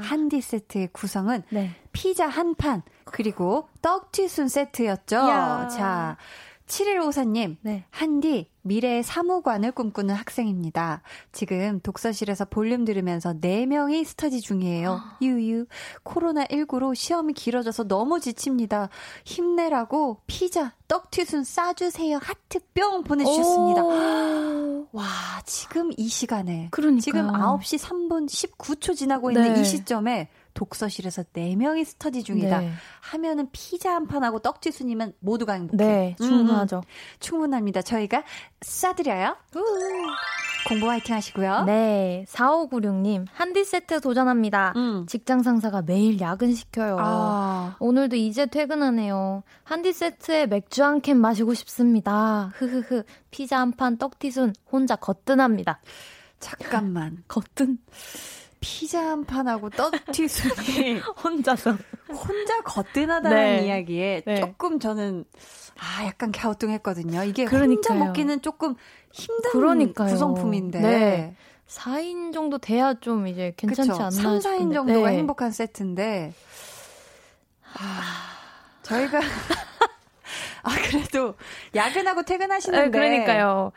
한디 0.00 0.40
세트의 0.40 0.88
구성은 0.92 1.42
네. 1.50 1.72
피자 1.92 2.26
한 2.28 2.54
판 2.54 2.82
그리고 3.04 3.68
떡튀순 3.82 4.48
세트였죠. 4.48 5.16
야. 5.16 5.68
자 5.68 6.16
7154님 6.66 7.56
네. 7.62 7.84
한디 7.90 8.48
미래의 8.62 9.02
사무관을 9.02 9.72
꿈꾸는 9.72 10.14
학생입니다. 10.14 11.02
지금 11.32 11.80
독서실에서 11.80 12.44
볼륨 12.46 12.84
들으면서 12.84 13.34
4명이 13.34 14.04
스터디 14.04 14.40
중이에요. 14.40 15.00
유유. 15.20 15.66
코로나19로 16.04 16.94
시험이 16.94 17.32
길어져서 17.32 17.88
너무 17.88 18.20
지칩니다. 18.20 18.88
힘내라고 19.24 20.20
피자, 20.26 20.74
떡튀순 20.86 21.44
싸주세요. 21.44 22.18
하트 22.22 22.60
뿅 22.74 23.02
보내주셨습니다. 23.02 23.82
오. 23.82 24.86
와, 24.92 25.04
지금 25.44 25.90
이 25.96 26.06
시간에. 26.08 26.68
그러니까요. 26.70 27.00
지금 27.00 27.26
9시 27.28 27.78
3분 27.78 28.28
19초 28.28 28.94
지나고 28.94 29.30
있는 29.30 29.54
네. 29.54 29.60
이 29.60 29.64
시점에 29.64 30.28
독서실에서 30.54 31.22
4명이 31.34 31.84
스터디 31.84 32.22
중이다. 32.22 32.58
네. 32.60 32.72
하면은 33.00 33.48
피자 33.52 33.94
한 33.94 34.06
판하고 34.06 34.38
떡튀순이면 34.40 35.14
모두가 35.20 35.54
행복해. 35.54 35.84
네, 35.84 36.16
음, 36.20 36.24
충분하죠. 36.26 36.82
충분합니다. 37.20 37.82
저희가 37.82 38.22
쏴드려요. 38.60 39.36
공부 40.68 40.88
화이팅 40.88 41.16
하시고요. 41.16 41.64
네, 41.64 42.24
4596님, 42.28 43.26
한디 43.32 43.64
세트 43.64 44.00
도전합니다. 44.00 44.72
음. 44.76 45.06
직장 45.08 45.42
상사가 45.42 45.82
매일 45.82 46.20
야근 46.20 46.54
시켜요. 46.54 46.96
아, 47.00 47.76
오늘도 47.80 48.14
이제 48.16 48.46
퇴근하네요. 48.46 49.42
한디 49.64 49.92
세트에 49.92 50.46
맥주 50.46 50.84
한 50.84 51.00
캔 51.02 51.16
마시고 51.20 51.54
싶습니다. 51.54 52.52
흐흐흐. 52.54 53.02
피자 53.32 53.58
한 53.58 53.72
판 53.72 53.96
떡튀순 53.98 54.52
혼자 54.70 54.94
거뜬합니다. 54.94 55.80
잠깐만. 56.38 57.24
거뜬? 57.28 57.78
피자 58.66 59.00
한 59.10 59.24
판하고 59.24 59.68
떡튀순이 59.70 61.00
혼자서. 61.24 61.76
혼자 62.08 62.60
거뜬하다는 62.62 63.36
네. 63.36 63.66
이야기에 63.66 64.22
네. 64.24 64.40
조금 64.40 64.78
저는 64.78 65.24
아 65.78 66.04
약간 66.06 66.30
갸우뚱했거든요. 66.32 67.24
이게 67.24 67.42
혼자 67.42 67.50
그러니까요. 67.58 67.98
먹기는 68.04 68.40
조금 68.40 68.76
힘든 69.12 69.50
그러니까요. 69.50 70.08
구성품인데. 70.08 70.80
네. 70.80 71.36
4인 71.66 72.32
정도 72.32 72.58
돼야 72.58 72.94
좀 72.94 73.26
이제 73.26 73.52
괜찮지 73.56 73.90
그쵸? 73.90 74.02
않나 74.02 74.10
3, 74.10 74.38
4인 74.38 74.40
싶은데. 74.42 74.74
정도가 74.74 75.10
네. 75.10 75.16
행복한 75.18 75.50
세트인데 75.50 76.32
아, 77.74 78.12
저희가 78.82 79.20
아 80.62 80.70
그래도 80.88 81.34
야근하고 81.74 82.22
퇴근하시는데 82.24 82.84
네, 82.84 82.90
그러니까요. 82.90 83.72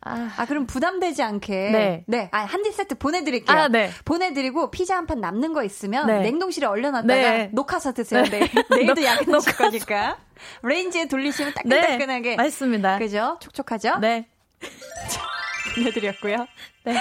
아, 0.00 0.30
아 0.36 0.46
그럼 0.46 0.66
부담되지 0.66 1.22
않게 1.22 1.70
네. 1.72 2.04
네. 2.06 2.28
아 2.32 2.44
한디 2.44 2.70
세트 2.70 2.94
보내드릴게요. 2.96 3.56
아, 3.56 3.68
네. 3.68 3.90
보내드리고 4.04 4.70
피자 4.70 4.96
한 4.96 5.06
판 5.06 5.20
남는 5.20 5.52
거 5.52 5.64
있으면 5.64 6.06
네. 6.06 6.20
냉동실에 6.20 6.66
얼려놨다가 6.66 7.14
네. 7.14 7.50
녹아서 7.52 7.92
드세요. 7.92 8.22
네. 8.24 8.40
네. 8.40 8.48
내일도 8.70 8.94
녹- 9.00 9.04
야근 9.04 9.34
하실 9.34 9.56
거니까 9.56 10.18
레인지에 10.62 11.08
돌리시면 11.08 11.54
따끈따끈하게 11.54 12.30
네. 12.30 12.36
맛있습니다. 12.36 12.98
그죠? 12.98 13.38
촉촉하죠? 13.40 13.98
네. 13.98 14.28
보내드렸고요. 15.74 16.46
네. 16.84 16.94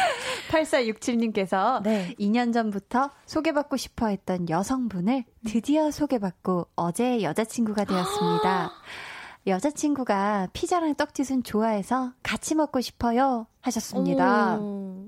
8467님께서 0.51 1.81
네. 1.83 2.13
2년 2.19 2.53
전부터 2.53 3.11
소개받고 3.25 3.77
싶어 3.77 4.07
했던 4.07 4.49
여성분을 4.49 5.23
드디어 5.47 5.91
소개받고 5.91 6.67
어제 6.75 7.21
여자친구가 7.21 7.85
되었습니다. 7.85 8.71
여자친구가 9.47 10.49
피자랑 10.53 10.95
떡튀순 10.95 11.43
좋아해서 11.43 12.13
같이 12.21 12.53
먹고 12.55 12.81
싶어요 12.81 13.47
하셨습니다. 13.61 14.57
오, 14.57 15.07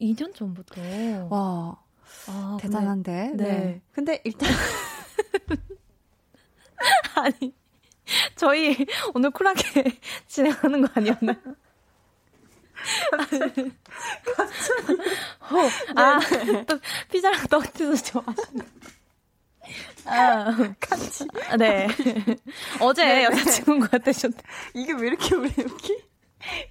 2년 0.00 0.34
전부터. 0.34 0.80
와, 1.28 1.76
아, 2.28 2.56
대단한데. 2.60 3.32
네. 3.34 3.44
네. 3.44 3.82
근데 3.92 4.20
일단 4.24 4.48
근데- 5.46 5.62
아니, 7.16 7.54
저희 8.36 8.86
오늘 9.14 9.30
쿨하게 9.30 9.62
진행하는 10.26 10.82
거 10.82 10.88
아니었나요? 10.94 11.36
갑자기. 13.10 13.70
아, 15.94 16.18
또 16.66 16.78
피자랑 17.10 17.46
떡튀순 17.46 17.96
좋아하시는. 17.96 18.66
아, 20.04 20.74
같이. 20.80 21.24
네. 21.58 21.86
어제 22.80 23.04
네, 23.04 23.14
네. 23.14 23.24
여자친구가 23.24 23.98
되셨대. 23.98 24.38
이게 24.74 24.92
왜 24.92 25.08
이렇게 25.08 25.34
오래 25.34 25.48
웃기? 25.58 26.11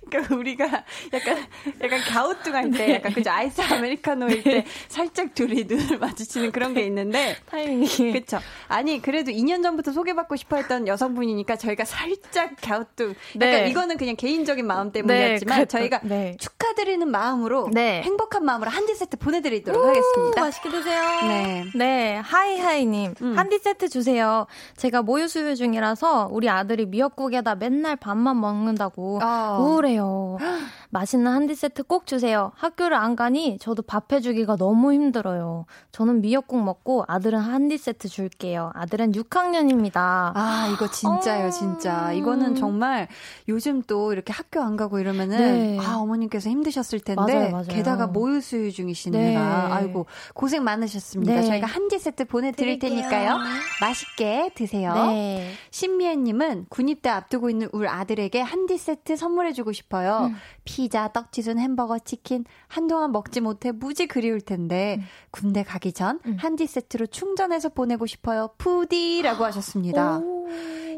그러니까 0.09 0.35
우리가 0.35 0.65
약간 1.13 1.37
약간 1.81 1.99
갸우뚱할 2.01 2.71
때 2.71 2.87
네. 2.87 2.93
약간 2.95 3.13
그죠 3.13 3.29
아이스 3.31 3.61
아메리카노일 3.61 4.43
때 4.43 4.65
살짝 4.87 5.33
둘이 5.33 5.63
눈을 5.65 5.97
마주치는 5.99 6.51
그런 6.51 6.73
게 6.73 6.81
있는데 6.83 7.37
타이밍이 7.49 8.11
그렇죠. 8.13 8.39
아니 8.67 9.01
그래도 9.01 9.31
2년 9.31 9.63
전부터 9.63 9.91
소개받고 9.91 10.35
싶어했던 10.35 10.87
여성분이니까 10.87 11.55
저희가 11.55 11.85
살짝 11.85 12.55
갸우뚱. 12.61 13.15
네. 13.35 13.69
이거는 13.69 13.97
그냥 13.97 14.15
개인적인 14.15 14.65
마음 14.65 14.91
때문이었지만 14.91 15.59
네, 15.59 15.65
저희가 15.65 15.99
네. 16.03 16.37
축하드리는 16.39 17.07
마음으로 17.09 17.69
네. 17.71 18.01
행복한 18.01 18.43
마음으로 18.45 18.69
한디 18.69 18.95
세트 18.95 19.17
보내드리도록 19.17 19.85
하겠습니다. 19.85 20.41
맛있게 20.41 20.69
드세요. 20.69 21.01
네. 21.27 21.65
네. 21.75 22.15
하이하이님 22.23 23.15
음. 23.21 23.37
한디 23.37 23.59
세트 23.59 23.89
주세요. 23.89 24.47
제가 24.77 25.01
모유 25.01 25.27
수유 25.27 25.55
중이라서 25.55 26.29
우리 26.31 26.49
아들이 26.49 26.85
미역국에다 26.85 27.55
맨날 27.55 27.95
밥만 27.95 28.39
먹는다고. 28.39 29.19
어. 29.23 29.60
우울해요. 29.61 30.37
맛있는 30.93 31.31
한디 31.31 31.55
세트 31.55 31.83
꼭 31.83 32.05
주세요. 32.05 32.51
학교를 32.55 32.97
안 32.97 33.15
가니 33.15 33.57
저도 33.59 33.81
밥 33.81 34.11
해주기가 34.11 34.57
너무 34.57 34.91
힘들어요. 34.91 35.65
저는 35.93 36.21
미역국 36.21 36.61
먹고 36.61 37.05
아들은 37.07 37.39
한디 37.39 37.77
세트 37.77 38.09
줄게요. 38.09 38.71
아들은 38.75 39.13
6학년입니다. 39.13 39.95
아, 39.95 40.69
이거 40.73 40.89
진짜요, 40.91 41.47
어... 41.47 41.49
진짜. 41.49 42.11
이거는 42.11 42.55
정말 42.55 43.07
요즘 43.47 43.81
또 43.83 44.11
이렇게 44.11 44.33
학교 44.33 44.61
안 44.61 44.75
가고 44.75 44.99
이러면은 44.99 45.37
네. 45.37 45.79
아, 45.79 45.95
어머님께서 45.95 46.49
힘드셨을 46.49 46.99
텐데 46.99 47.33
맞아요, 47.35 47.51
맞아요. 47.51 47.67
게다가 47.67 48.07
모유 48.07 48.41
수유 48.41 48.71
중이시느라 48.71 49.21
네. 49.21 49.37
아이고 49.37 50.07
고생 50.33 50.63
많으셨습니다. 50.65 51.35
네. 51.35 51.43
저희가 51.43 51.67
한디 51.67 51.99
세트 51.99 52.25
보내 52.25 52.51
드릴 52.51 52.79
드릴게요. 52.79 53.09
테니까요. 53.09 53.37
맛있게 53.79 54.51
드세요. 54.55 54.93
네. 54.93 55.51
신미애 55.69 56.17
님은 56.17 56.65
군입대 56.69 57.09
앞두고 57.09 57.49
있는 57.49 57.69
울 57.71 57.87
아들에게 57.87 58.41
한디 58.41 58.77
세트 58.77 59.15
선물해 59.15 59.50
주고 59.53 59.71
싶어요. 59.71 60.29
음. 60.31 60.35
피자, 60.63 61.07
떡치순, 61.09 61.59
햄버거, 61.59 61.99
치킨 61.99 62.45
한동안 62.67 63.11
먹지 63.11 63.41
못해 63.41 63.71
무지 63.71 64.07
그리울 64.07 64.41
텐데 64.41 64.97
음. 64.99 65.05
군대 65.31 65.63
가기 65.63 65.93
전 65.93 66.19
음. 66.25 66.37
한디 66.39 66.67
세트로 66.67 67.07
충전해서 67.07 67.69
보내고 67.69 68.05
싶어요. 68.05 68.49
푸디라고 68.57 69.43
하셨습니다. 69.45 70.19
오. 70.19 70.47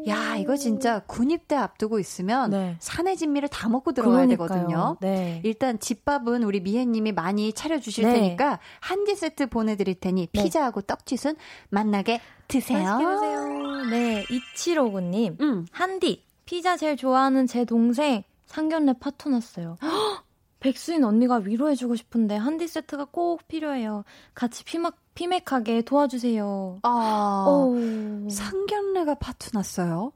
야, 0.06 0.36
이거 0.36 0.56
진짜 0.56 1.00
군입대 1.06 1.56
앞두고 1.56 1.98
있으면 1.98 2.50
네. 2.50 2.76
산의 2.78 3.16
진미를 3.16 3.48
다 3.48 3.68
먹고 3.70 3.92
들어가야. 3.92 4.26
되거든요. 4.26 4.98
네. 5.00 5.40
일단 5.44 5.78
집밥은 5.78 6.42
우리 6.42 6.60
미혜님이 6.60 7.12
많이 7.12 7.52
차려주실 7.54 8.04
네. 8.04 8.12
테니까 8.14 8.58
한디 8.80 9.14
세트 9.14 9.46
보내드릴 9.46 9.94
테니 9.94 10.28
네. 10.30 10.42
피자하고 10.42 10.82
떡치순 10.82 11.36
만나게 11.70 12.20
드세요. 12.48 12.98
드세요. 12.98 13.46
네, 13.90 14.24
이치로구님. 14.30 15.38
음. 15.40 15.66
한디, 15.70 16.22
피자 16.44 16.76
제일 16.76 16.96
좋아하는 16.96 17.46
제 17.46 17.64
동생 17.64 18.24
상견례 18.46 18.94
파토 19.00 19.30
났어요. 19.30 19.76
백수인 20.60 21.04
언니가 21.04 21.36
위로해주고 21.36 21.94
싶은데 21.96 22.36
한디 22.36 22.66
세트가 22.66 23.06
꼭 23.10 23.46
필요해요. 23.48 24.04
같이 24.34 24.64
피막, 24.64 24.96
피맥하게 25.14 25.82
도와주세요. 25.82 26.80
아, 26.82 27.44
오. 27.48 28.28
상견례가 28.30 29.16
파토 29.16 29.50
났어요? 29.52 30.12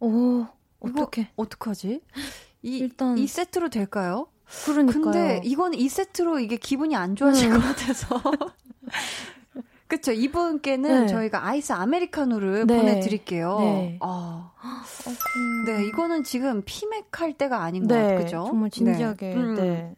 오, 0.00 0.46
어떻게? 0.78 1.28
어떡하지? 1.36 2.00
이, 2.62 2.78
일단 2.78 3.18
이 3.18 3.26
세트로 3.26 3.68
될까요? 3.68 4.28
그러니까요. 4.66 5.02
근데 5.02 5.40
이건 5.44 5.74
이 5.74 5.88
세트로 5.88 6.38
이게 6.38 6.56
기분이 6.56 6.94
안 6.94 7.16
좋아질 7.16 7.50
네. 7.50 7.56
것 7.56 7.62
같아서. 7.62 8.20
그쵸. 9.86 10.12
이분께는 10.12 11.02
네. 11.02 11.06
저희가 11.06 11.46
아이스 11.46 11.72
아메리카노를 11.72 12.66
네. 12.66 12.76
보내드릴게요. 12.76 13.58
네. 13.60 13.98
아. 14.00 14.52
네, 15.66 15.84
이거는 15.86 16.24
지금 16.24 16.62
피맥할 16.64 17.34
때가 17.34 17.62
아닌 17.62 17.86
것 17.86 17.94
같아요. 17.94 18.18
그죠? 18.18 18.44
정말 18.48 18.70
진지하게. 18.70 19.28
네. 19.28 19.34
음. 19.34 19.54
네. 19.54 19.94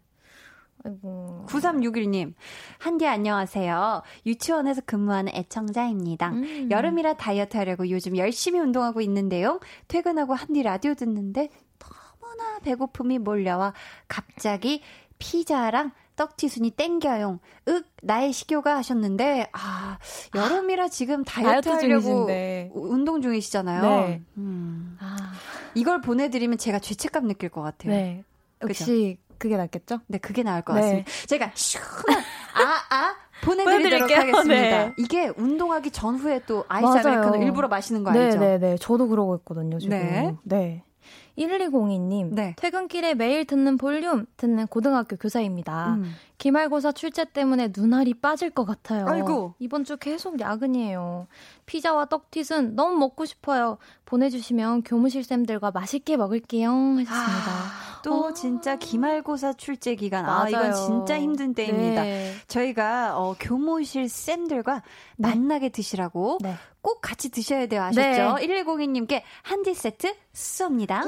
아이고. 0.85 1.47
9361님, 1.49 2.35
한디 2.79 3.07
안녕하세요. 3.07 4.03
유치원에서 4.25 4.83
근무하는 4.87 5.33
애청자입니다. 5.35 6.31
음. 6.31 6.69
여름이라 6.71 7.15
다이어트 7.15 7.57
하려고 7.57 7.89
요즘 7.91 8.17
열심히 8.17 8.61
운동하고 8.61 9.01
있는데요. 9.01 9.61
퇴근하고 9.89 10.35
한디 10.35 10.63
라디오 10.63 10.95
듣는데 10.95 11.49
너무나 11.79 12.59
배고픔이 12.61 13.19
몰려와 13.19 13.73
갑자기 14.09 14.83
피자랑 15.19 15.93
떡튀순이 16.17 16.71
땡겨요. 16.71 17.39
윽, 17.69 17.85
나의 18.03 18.33
식욕가 18.33 18.77
하셨는데, 18.77 19.49
아, 19.53 19.99
여름이라 20.35 20.89
지금 20.89 21.25
다이어트, 21.25 21.69
다이어트 21.69 21.85
하려고 21.85 22.01
중이신데. 22.03 22.71
운동 22.75 23.21
중이시잖아요. 23.23 23.83
네. 23.83 24.23
음. 24.39 24.97
아. 25.01 25.33
이걸 25.75 26.01
보내드리면 26.01 26.59
제가 26.59 26.79
죄책감 26.79 27.27
느낄 27.29 27.51
것 27.51 27.63
같아요. 27.63 27.93
네. 27.93 28.25
역시 28.63 29.19
그죠? 29.19 29.37
그게 29.39 29.57
낫겠죠? 29.59 30.01
네, 30.07 30.19
그게 30.19 30.43
나을 30.43 30.63
것 30.63 30.73
네. 30.75 30.81
같습니다. 30.81 31.11
제가 31.27 31.51
시원한 31.55 32.25
아, 32.55 32.97
아, 32.97 33.15
보내드리도록 33.45 34.11
하겠습니다. 34.11 34.55
네. 34.55 34.95
이게 34.97 35.31
운동하기 35.37 35.91
전후에 35.91 36.41
또 36.47 36.65
아이스 36.69 36.87
아메리카노 36.87 37.43
일부러 37.43 37.69
마시는 37.69 38.03
거 38.03 38.11
알죠? 38.11 38.39
네, 38.39 38.59
네, 38.59 38.59
네. 38.59 38.77
저도 38.79 39.09
그러고 39.09 39.37
있거든요, 39.37 39.79
지금. 39.79 39.99
네. 39.99 40.35
네. 40.43 40.83
1202님, 41.39 42.35
네. 42.35 42.55
퇴근길에 42.57 43.15
매일 43.15 43.45
듣는 43.45 43.77
볼륨, 43.77 44.27
듣는 44.37 44.67
고등학교 44.67 45.17
교사입니다. 45.17 45.95
음. 45.95 46.15
기말고사 46.39 46.93
출제 46.93 47.27
때문에 47.33 47.73
눈알이 47.77 48.15
빠질 48.15 48.51
것 48.51 48.65
같아요. 48.65 49.07
아이고. 49.09 49.55
이번 49.59 49.85
주 49.85 49.97
계속 49.97 50.41
야근이에요. 50.41 51.27
피자와 51.67 52.07
떡튀순 52.07 52.77
너무 52.77 52.97
먹고 52.97 53.25
싶어요. 53.25 53.79
보내주시면 54.05 54.83
교무실 54.83 55.25
쌤들과 55.25 55.71
맛있게 55.71 56.17
먹을게요. 56.17 56.71
하셨습니다. 56.71 57.51
아, 57.51 57.96
또 58.07 58.27
어. 58.27 58.33
진짜 58.33 58.77
기말고사 58.77 59.55
출제 59.55 59.97
기간. 59.97 60.27
맞아요. 60.27 60.43
아, 60.45 60.49
이건 60.49 60.75
진짜 60.75 61.19
힘든 61.19 61.55
때입니다. 61.55 62.05
네. 62.05 62.33
저희가 62.47 63.19
어, 63.19 63.35
교무실 63.41 64.09
쌤들과 64.09 64.83
네. 65.17 65.29
맛나게 65.29 65.71
드시라고 65.71 66.39
네. 66.41 66.55
꼭 66.81 67.01
같이 67.01 67.31
드셔야 67.31 67.67
돼요. 67.67 67.83
아셨죠? 67.83 68.37
네. 68.37 68.47
1102님께 68.47 69.23
한디 69.43 69.75
세트 69.75 70.15
쏩니다. 70.33 71.03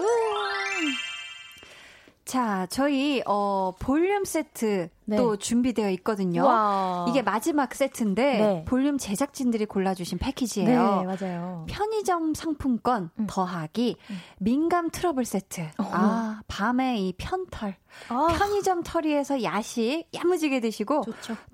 자, 2.24 2.66
저희 2.68 3.22
어 3.26 3.74
볼륨 3.78 4.24
세트 4.24 4.88
네. 5.08 5.16
또 5.16 5.36
준비되어 5.36 5.88
있거든요. 5.90 6.44
와. 6.44 7.06
이게 7.08 7.22
마지막 7.22 7.74
세트인데 7.74 8.22
네. 8.38 8.64
볼륨 8.66 8.98
제작진들이 8.98 9.64
골라주신 9.64 10.18
패키지예요. 10.18 10.68
네, 10.68 11.06
맞아요. 11.06 11.64
편의점 11.68 12.34
상품권 12.34 13.10
음. 13.18 13.26
더하기 13.28 13.96
음. 14.10 14.16
민감 14.38 14.90
트러블 14.90 15.24
세트. 15.24 15.62
어. 15.78 15.90
아, 15.92 16.40
밤에 16.46 16.98
이 16.98 17.14
편털. 17.16 17.74
아. 18.10 18.26
편의점 18.38 18.82
털이에서 18.82 19.42
야식 19.42 20.04
야무지게 20.14 20.60
드시고 20.60 21.04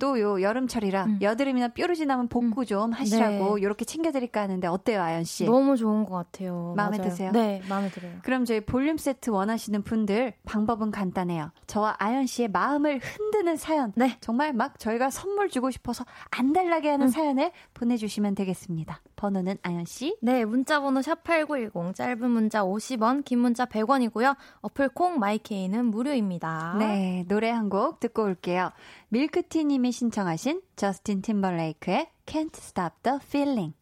또 0.00 0.14
요 0.18 0.42
여름철이라 0.42 1.04
음. 1.04 1.18
여드름이나 1.22 1.68
뾰루지 1.68 2.06
남은 2.06 2.28
복구 2.28 2.62
음. 2.62 2.64
좀 2.66 2.92
하시라고 2.92 3.58
이렇게 3.58 3.84
네. 3.84 3.92
챙겨드릴까 3.92 4.40
하는데 4.42 4.66
어때요, 4.66 5.00
아연 5.00 5.24
씨? 5.24 5.44
너무 5.44 5.76
좋은 5.76 6.04
것 6.04 6.14
같아요. 6.16 6.74
마음에 6.76 6.98
맞아요. 6.98 7.10
드세요? 7.10 7.30
네, 7.32 7.62
마음에 7.68 7.88
들어요. 7.88 8.12
그럼 8.22 8.44
저희 8.44 8.60
볼륨 8.60 8.96
세트 8.96 9.30
원하시는 9.30 9.82
분들 9.82 10.34
방법은 10.44 10.90
간단해요. 10.90 11.50
저와 11.68 11.96
아연 11.98 12.26
씨의 12.26 12.48
마음을 12.48 12.98
흔 13.00 13.30
드는 13.44 13.56
사연. 13.56 13.92
네. 13.94 14.16
정말 14.20 14.52
막 14.54 14.78
저희가 14.78 15.10
선물 15.10 15.50
주고 15.50 15.70
싶어서 15.70 16.04
안 16.30 16.52
달라게 16.54 16.88
하는 16.90 17.06
음. 17.06 17.10
사연을 17.10 17.52
보내주시면 17.74 18.34
되겠습니다. 18.34 19.00
번호는 19.16 19.58
아연 19.62 19.84
씨. 19.84 20.16
네, 20.22 20.44
문자번호 20.46 21.02
샵 21.02 21.22
#8910 21.24 21.94
짧은 21.94 22.30
문자 22.30 22.62
50원, 22.62 23.24
긴 23.24 23.40
문자 23.40 23.66
100원이고요. 23.66 24.34
어플 24.62 24.88
콩 24.90 25.18
마이케이는 25.18 25.84
무료입니다. 25.86 26.76
네, 26.78 27.24
노래 27.28 27.50
한 27.50 27.68
곡 27.68 27.98
듣고 28.00 28.22
올게요. 28.24 28.70
밀크티님이 29.08 29.90
신청하신 29.92 30.62
저스틴 30.76 31.22
팀벌레이크의 31.22 32.08
Can't 32.26 32.56
Stop 32.56 32.94
the 33.02 33.18
Feeling. 33.22 33.74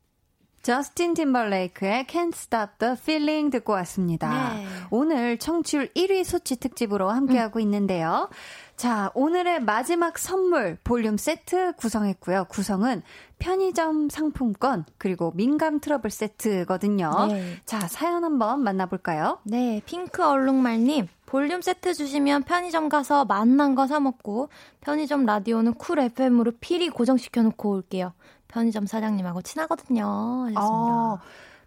저스틴 0.62 1.14
팀벌레이크의 1.14 2.04
Can't 2.04 2.34
Stop 2.34 2.72
the 2.78 2.92
Feeling 2.96 3.50
듣고 3.50 3.72
왔습니다. 3.72 4.54
네. 4.54 4.66
오늘 4.90 5.36
청취율 5.38 5.88
1위 5.94 6.22
소치 6.22 6.54
특집으로 6.56 7.10
함께하고 7.10 7.58
음. 7.58 7.62
있는데요. 7.62 8.28
자, 8.76 9.10
오늘의 9.14 9.62
마지막 9.62 10.18
선물 10.18 10.78
볼륨 10.84 11.16
세트 11.16 11.72
구성했고요. 11.76 12.44
구성은 12.48 13.02
편의점 13.40 14.08
상품권 14.08 14.84
그리고 14.98 15.32
민감 15.34 15.80
트러블 15.80 16.10
세트거든요. 16.10 17.26
네. 17.28 17.56
자, 17.64 17.80
사연 17.88 18.22
한번 18.22 18.60
만나볼까요? 18.62 19.38
네, 19.42 19.82
핑크 19.84 20.24
얼룩말님. 20.24 21.08
볼륨 21.26 21.60
세트 21.62 21.94
주시면 21.94 22.44
편의점 22.44 22.88
가서 22.88 23.24
맛난 23.24 23.74
거 23.74 23.86
사 23.86 23.98
먹고 23.98 24.48
편의점 24.80 25.26
라디오는 25.26 25.74
쿨 25.74 25.98
FM으로 25.98 26.52
필히 26.60 26.88
고정시켜 26.88 27.42
놓고 27.42 27.70
올게요. 27.70 28.12
편의점 28.52 28.86
사장님하고 28.86 29.40
친하거든요. 29.40 30.04
하셨습니다. 30.04 30.60
아, 30.60 31.18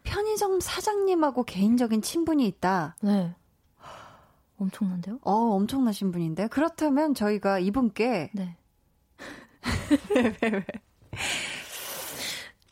편의점 0.04 0.60
사장님하고 0.60 1.44
개인적인 1.44 2.04
친분이 2.04 2.46
있다. 2.46 2.96
네. 3.02 3.36
엄청난데요? 4.58 5.18
어, 5.24 5.32
엄청나신 5.34 6.12
분인데. 6.12 6.48
그렇다면 6.48 7.16
저희가 7.16 7.58
이분께. 7.60 8.30
네. 8.34 8.56
왜, 10.16 10.36
왜, 10.44 10.50
왜. 10.50 10.66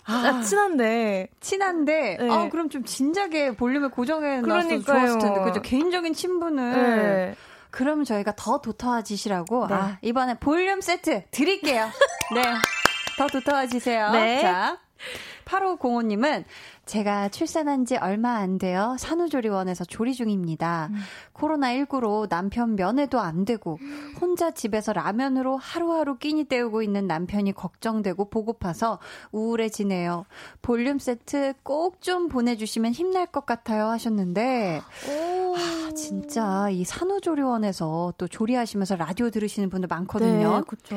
아, 0.05 0.41
친한데. 0.41 1.29
친한데, 1.39 2.17
네. 2.19 2.29
아, 2.29 2.49
그럼 2.49 2.69
좀 2.69 2.85
진작에 2.85 3.55
볼륨을 3.55 3.89
고정해 3.89 4.41
놨어도 4.41 4.81
좋았을 4.83 5.19
텐데, 5.19 5.41
그죠? 5.41 5.61
개인적인 5.61 6.13
친분을. 6.13 6.71
네. 6.73 7.35
그러면 7.71 8.05
저희가 8.05 8.33
더 8.35 8.61
도터워지시라고, 8.61 9.67
네. 9.67 9.73
아, 9.73 9.97
이번에 10.03 10.35
볼륨 10.35 10.81
세트 10.81 11.23
드릴게요. 11.31 11.89
네. 12.35 12.43
더 13.17 13.27
도터워지세요. 13.27 14.11
네. 14.11 14.41
자. 14.41 14.77
8505님은 15.45 16.43
제가 16.85 17.29
출산한 17.29 17.85
지 17.85 17.95
얼마 17.95 18.35
안 18.35 18.57
돼요. 18.57 18.95
산후조리원에서 18.99 19.85
조리 19.85 20.13
중입니다. 20.13 20.89
음. 20.91 20.97
코로나19로 21.33 22.27
남편 22.27 22.75
면회도 22.75 23.19
안 23.19 23.45
되고 23.45 23.79
혼자 24.19 24.51
집에서 24.51 24.91
라면으로 24.93 25.57
하루하루 25.57 26.17
끼니 26.17 26.43
때우고 26.43 26.81
있는 26.83 27.07
남편이 27.07 27.53
걱정되고 27.53 28.29
보고파서 28.29 28.99
우울해지네요. 29.31 30.25
볼륨 30.61 30.99
세트 30.99 31.55
꼭 31.63 32.03
좀 32.03 32.27
보내주시면 32.27 32.91
힘날 32.91 33.25
것 33.25 33.45
같아요 33.45 33.87
하셨는데 33.87 34.81
아, 34.81 35.91
진짜 35.95 36.69
이 36.69 36.83
산후조리원에서 36.83 38.13
또 38.17 38.27
조리하시면서 38.27 38.97
라디오 38.97 39.29
들으시는 39.29 39.69
분들 39.69 39.87
많거든요. 39.87 40.57
네, 40.57 40.61
그렇죠. 40.67 40.95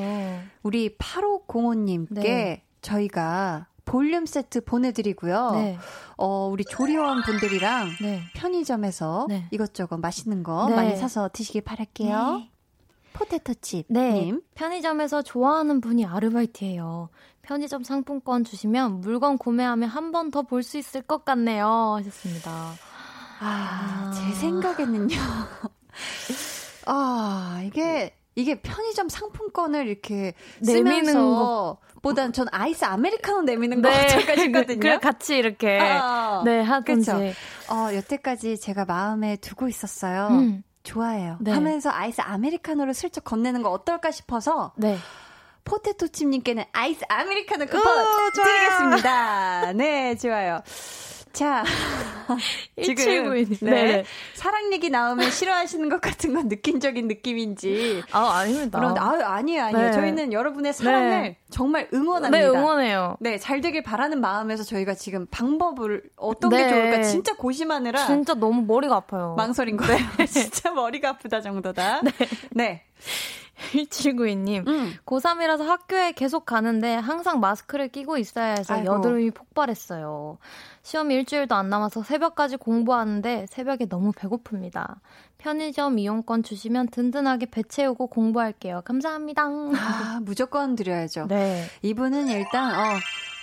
우리 0.62 0.96
8505님께 0.96 2.14
네. 2.22 2.62
저희가 2.82 3.66
볼륨 3.86 4.26
세트 4.26 4.64
보내드리고요. 4.64 5.52
네. 5.52 5.78
어, 6.18 6.48
우리 6.52 6.64
조리원 6.64 7.22
분들이랑 7.22 7.88
네. 8.02 8.20
편의점에서 8.34 9.26
네. 9.30 9.46
이것저것 9.50 9.96
맛있는 9.96 10.42
거 10.42 10.68
네. 10.68 10.76
많이 10.76 10.96
사서 10.96 11.30
드시길 11.32 11.62
바랄게요. 11.62 12.36
네. 12.38 12.50
포테토칩. 13.14 13.86
네. 13.88 14.34
편의점에서 14.54 15.22
좋아하는 15.22 15.80
분이 15.80 16.04
아르바이트예요. 16.04 17.08
편의점 17.42 17.82
상품권 17.84 18.44
주시면 18.44 19.00
물건 19.00 19.38
구매하면 19.38 19.88
한 19.88 20.10
번 20.12 20.30
더 20.30 20.42
볼 20.42 20.62
수 20.62 20.76
있을 20.76 21.00
것 21.00 21.24
같네요. 21.24 21.94
하셨습니다. 21.98 22.50
아, 22.50 23.40
아. 23.40 24.12
제 24.12 24.32
생각에는요. 24.34 25.16
아, 26.86 27.62
이게 27.64 28.14
이게 28.34 28.60
편의점 28.60 29.08
상품권을 29.08 29.86
이렇게 29.88 30.34
거 31.24 31.78
보단 32.06 32.32
전 32.32 32.46
아이스 32.52 32.84
아메리카노 32.84 33.42
내미는 33.42 33.82
네. 33.82 33.90
거 33.90 33.96
마찬가지거든요. 33.96 34.78
그 34.78 34.98
같이 35.00 35.36
이렇게 35.36 35.78
아, 35.80 36.42
네 36.44 36.60
하든지. 36.60 37.10
그렇죠. 37.10 37.34
어 37.68 37.94
여태까지 37.94 38.60
제가 38.60 38.84
마음에 38.84 39.36
두고 39.36 39.68
있었어요. 39.68 40.28
음. 40.30 40.62
좋아해요. 40.84 41.38
네. 41.40 41.50
하면서 41.50 41.90
아이스 41.90 42.20
아메리카노를 42.20 42.94
슬쩍 42.94 43.24
건네는 43.24 43.62
거 43.62 43.70
어떨까 43.70 44.12
싶어서 44.12 44.72
네. 44.76 44.96
포테토 45.64 46.06
칩님께는 46.06 46.62
아이스 46.72 47.04
아메리카노 47.08 47.66
쿠폰 47.66 48.32
드리겠습니다. 48.34 49.72
네, 49.74 50.14
좋아요. 50.14 50.62
자, 51.36 51.62
지금 52.82 53.34
네. 53.34 53.44
네. 53.60 54.04
사랑 54.32 54.72
얘기 54.72 54.88
나오면 54.88 55.30
싫어하시는 55.30 55.86
것 55.90 56.00
같은 56.00 56.32
건 56.32 56.48
느낌적인 56.48 57.08
느낌인지. 57.08 58.02
아, 58.10 58.38
아닙니다. 58.38 58.78
그런 58.78 58.96
아, 58.96 59.34
아니에요, 59.34 59.64
아니에요. 59.64 59.86
네. 59.88 59.92
저희는 59.92 60.32
여러분의 60.32 60.72
사랑을 60.72 61.10
네. 61.10 61.36
정말 61.50 61.90
응원합니다. 61.92 62.38
네, 62.38 62.48
응원해요. 62.48 63.18
네, 63.20 63.36
잘 63.36 63.60
되길 63.60 63.82
바라는 63.82 64.22
마음에서 64.22 64.64
저희가 64.64 64.94
지금 64.94 65.26
방법을 65.26 66.04
어떤 66.16 66.48
게 66.48 66.56
네. 66.56 66.70
좋을까 66.70 67.02
진짜 67.02 67.34
고심하느라 67.36 68.06
진짜 68.06 68.32
너무 68.32 68.62
머리가 68.62 68.96
아파요. 68.96 69.34
망설인 69.36 69.76
거예요. 69.76 70.06
네. 70.16 70.24
진짜 70.24 70.70
머리가 70.70 71.10
아프다 71.10 71.42
정도다. 71.42 72.00
네. 72.52 72.84
네. 73.56 73.84
1792님, 73.84 74.66
음. 74.68 74.94
고3이라서 75.04 75.64
학교에 75.64 76.12
계속 76.12 76.44
가는데 76.46 76.94
항상 76.94 77.40
마스크를 77.40 77.88
끼고 77.88 78.18
있어야 78.18 78.54
해서 78.56 78.74
아이고. 78.74 78.94
여드름이 78.94 79.30
폭발했어요. 79.30 80.38
시험 80.82 81.10
일주일도 81.10 81.54
안 81.54 81.68
남아서 81.68 82.02
새벽까지 82.02 82.58
공부하는데 82.58 83.46
새벽에 83.48 83.86
너무 83.86 84.12
배고픕니다. 84.12 84.96
편의점 85.38 85.98
이용권 85.98 86.42
주시면 86.42 86.88
든든하게 86.88 87.46
배 87.46 87.62
채우고 87.62 88.08
공부할게요. 88.08 88.82
감사합니다. 88.84 89.42
아, 89.44 90.20
무조건 90.22 90.76
드려야죠. 90.76 91.26
네. 91.28 91.64
이분은 91.82 92.28
일단, 92.28 92.74
어, 92.74 92.98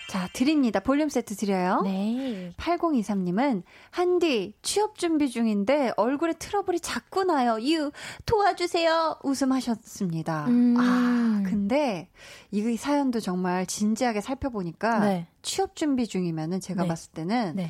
자, 0.09 0.27
드립니다. 0.33 0.79
볼륨 0.79 1.09
세트 1.09 1.35
드려요. 1.35 1.81
네. 1.83 2.53
8023님은, 2.57 3.63
한디, 3.89 4.53
취업 4.61 4.97
준비 4.97 5.29
중인데 5.29 5.93
얼굴에 5.97 6.33
트러블이 6.33 6.79
자꾸 6.79 7.23
나요. 7.23 7.57
유, 7.61 7.91
도와주세요. 8.25 9.19
웃음 9.23 9.51
하셨습니다. 9.51 10.45
음. 10.47 10.75
아, 10.77 11.43
근데 11.49 12.09
이 12.51 12.75
사연도 12.77 13.19
정말 13.19 13.65
진지하게 13.65 14.21
살펴보니까 14.21 14.99
네. 14.99 15.27
취업 15.41 15.75
준비 15.75 16.07
중이면은 16.07 16.59
제가 16.59 16.83
네. 16.83 16.87
봤을 16.87 17.11
때는 17.11 17.53
네. 17.55 17.69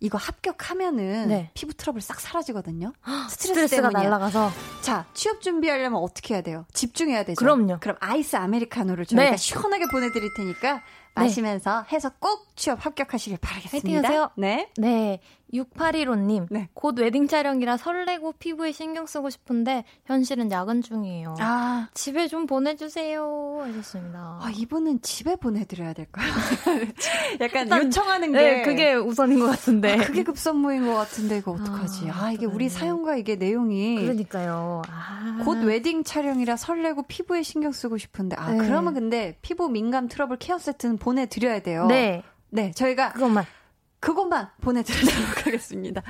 이거 0.00 0.16
합격하면은 0.16 1.28
네. 1.28 1.50
피부 1.52 1.74
트러블 1.74 2.00
싹 2.00 2.20
사라지거든요. 2.20 2.92
스트레스 3.28 3.68
스트레스가 3.68 3.90
날라가서. 3.90 4.50
자, 4.80 5.06
취업 5.12 5.42
준비하려면 5.42 6.00
어떻게 6.00 6.34
해야 6.34 6.42
돼요? 6.42 6.64
집중해야 6.72 7.24
되죠. 7.24 7.36
그럼요. 7.36 7.78
그럼 7.80 7.96
아이스 8.00 8.36
아메리카노를 8.36 9.04
저희가 9.04 9.30
네. 9.32 9.36
시원하게 9.36 9.86
보내드릴 9.92 10.32
테니까 10.34 10.74
네. 10.74 10.80
마시면서 11.14 11.84
해서 11.92 12.10
꼭 12.18 12.48
취업 12.56 12.84
합격하시길 12.84 13.38
바라겠습니다. 13.40 13.88
화이팅 13.88 14.04
하세요. 14.04 14.30
네. 14.36 14.68
네. 14.76 15.20
6815님. 15.52 16.46
네. 16.50 16.68
곧 16.74 16.98
웨딩 16.98 17.28
촬영이라 17.28 17.76
설레고 17.76 18.32
피부에 18.32 18.72
신경 18.72 19.06
쓰고 19.06 19.30
싶은데 19.30 19.84
현실은 20.04 20.50
야근 20.50 20.82
중이에요. 20.82 21.34
아. 21.40 21.88
집에 21.94 22.28
좀 22.28 22.46
보내주세요. 22.46 23.60
하셨습니다. 23.62 24.38
아, 24.40 24.50
이분은 24.54 25.02
집에 25.02 25.36
보내드려야 25.36 25.92
될까요? 25.92 26.26
약간 27.40 27.64
일단, 27.64 27.84
요청하는 27.84 28.32
게. 28.32 28.38
네, 28.38 28.62
그게 28.62 28.94
우선인 28.94 29.40
것 29.40 29.46
같은데. 29.46 29.94
아, 29.94 30.04
그게 30.04 30.22
급선무인 30.22 30.86
것 30.86 30.94
같은데 30.94 31.38
이거 31.38 31.52
어떡하지? 31.52 32.10
아, 32.10 32.24
아 32.24 32.32
이게 32.32 32.46
우리 32.46 32.68
사연과 32.68 33.16
이게 33.16 33.36
내용이. 33.36 33.96
그러니까요. 33.96 34.82
아. 34.88 35.42
곧 35.44 35.64
웨딩 35.64 36.04
촬영이라 36.04 36.56
설레고 36.56 37.02
피부에 37.02 37.42
신경 37.42 37.72
쓰고 37.72 37.98
싶은데. 37.98 38.36
아, 38.38 38.52
네. 38.52 38.58
그러면 38.58 38.94
근데 38.94 39.36
피부 39.42 39.68
민감 39.68 40.08
트러블 40.08 40.38
케어 40.38 40.58
세트는 40.58 40.98
보내드려야 40.98 41.60
돼요. 41.60 41.86
네. 41.86 42.22
네, 42.50 42.72
저희가. 42.72 43.12
그것만. 43.12 43.44
그것만 44.00 44.48
보내드리도록 44.60 45.46
하겠습니다. 45.46 46.02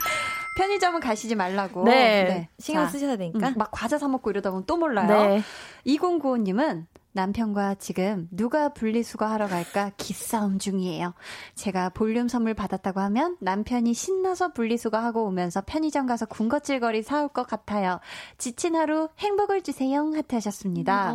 편의점은 0.56 1.00
가시지 1.00 1.34
말라고. 1.34 1.84
네. 1.84 2.24
네. 2.24 2.48
신경 2.58 2.84
자, 2.84 2.90
쓰셔야 2.90 3.16
되니까. 3.16 3.48
음, 3.48 3.54
막 3.56 3.70
과자 3.72 3.98
사먹고 3.98 4.30
이러다 4.30 4.50
보면 4.50 4.64
또 4.66 4.76
몰라요. 4.76 5.08
네. 5.08 5.42
2095님은 5.86 6.86
남편과 7.12 7.74
지금 7.74 8.28
누가 8.30 8.68
분리수거 8.68 9.26
하러 9.26 9.48
갈까 9.48 9.90
기싸움 9.96 10.60
중이에요. 10.60 11.14
제가 11.56 11.88
볼륨 11.90 12.28
선물 12.28 12.54
받았다고 12.54 13.00
하면 13.00 13.36
남편이 13.40 13.92
신나서 13.94 14.52
분리수거 14.52 14.96
하고 14.96 15.24
오면서 15.24 15.62
편의점 15.66 16.06
가서 16.06 16.26
군것질거리 16.26 17.02
사올 17.02 17.28
것 17.28 17.46
같아요. 17.48 17.98
지친 18.38 18.76
하루 18.76 19.08
행복을 19.18 19.62
주세요. 19.62 20.12
하트 20.14 20.36
하셨습니다. 20.36 21.12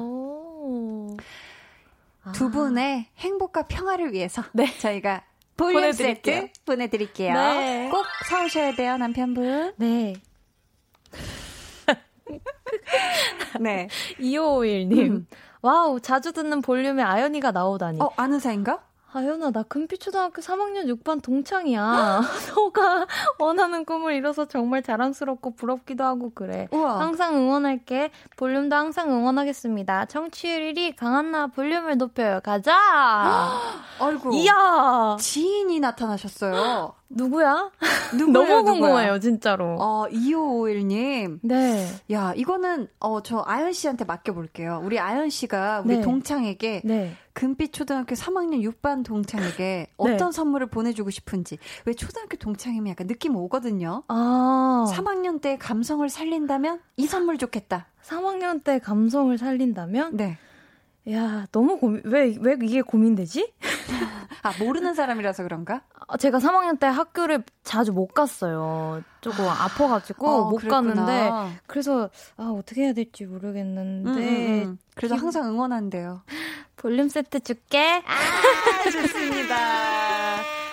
두 2.34 2.49
분의 2.51 3.05
행복과 3.17 3.63
평화를 3.63 4.11
위해서 4.11 4.43
네. 4.51 4.65
저희가 4.80 5.23
볼륨 5.58 5.82
보내드릴게요. 5.82 6.41
세트 6.41 6.60
보내드릴게요. 6.66 7.34
네. 7.34 7.89
꼭 7.89 8.06
사오셔야 8.28 8.76
돼요, 8.76 8.97
남편분. 8.97 9.74
네. 9.78 10.14
네. 13.62 13.88
2551님. 14.20 14.99
음. 15.12 15.28
wow, 15.61 15.99
자주 15.99 16.32
듣는 16.34 16.62
볼륨에 16.62 17.01
아연이가 17.01 17.51
나오다니. 17.51 17.99
어, 18.01 18.10
아는 18.18 18.39
사인가? 18.39 18.84
아연아, 19.16 19.49
나 19.51 19.63
금피초등학교 19.63 20.41
3학년 20.41 20.93
6반 20.93 21.22
동창이야. 21.22 22.20
너가 22.53 23.07
원하는 23.39 23.86
꿈을 23.86 24.13
이뤄서 24.16 24.43
정말 24.43 24.84
자랑스럽고 24.84 25.51
부럽기도 25.55 26.03
하고 26.03 26.32
그래. 26.36 26.68
우와. 26.72 26.99
항상 26.99 27.34
응원할게. 27.34 28.11
볼륨도 28.36 28.76
항상 28.76 29.09
응원하겠습니다. 29.11 30.07
청취율 30.07 30.74
1위 30.74 30.97
강한나 30.97 31.47
볼륨을 31.47 31.97
높여요. 31.97 32.41
가자! 32.43 32.76
아이고. 34.01 34.34
이야! 34.34 35.16
지인이 35.18 35.80
나타나셨어요. 35.80 36.93
누구야? 37.10 37.72
너무 38.34 38.64
궁금해요, 38.64 39.20
진짜로. 39.20 39.78
어, 39.80 40.06
2551님. 40.10 41.39
네. 41.43 41.88
야, 42.12 42.34
이거는, 42.36 42.88
어, 42.99 43.22
저 43.22 43.43
아연 43.45 43.74
씨한테 43.74 44.06
맡겨볼게요. 44.06 44.82
우리 44.84 44.99
아연 44.99 45.30
씨가 45.30 45.84
우리 45.86 45.97
네. 45.97 46.01
동창에게. 46.01 46.82
네. 46.84 47.16
금빛 47.34 47.74
초등학교 47.74 48.16
3학년 48.16 48.62
6반 48.64 49.03
동창에게 49.03 49.58
네. 49.58 49.88
어떤 49.97 50.18
네. 50.18 50.32
선물을 50.32 50.68
보내주고 50.68 51.10
싶은지. 51.10 51.58
왜 51.86 51.93
초등학교 51.93 52.38
동창이면 52.38 52.89
약간 52.91 53.08
느낌 53.08 53.36
오거든요. 53.36 54.03
아. 54.08 54.86
3학년 54.89 55.41
때 55.41 55.58
감성을 55.58 56.08
살린다면 56.08 56.80
이 56.97 57.08
선물 57.08 57.38
좋겠다. 57.38 57.88
3학년 58.03 58.64
때 58.64 58.80
감성을 58.80 59.38
살린다면? 59.38 60.16
네. 60.16 60.38
야, 61.12 61.45
너무 61.51 61.78
고민, 61.78 62.01
왜, 62.06 62.36
왜 62.39 62.58
이게 62.62 62.82
고민되지? 62.82 63.53
아, 64.41 64.53
모르는 64.60 64.95
사람이라서 64.95 65.43
그런가? 65.43 65.82
아, 66.08 66.18
제가 66.18 66.39
3학년 66.39 66.80
때 66.80 66.88
학교를 66.88 67.43
자주 67.64 67.91
못 67.93 68.08
갔어요. 68.08 69.01
조금 69.22 69.45
아, 69.45 69.66
아파가지고 69.66 70.28
어, 70.28 70.49
못 70.49 70.58
그랬구나. 70.58 70.82
갔는데. 70.82 71.60
그래서, 71.68 72.10
아, 72.38 72.53
어떻게 72.58 72.84
해야 72.86 72.93
될지 72.93 73.26
모르겠는데. 73.26 74.10
음, 74.10 74.18
음, 74.18 74.64
음. 74.70 74.78
그래도 74.95 75.16
항상 75.16 75.45
응원한대요. 75.47 76.24
볼륨 76.76 77.08
세트 77.10 77.41
줄게. 77.41 78.03
아, 78.06 78.89
좋습니다. 78.89 79.56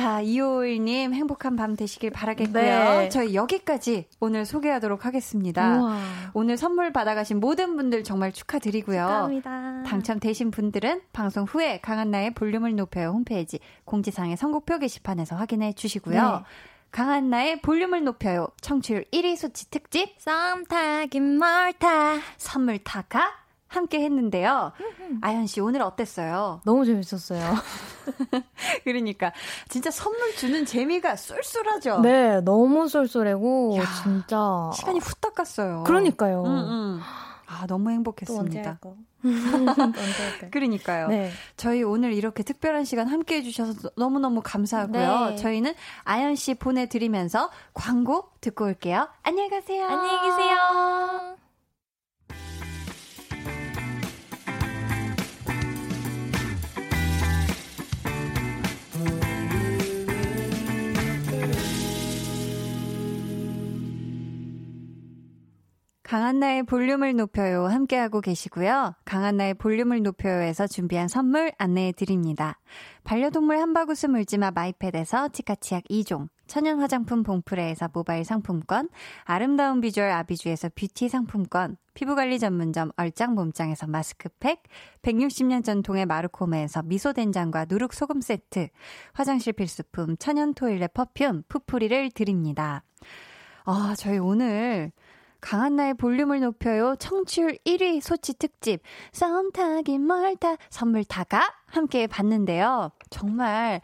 자, 0.00 0.22
251님 0.22 1.12
행복한 1.12 1.56
밤 1.56 1.76
되시길 1.76 2.10
바라겠고요. 2.10 2.62
네. 2.62 3.08
저희 3.10 3.34
여기까지 3.34 4.06
오늘 4.18 4.46
소개하도록 4.46 5.04
하겠습니다. 5.04 5.78
우와. 5.78 5.98
오늘 6.32 6.56
선물 6.56 6.90
받아가신 6.90 7.38
모든 7.38 7.76
분들 7.76 8.02
정말 8.02 8.32
축하드리고요. 8.32 8.96
축하합니다. 8.98 9.82
당첨되신 9.82 10.52
분들은 10.52 11.02
방송 11.12 11.44
후에 11.44 11.80
강한나의 11.80 12.32
볼륨을 12.32 12.76
높여요 12.76 13.10
홈페이지 13.10 13.58
공지사항의 13.84 14.38
선곡표 14.38 14.78
게시판에서 14.78 15.36
확인해 15.36 15.74
주시고요. 15.74 16.22
네. 16.22 16.44
강한나의 16.92 17.60
볼륨을 17.60 18.02
높여요. 18.02 18.48
청취율 18.62 19.04
1위 19.12 19.36
소치 19.36 19.70
특집 19.70 20.14
썸 20.18 20.64
타긴 20.64 21.38
멀타 21.38 22.20
선물 22.38 22.78
타가 22.78 23.39
함께 23.70 24.00
했는데요. 24.02 24.72
아연 25.20 25.46
씨 25.46 25.60
오늘 25.60 25.80
어땠어요? 25.82 26.60
너무 26.64 26.84
재밌었어요. 26.84 27.54
그러니까 28.84 29.32
진짜 29.68 29.92
선물 29.92 30.34
주는 30.34 30.66
재미가 30.66 31.14
쏠쏠하죠. 31.14 32.00
네, 32.00 32.40
너무 32.40 32.88
쏠쏠하고 32.88 33.76
야, 33.78 33.84
진짜 34.02 34.70
시간이 34.74 34.98
후딱 34.98 35.36
갔어요. 35.36 35.84
그러니까요. 35.86 36.42
음, 36.42 36.50
음. 36.50 37.00
아, 37.46 37.66
너무 37.68 37.90
행복했습니다. 37.90 38.78
또 38.80 38.96
그러니까요. 40.50 41.08
네. 41.08 41.30
저희 41.56 41.84
오늘 41.84 42.12
이렇게 42.12 42.42
특별한 42.42 42.84
시간 42.84 43.06
함께 43.06 43.36
해주셔서 43.36 43.90
너무너무 43.96 44.40
감사하고요. 44.42 45.30
네. 45.30 45.36
저희는 45.36 45.74
아연 46.02 46.34
씨 46.34 46.54
보내드리면서 46.54 47.50
광고 47.72 48.30
듣고 48.40 48.64
올게요. 48.64 49.08
안녕히 49.22 49.48
가세요. 49.48 49.86
안녕히 49.86 50.28
계세요. 50.28 51.36
강한나의 66.10 66.64
볼륨을 66.64 67.14
높여요 67.14 67.66
함께하고 67.66 68.20
계시고요. 68.20 68.96
강한나의 69.04 69.54
볼륨을 69.54 70.02
높여요에서 70.02 70.66
준비한 70.66 71.06
선물 71.06 71.52
안내해 71.56 71.92
드립니다. 71.92 72.58
반려동물 73.04 73.60
한바구스 73.60 74.06
물지마 74.06 74.50
마이패드에서 74.50 75.28
치카치약 75.28 75.84
2종, 75.84 76.26
천연 76.48 76.80
화장품 76.80 77.22
봉프레에서 77.22 77.90
모바일 77.92 78.24
상품권, 78.24 78.88
아름다운 79.22 79.80
비주얼 79.80 80.10
아비주에서 80.10 80.70
뷰티 80.74 81.08
상품권, 81.08 81.76
피부관리 81.94 82.40
전문점 82.40 82.90
얼짱 82.96 83.36
몸짱에서 83.36 83.86
마스크팩, 83.86 84.64
160년 85.02 85.62
전통의 85.62 86.06
마르코메에서 86.06 86.82
미소된장과 86.82 87.66
누룩소금 87.68 88.20
세트, 88.20 88.66
화장실 89.12 89.52
필수품 89.52 90.16
천연 90.16 90.54
toilet 90.54 90.92
perfume 90.92 91.44
푸프리를 91.46 92.10
드립니다. 92.10 92.82
아, 93.64 93.94
저희 93.96 94.18
오늘 94.18 94.90
강한나의 95.40 95.94
볼륨을 95.94 96.40
높여요. 96.40 96.94
청취율 96.98 97.58
1위 97.64 98.00
소치 98.00 98.34
특집 98.34 98.80
썸 99.12 99.50
타긴 99.52 100.06
멀다 100.06 100.56
선물 100.68 101.04
다가 101.04 101.42
함께 101.66 102.06
봤는데요. 102.06 102.90
정말 103.10 103.80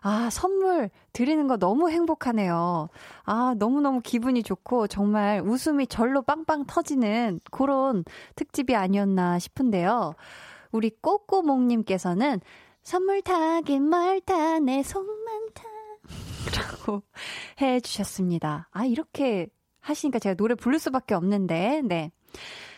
아, 0.00 0.28
선물 0.30 0.90
드리는 1.12 1.46
거 1.48 1.56
너무 1.56 1.90
행복하네요. 1.90 2.88
아, 3.24 3.54
너무너무 3.58 4.00
기분이 4.00 4.42
좋고 4.42 4.86
정말 4.86 5.42
웃음이 5.44 5.86
절로 5.88 6.22
빵빵 6.22 6.66
터지는 6.66 7.40
그런 7.50 8.04
특집이 8.36 8.76
아니었나 8.76 9.38
싶은데요. 9.38 10.14
우리 10.70 10.90
꼬꼬몽님께서는 10.90 12.40
선물 12.82 13.22
타긴 13.22 13.88
멀다 13.88 14.60
내 14.60 14.82
손만 14.82 15.48
타. 15.54 15.64
라고 16.56 17.02
해 17.60 17.80
주셨습니다. 17.80 18.68
아, 18.70 18.84
이렇게 18.84 19.48
하시니까 19.80 20.18
제가 20.18 20.34
노래 20.34 20.54
부를 20.54 20.78
수밖에 20.78 21.14
없는데, 21.14 21.82
네. 21.84 22.10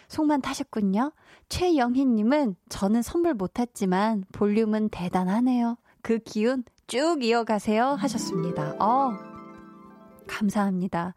속만 0.09 0.43
타셨군요. 0.43 1.13
최영희님은 1.49 2.57
저는 2.69 3.03
선물 3.03 3.35
못 3.35 3.59
했지만 3.59 4.25
볼륨은 4.33 4.89
대단하네요. 4.89 5.77
그 6.03 6.19
기운 6.19 6.65
쭉 6.87 7.23
이어가세요 7.23 7.91
하셨습니다. 7.91 8.75
어, 8.81 9.13
감사합니다. 10.27 11.15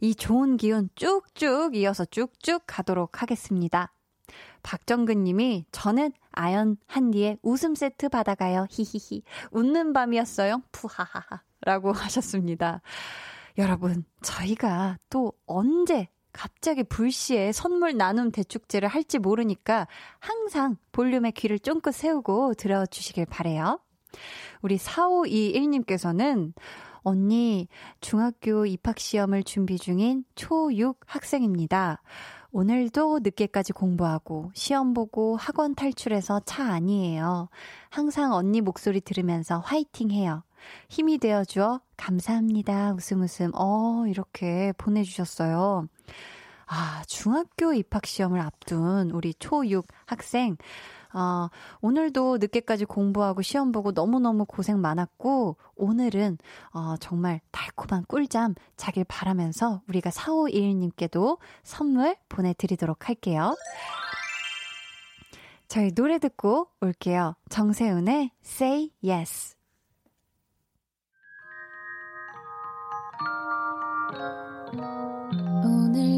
이 0.00 0.14
좋은 0.14 0.56
기운 0.56 0.88
쭉쭉 0.94 1.76
이어서 1.76 2.04
쭉쭉 2.04 2.64
가도록 2.66 3.22
하겠습니다. 3.22 3.92
박정근 4.62 5.22
님이 5.22 5.64
저는 5.70 6.12
아연 6.32 6.76
한디의 6.86 7.38
웃음 7.42 7.74
세트 7.74 8.08
받아가요. 8.08 8.66
히히히. 8.70 9.22
웃는 9.52 9.92
밤이었어요. 9.92 10.62
푸하하하. 10.72 11.42
라고 11.62 11.92
하셨습니다. 11.92 12.82
여러분, 13.58 14.04
저희가 14.22 14.98
또 15.08 15.32
언제 15.46 16.08
갑자기 16.32 16.84
불시에 16.84 17.52
선물 17.52 17.96
나눔 17.96 18.30
대축제를 18.30 18.88
할지 18.88 19.18
모르니까 19.18 19.88
항상 20.18 20.76
볼륨의 20.92 21.32
귀를 21.32 21.58
쫑긋 21.58 21.94
세우고 21.94 22.54
들어주시길 22.54 23.26
바래요. 23.26 23.80
우리 24.60 24.76
4521님께서는 24.76 26.52
언니, 27.00 27.68
중학교 28.00 28.66
입학시험을 28.66 29.44
준비 29.44 29.78
중인 29.78 30.24
초6 30.34 30.96
학생입니다. 31.06 32.02
오늘도 32.50 33.20
늦게까지 33.22 33.72
공부하고 33.72 34.50
시험 34.54 34.92
보고 34.92 35.36
학원 35.36 35.74
탈출해서 35.74 36.40
차 36.46 36.64
아니에요. 36.72 37.48
항상 37.90 38.32
언니 38.32 38.60
목소리 38.60 39.00
들으면서 39.00 39.58
화이팅 39.60 40.10
해요. 40.10 40.42
힘이 40.88 41.18
되어 41.18 41.44
주어 41.44 41.80
감사합니다. 41.96 42.94
웃음 42.94 43.22
웃음. 43.22 43.50
어, 43.54 44.04
이렇게 44.08 44.72
보내 44.78 45.02
주셨어요. 45.02 45.88
아, 46.66 47.02
중학교 47.06 47.72
입학 47.72 48.06
시험을 48.06 48.40
앞둔 48.40 49.10
우리 49.10 49.32
초6 49.34 49.86
학생. 50.04 50.56
어, 51.14 51.48
오늘도 51.80 52.38
늦게까지 52.38 52.84
공부하고 52.84 53.40
시험 53.40 53.72
보고 53.72 53.92
너무너무 53.92 54.44
고생 54.44 54.80
많았고, 54.80 55.56
오늘은, 55.76 56.36
어, 56.72 56.96
정말 56.98 57.40
달콤한 57.52 58.04
꿀잠 58.06 58.54
자길 58.76 59.04
바라면서 59.04 59.80
우리가 59.88 60.10
4521님께도 60.10 61.38
선물 61.62 62.16
보내드리도록 62.28 63.08
할게요. 63.08 63.56
저희 65.68 65.90
노래 65.92 66.18
듣고 66.18 66.68
올게요. 66.80 67.34
정세훈의 67.48 68.30
Say 68.44 68.90
Yes. 69.02 69.55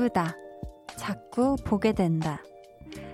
이쁘다. 0.00 0.34
자꾸 0.96 1.56
보게 1.64 1.92
된다. 1.92 2.42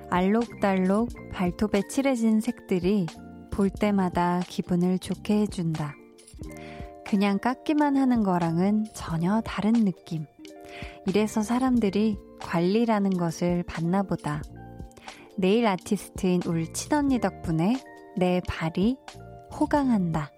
알록달록 0.08 1.08
발톱에 1.32 1.82
칠해진 1.88 2.40
색들이 2.40 3.06
볼 3.50 3.70
때마다 3.70 4.40
기분을 4.46 5.00
좋게 5.00 5.40
해준다. 5.40 5.94
그냥 7.04 7.38
깎기만 7.38 7.96
하는 7.96 8.22
거랑은 8.22 8.84
전혀 8.94 9.40
다른 9.40 9.72
느낌. 9.72 10.26
이래서 11.06 11.42
사람들이 11.42 12.18
관리라는 12.40 13.10
것을 13.10 13.64
받나 13.64 14.02
보다. 14.04 14.42
네일 15.36 15.66
아티스트인 15.66 16.42
울 16.46 16.72
친언니 16.72 17.20
덕분에 17.20 17.76
내 18.16 18.40
발이 18.46 18.96
호강한다. 19.58 20.30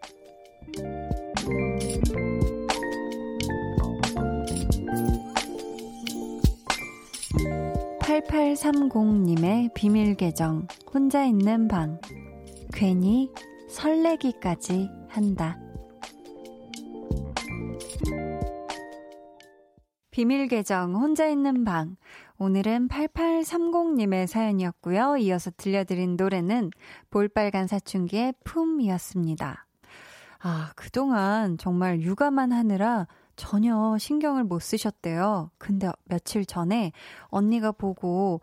8830님의 8.21 9.73
비밀 9.75 10.15
계정, 10.17 10.67
혼자 10.93 11.25
있는 11.25 11.69
방. 11.69 12.01
괜히 12.73 13.31
설레기까지 13.69 14.91
한다. 15.09 15.59
비밀 20.11 20.49
계정 20.49 20.95
혼자 20.95 21.29
있는 21.29 21.65
방. 21.65 21.97
오늘은 22.39 22.89
8830님의 22.89 24.27
사연이었고요. 24.27 25.17
이어서 25.19 25.51
들려드린 25.57 26.17
노래는 26.17 26.71
볼빨간 27.11 27.69
사춘기의 27.69 28.35
품이었습니다. 28.45 29.67
아, 30.41 30.73
그동안 30.77 31.57
정말 31.59 32.01
육아만 32.01 32.53
하느라 32.53 33.07
전혀 33.39 33.97
신경을 33.99 34.45
못 34.45 34.61
쓰셨대요. 34.61 35.51
근데 35.57 35.89
며칠 36.05 36.45
전에 36.45 36.93
언니가 37.29 37.73
보고 37.73 38.43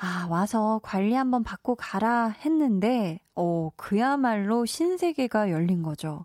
아, 0.00 0.28
와서 0.30 0.80
관리 0.84 1.12
한번 1.14 1.42
받고 1.42 1.74
가라 1.74 2.28
했는데, 2.28 3.20
어, 3.34 3.70
그야말로 3.76 4.64
신세계가 4.64 5.50
열린 5.50 5.82
거죠. 5.82 6.24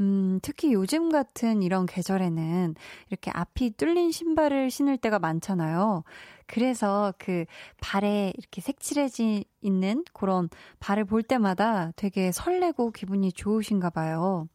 음, 0.00 0.38
특히 0.42 0.72
요즘 0.72 1.10
같은 1.10 1.62
이런 1.62 1.84
계절에는 1.84 2.74
이렇게 3.10 3.30
앞이 3.34 3.76
뚫린 3.76 4.12
신발을 4.12 4.70
신을 4.70 4.96
때가 4.96 5.18
많잖아요. 5.18 6.04
그래서 6.46 7.12
그 7.18 7.44
발에 7.80 8.32
이렇게 8.36 8.60
색칠해진 8.62 9.44
있는 9.60 10.04
그런 10.14 10.48
발을 10.80 11.04
볼 11.04 11.22
때마다 11.22 11.92
되게 11.96 12.32
설레고 12.32 12.92
기분이 12.92 13.32
좋으신가 13.32 13.90
봐요. 13.90 14.48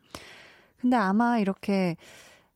근데 0.77 0.95
아마 0.95 1.38
이렇게 1.38 1.95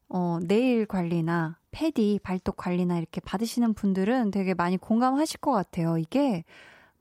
어, 0.09 0.39
네일 0.43 0.85
관리나 0.85 1.57
패디, 1.71 2.19
발톱 2.23 2.57
관리나 2.57 2.97
이렇게 2.97 3.21
받으시는 3.21 3.73
분들은 3.73 4.31
되게 4.31 4.53
많이 4.53 4.77
공감하실 4.77 5.39
것 5.41 5.51
같아요. 5.51 5.97
이게 5.97 6.43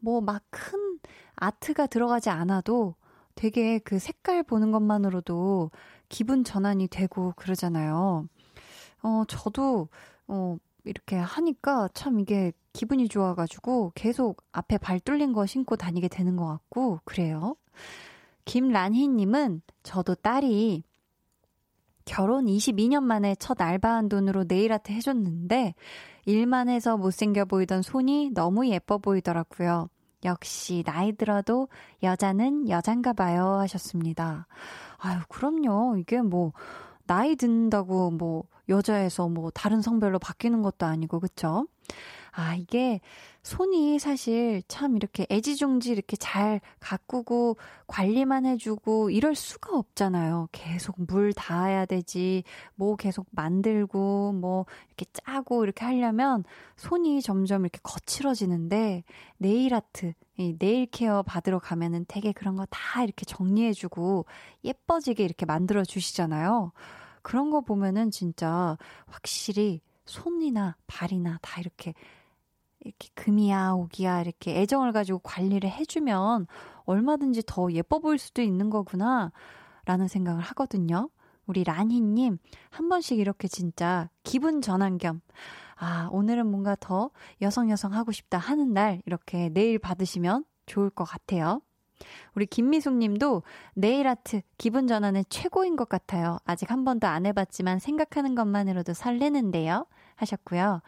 뭐 0.01 0.21
막 0.21 0.43
큰 0.51 0.99
아트가 1.37 1.87
들어가지 1.87 2.31
않아도 2.31 2.95
되게 3.35 3.79
그 3.81 3.99
색깔 3.99 4.43
보는 4.45 4.71
것만으로도 4.73 5.71
기분 6.09 6.45
전환이 6.45 6.89
되고 6.89 7.33
그러잖아요. 7.37 8.27
어, 9.03 9.25
저도, 9.29 9.89
어, 10.29 10.57
이렇게 10.85 11.17
하니까 11.17 11.89
참 11.95 12.21
이게 12.21 12.53
기분이 12.73 13.09
좋아가지고 13.09 13.93
계속 13.95 14.43
앞에 14.53 14.79
발 14.79 15.01
뚫린 15.01 15.33
거 15.33 15.47
신고 15.47 15.77
다니게 15.77 16.09
되는 16.09 16.37
것 16.37 16.47
같고, 16.47 17.01
그래요. 17.05 17.57
김란희님은 18.45 19.63
저도 19.83 20.15
딸이 20.17 20.85
결혼 22.05 22.47
22년 22.47 23.03
만에 23.03 23.35
첫 23.37 23.61
알바한 23.61 24.09
돈으로 24.09 24.45
네일아트 24.47 24.93
해줬는데, 24.93 25.75
일만 26.27 26.69
해서 26.69 26.97
못생겨 26.97 27.45
보이던 27.47 27.83
손이 27.83 28.31
너무 28.35 28.69
예뻐 28.69 28.99
보이더라고요. 28.99 29.89
역시 30.25 30.83
나이 30.87 31.13
들어도 31.13 31.69
여자는 32.03 32.69
여잔가 32.69 33.13
봐요 33.13 33.59
하셨습니다. 33.59 34.47
아유, 34.99 35.21
그럼요. 35.29 35.97
이게 35.99 36.23
뭐 36.23 36.53
나이 37.07 37.37
든다고 37.37 38.11
뭐 38.11 38.45
여자에서 38.69 39.29
뭐 39.29 39.51
다른 39.51 39.83
성별로 39.83 40.19
바뀌는 40.19 40.63
것도 40.63 40.87
아니고 40.87 41.21
그쵸? 41.21 41.67
아, 42.37 42.57
이게 42.57 43.01
손이 43.45 44.01
사실 44.01 44.63
참 44.67 44.97
이렇게 44.97 45.25
애지중지 45.31 45.91
이렇게 45.93 46.17
잘 46.17 46.61
가꾸고 46.81 47.57
관리만 47.87 48.45
해주고 48.45 49.11
이럴 49.11 49.37
수가 49.37 49.77
없잖아요. 49.79 50.49
계속 50.51 50.97
물 51.07 51.33
닿아야 51.33 51.87
되지, 51.87 52.43
뭐 52.75 52.97
계속 52.97 53.27
만들고, 53.31 54.33
뭐 54.33 54.67
이렇게 54.89 55.07
짜고 55.13 55.63
이렇게 55.65 55.85
하려면 55.85 56.43
손이 56.77 57.23
점점 57.23 57.63
이렇게 57.63 57.79
거칠어지는데 57.85 59.05
네일 59.39 59.73
아트, 59.75 60.13
이 60.37 60.57
네일 60.59 60.87
케어 60.87 61.23
받으러 61.23 61.61
가면은 61.61 62.05
되게 62.09 62.33
그런 62.33 62.57
거 62.57 62.67
다 62.71 63.05
이렇게 63.05 63.25
정리해주고 63.27 64.27
예뻐지게 64.65 65.23
이렇게 65.25 65.47
만들어 65.47 65.85
주시잖아요. 65.85 66.73
그런 67.23 67.51
거 67.51 67.61
보면은 67.61 68.11
진짜 68.11 68.77
확실히 69.07 69.81
손이나 70.07 70.77
발이나 70.87 71.39
다 71.43 71.61
이렇게 71.61 71.95
이렇게 72.85 73.09
금이야, 73.15 73.73
옥이야, 73.73 74.21
이렇게 74.21 74.61
애정을 74.61 74.93
가지고 74.93 75.19
관리를 75.21 75.71
해주면 75.71 76.47
얼마든지 76.85 77.43
더 77.47 77.73
예뻐 77.73 77.99
보일 77.99 78.19
수도 78.19 78.43
있는 78.43 78.71
거구나, 78.71 79.33
라는 79.87 80.07
생각을 80.07 80.43
하거든요. 80.43 81.11
우리 81.47 81.65
라니님, 81.65 82.39
한 82.71 82.89
번씩 82.89 83.19
이렇게 83.19 83.49
진짜 83.49 84.09
기분 84.23 84.63
전환 84.63 84.99
겸, 84.99 85.21
아, 85.77 86.09
오늘은 86.13 86.47
뭔가 86.47 86.77
더 86.79 87.11
여성여성 87.41 87.93
하고 87.95 88.13
싶다 88.13 88.39
하는 88.39 88.73
날, 88.73 89.03
이렇게 89.07 89.49
내일 89.49 89.79
받으시면 89.79 90.45
좋을 90.67 90.91
것 90.91 91.05
같아요. 91.05 91.61
우리 92.35 92.47
김미숙 92.47 92.97
님도 92.97 93.43
네일 93.75 94.09
아트 94.09 94.43
기분 94.59 94.87
전환의 94.87 95.27
최고인 95.29 95.77
것 95.77 95.89
같아요. 95.89 96.39
아직 96.45 96.71
한 96.71 96.85
번도 96.85 97.07
안 97.07 97.25
해봤지만 97.25 97.79
생각하는 97.79 98.35
것만으로도 98.35 98.95
설레는데요. 98.95 99.87
하셨고요. 100.17 100.83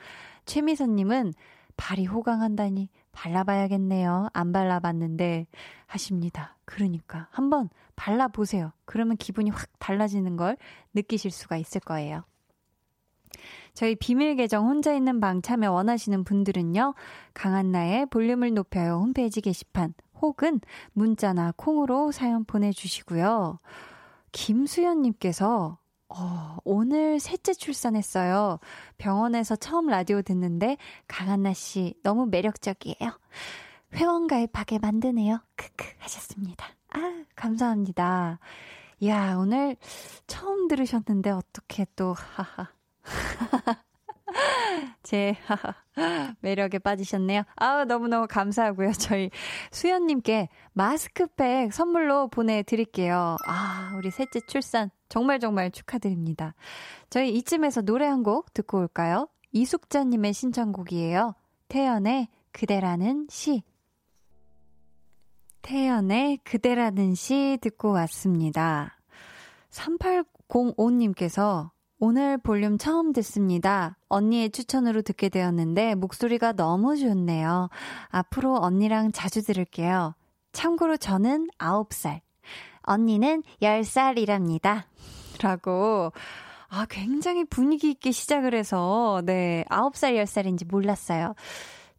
최미선 0.47 0.95
님은 0.97 1.33
발이 1.77 2.07
호강한다니 2.07 2.89
발라봐야겠네요. 3.13 4.29
안 4.33 4.53
발라봤는데 4.53 5.47
하십니다. 5.87 6.57
그러니까 6.65 7.29
한번 7.31 7.69
발라보세요. 7.97 8.73
그러면 8.85 9.17
기분이 9.17 9.51
확 9.51 9.69
달라지는 9.79 10.37
걸 10.37 10.57
느끼실 10.95 11.31
수가 11.31 11.57
있을 11.57 11.81
거예요. 11.81 12.25
저희 13.75 13.95
비밀 13.95 14.37
계정 14.37 14.67
혼자 14.67 14.95
있는 14.95 15.21
방 15.21 15.43
참여 15.43 15.71
원하시는 15.71 16.25
분들은요. 16.25 16.95
강한나의 17.35 18.07
볼륨을 18.07 18.55
높여요 18.55 18.99
홈페이지 18.99 19.41
게시판 19.41 19.95
혹은 20.21 20.61
문자나 20.93 21.53
콩으로 21.57 22.11
사연 22.11 22.45
보내주시고요. 22.45 23.59
김수연님께서 24.33 25.79
어, 26.09 26.57
오늘 26.65 27.19
셋째 27.19 27.53
출산했어요. 27.53 28.59
병원에서 28.99 29.57
처음 29.57 29.87
라디오 29.89 30.23
듣는데 30.23 30.77
강한나 31.09 31.53
씨 31.53 31.95
너무 32.03 32.27
매력적이에요. 32.27 33.19
회원 33.95 34.27
가입하게 34.27 34.79
만드네요. 34.79 35.41
크크 35.57 35.85
하셨습니다. 35.99 36.67
아, 36.91 37.25
감사합니다. 37.35 38.39
야, 39.05 39.37
오늘 39.37 39.77
처음 40.27 40.69
들으셨는데 40.69 41.31
어떻게 41.31 41.87
또 41.97 42.15
하하. 42.15 42.71
제 45.03 45.37
매력에 46.41 46.79
빠지셨네요. 46.79 47.43
아우 47.57 47.85
너무너무 47.85 48.27
감사하고요. 48.29 48.93
저희 48.93 49.31
수연님께 49.71 50.49
마스크팩 50.73 51.73
선물로 51.73 52.29
보내 52.29 52.63
드릴게요. 52.63 53.37
아 53.47 53.95
우리 53.97 54.11
셋째 54.11 54.41
출산 54.49 54.91
정말 55.09 55.41
정말 55.41 55.71
축하드립니다. 55.71 56.55
저희 57.11 57.35
이쯤에서 57.37 57.83
노래 57.83 58.07
한 58.07 58.23
곡 58.23 58.53
듣고 58.55 58.79
올까요? 58.79 59.29
이숙자님의 59.53 60.33
신청곡이에요. 60.33 61.35
태연의 61.69 62.29
그대라는 62.53 63.27
시. 63.31 63.63
태연의 65.63 66.39
그대라는 66.39 67.15
시 67.15 67.59
듣고 67.61 67.93
왔습니다. 67.93 68.99
3805님께서 69.71 71.71
오늘 71.99 72.39
볼륨 72.39 72.79
처음 72.79 73.13
듣습니다. 73.13 73.97
언니의 74.09 74.51
추천으로 74.51 75.03
듣게 75.03 75.29
되었는데 75.29 75.95
목소리가 75.95 76.53
너무 76.53 76.97
좋네요. 76.97 77.69
앞으로 78.09 78.57
언니랑 78.57 79.13
자주 79.13 79.43
들을게요. 79.43 80.15
참고로 80.53 80.97
저는 80.99 81.49
9살, 81.59 82.21
언니는 82.87 83.43
10살이랍니다. 83.61 84.85
라고, 85.43 86.13
아, 86.69 86.87
굉장히 86.89 87.45
분위기 87.45 87.91
있게 87.91 88.11
시작을 88.11 88.55
해서, 88.55 89.23
네, 89.25 89.65
9살, 89.69 90.15
10살인지 90.15 90.67
몰랐어요. 90.67 91.35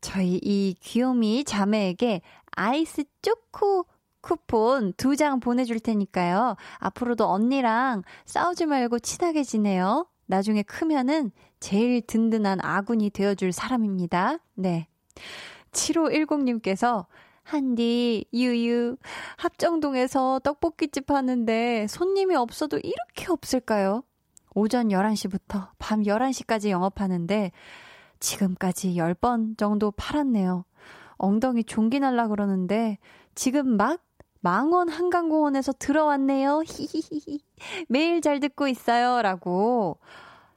저희 0.01 0.39
이 0.43 0.75
귀요미 0.79 1.43
자매에게 1.43 2.21
아이스 2.55 3.03
초코 3.21 3.85
쿠폰 4.21 4.93
두 4.93 5.15
장 5.15 5.39
보내줄 5.39 5.79
테니까요. 5.79 6.55
앞으로도 6.79 7.27
언니랑 7.29 8.03
싸우지 8.25 8.65
말고 8.65 8.99
친하게 8.99 9.43
지내요. 9.43 10.07
나중에 10.25 10.63
크면은 10.63 11.31
제일 11.59 12.01
든든한 12.05 12.59
아군이 12.61 13.09
되어줄 13.11 13.53
사람입니다. 13.53 14.39
네. 14.55 14.88
7510님께서 15.71 17.05
한디, 17.47 18.25
유유, 18.33 18.97
합정동에서 19.37 20.41
떡볶이집 20.43 21.09
하는데 21.09 21.87
손님이 21.87 22.35
없어도 22.35 22.77
이렇게 22.77 23.31
없을까요? 23.31 24.03
오전 24.53 24.89
11시부터 24.89 25.69
밤 25.79 26.03
11시까지 26.03 26.69
영업하는데 26.69 27.51
지금까지 28.19 28.95
10번 28.95 29.57
정도 29.57 29.91
팔았네요. 29.91 30.65
엉덩이 31.15 31.63
종기 31.63 32.01
날라 32.01 32.27
그러는데 32.27 32.97
지금 33.33 33.77
막 33.77 34.03
망원 34.41 34.89
한강공원에서 34.89 35.71
들어왔네요. 35.79 36.63
히히히히. 36.67 37.39
매일 37.87 38.19
잘 38.19 38.41
듣고 38.41 38.67
있어요. 38.67 39.21
라고. 39.21 39.99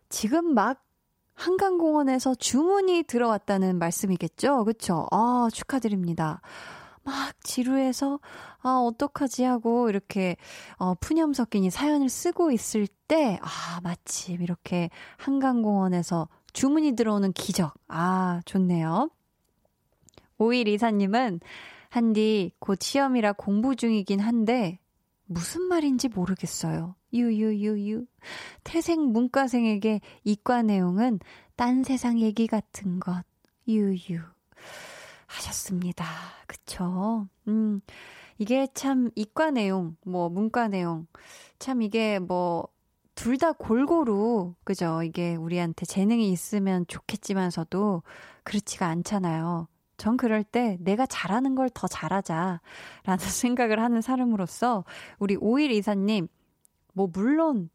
지금 0.09 0.55
막 0.55 0.83
한강공원에서 1.35 2.35
주문이 2.35 3.05
들어왔다는 3.05 3.79
말씀이겠죠? 3.79 4.65
그쵸? 4.65 5.07
아, 5.13 5.49
축하드립니다. 5.53 6.41
막 7.05 7.35
지루해서, 7.43 8.21
아, 8.59 8.83
어떡하지 8.87 9.45
하고, 9.45 9.89
이렇게, 9.89 10.37
어, 10.77 10.95
푸념 10.95 11.33
섞인 11.33 11.65
이 11.65 11.71
사연을 11.71 12.09
쓰고 12.09 12.51
있을 12.51 12.87
때, 13.09 13.39
아, 13.43 13.81
마침 13.83 14.43
이렇게 14.43 14.91
한강공원에서 15.17 16.29
주문이 16.53 16.93
들어오는 16.93 17.33
기적. 17.33 17.75
아, 17.89 18.41
좋네요. 18.45 19.11
5124님은 20.39 21.41
한디 21.91 22.53
곧 22.59 22.81
시험이라 22.81 23.33
공부 23.33 23.77
중이긴 23.77 24.21
한데 24.21 24.79
무슨 25.27 25.63
말인지 25.63 26.09
모르겠어요. 26.09 26.97
유유유유. 27.13 28.07
태생 28.65 29.13
문과생에게 29.13 30.01
이과 30.25 30.63
내용은 30.63 31.21
딴 31.57 31.83
세상 31.85 32.19
얘기 32.21 32.47
같은 32.47 33.01
것. 33.01 33.23
유유. 33.69 34.21
하셨습니다. 35.31 36.05
그쵸? 36.47 37.27
음. 37.49 37.81
이게 38.39 38.67
참 38.75 39.11
이과 39.17 39.51
내용, 39.51 39.97
뭐 40.05 40.29
문과 40.31 40.69
내용, 40.69 41.07
참 41.59 41.83
이게 41.83 42.19
뭐 42.19 42.69
둘 43.15 43.37
다 43.37 43.53
골고루, 43.53 44.55
그죠? 44.65 45.03
이게 45.03 45.35
우리한테 45.37 45.85
재능이 45.85 46.31
있으면 46.33 46.87
좋겠지만서도 46.87 48.03
그렇지가 48.45 48.87
않잖아요. 48.87 49.69
전 49.99 50.17
그럴 50.17 50.43
때 50.43 50.79
내가 50.81 51.05
잘하는 51.05 51.55
걸 51.55 51.69
더 51.71 51.87
잘하자. 51.87 52.61
라는 53.05 53.19
생각을 53.45 53.81
하는 53.81 54.01
사람으로서 54.01 54.85
우리 55.19 55.37
5일 55.37 55.71
이사님, 55.71 56.29
뭐 56.95 57.09
물론 57.13 57.69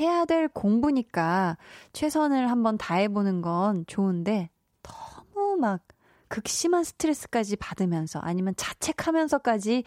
해야 0.00 0.24
될 0.24 0.48
공부니까 0.48 1.56
최선을 1.92 2.50
한번 2.50 2.76
다해보는 2.76 3.40
건 3.42 3.84
좋은데 3.86 4.50
너무 4.82 5.56
막 5.60 5.80
극심한 6.28 6.84
스트레스까지 6.84 7.56
받으면서 7.56 8.18
아니면 8.20 8.54
자책하면서까지 8.56 9.84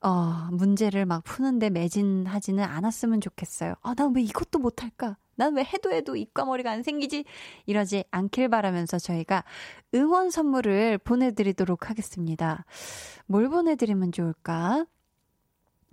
어, 0.00 0.48
문제를 0.52 1.06
막 1.06 1.24
푸는데 1.24 1.70
매진하지는 1.70 2.62
않았으면 2.64 3.20
좋겠어요. 3.20 3.74
아, 3.82 3.94
난 3.94 4.12
왜 4.14 4.22
이것도 4.22 4.58
못할까? 4.60 5.16
난 5.36 5.54
왜 5.56 5.64
해도 5.64 5.92
해도 5.92 6.16
입과 6.16 6.44
머리가 6.44 6.70
안 6.70 6.82
생기지? 6.82 7.24
이러지 7.66 8.04
않길 8.10 8.48
바라면서 8.48 8.98
저희가 8.98 9.44
응원 9.94 10.30
선물을 10.30 10.98
보내드리도록 10.98 11.90
하겠습니다. 11.90 12.64
뭘 13.26 13.48
보내드리면 13.48 14.12
좋을까? 14.12 14.86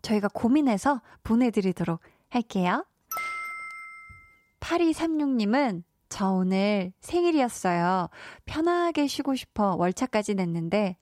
저희가 0.01 0.27
고민해서 0.29 1.01
보내드리도록 1.23 1.99
할게요. 2.29 2.85
8236님은 4.59 5.83
저 6.15 6.31
오늘 6.31 6.93
생일이었어요. 7.01 8.07
편하게 8.45 9.05
쉬고 9.05 9.35
싶어 9.35 9.75
월차까지 9.75 10.35
냈는데, 10.35 10.95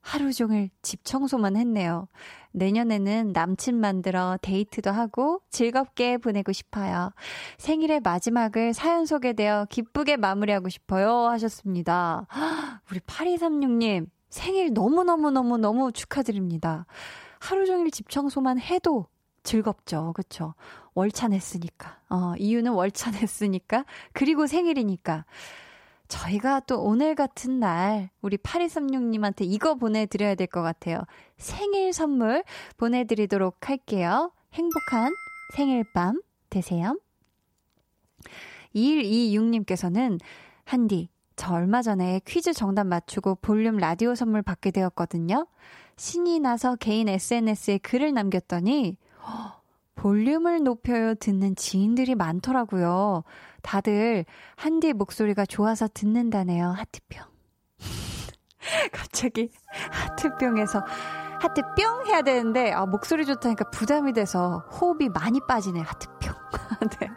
하루 0.00 0.32
종일 0.32 0.70
집 0.82 1.04
청소만 1.04 1.56
했네요. 1.56 2.08
내년에는 2.50 3.30
남친 3.32 3.76
만들어 3.76 4.36
데이트도 4.42 4.90
하고 4.90 5.40
즐겁게 5.50 6.18
보내고 6.18 6.50
싶어요. 6.50 7.12
생일의 7.58 8.00
마지막을 8.00 8.74
사연 8.74 9.06
소개되어 9.06 9.66
기쁘게 9.70 10.16
마무리하고 10.16 10.68
싶어요. 10.68 11.28
하셨습니다. 11.28 12.26
우리 12.90 12.98
8236님, 12.98 14.08
생일 14.30 14.72
너무너무너무너무 14.72 15.92
축하드립니다. 15.92 16.86
하루 17.38 17.66
종일 17.66 17.92
집 17.92 18.10
청소만 18.10 18.58
해도 18.58 19.06
즐겁죠. 19.44 20.12
그쵸? 20.16 20.54
월차 20.94 21.28
냈으니까. 21.28 21.98
어, 22.08 22.34
이유는 22.38 22.72
월차 22.72 23.10
냈으니까. 23.12 23.84
그리고 24.12 24.46
생일이니까. 24.46 25.24
저희가 26.08 26.60
또 26.60 26.82
오늘 26.82 27.14
같은 27.14 27.58
날, 27.60 28.10
우리 28.20 28.36
8236님한테 28.36 29.38
이거 29.42 29.74
보내드려야 29.74 30.34
될 30.34 30.46
것 30.46 30.62
같아요. 30.62 31.00
생일 31.38 31.92
선물 31.92 32.44
보내드리도록 32.76 33.68
할게요. 33.68 34.30
행복한 34.52 35.12
생일 35.56 35.84
밤 35.94 36.20
되세요. 36.50 36.96
2126님께서는, 38.74 40.20
한디, 40.64 41.08
저 41.36 41.54
얼마 41.54 41.82
전에 41.82 42.20
퀴즈 42.26 42.52
정답 42.52 42.86
맞추고 42.86 43.36
볼륨 43.36 43.76
라디오 43.78 44.14
선물 44.14 44.42
받게 44.42 44.70
되었거든요. 44.70 45.46
신이 45.96 46.40
나서 46.40 46.76
개인 46.76 47.08
SNS에 47.08 47.78
글을 47.78 48.12
남겼더니, 48.12 48.96
볼륨을 49.94 50.62
높여요 50.62 51.14
듣는 51.14 51.56
지인들이 51.56 52.14
많더라고요. 52.14 53.24
다들 53.62 54.24
한디 54.56 54.92
목소리가 54.92 55.46
좋아서 55.46 55.88
듣는다네요. 55.92 56.68
하트뿅. 56.68 57.24
갑자기 58.92 59.50
하트뿅에서 59.90 60.82
하트뿅 61.40 62.06
해야 62.06 62.22
되는데 62.22 62.72
아 62.72 62.86
목소리 62.86 63.26
좋다니까 63.26 63.70
부담이 63.70 64.12
돼서 64.12 64.58
호흡이 64.72 65.08
많이 65.08 65.40
빠지네. 65.46 65.80
하트뿅. 65.80 66.34
네. 67.00 67.08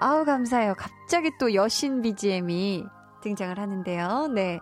아우 0.00 0.24
감사해요. 0.24 0.74
갑자기 0.76 1.30
또 1.38 1.54
여신 1.54 2.02
BGM이 2.02 2.86
등장을 3.22 3.58
하는데요. 3.58 4.28
네. 4.28 4.60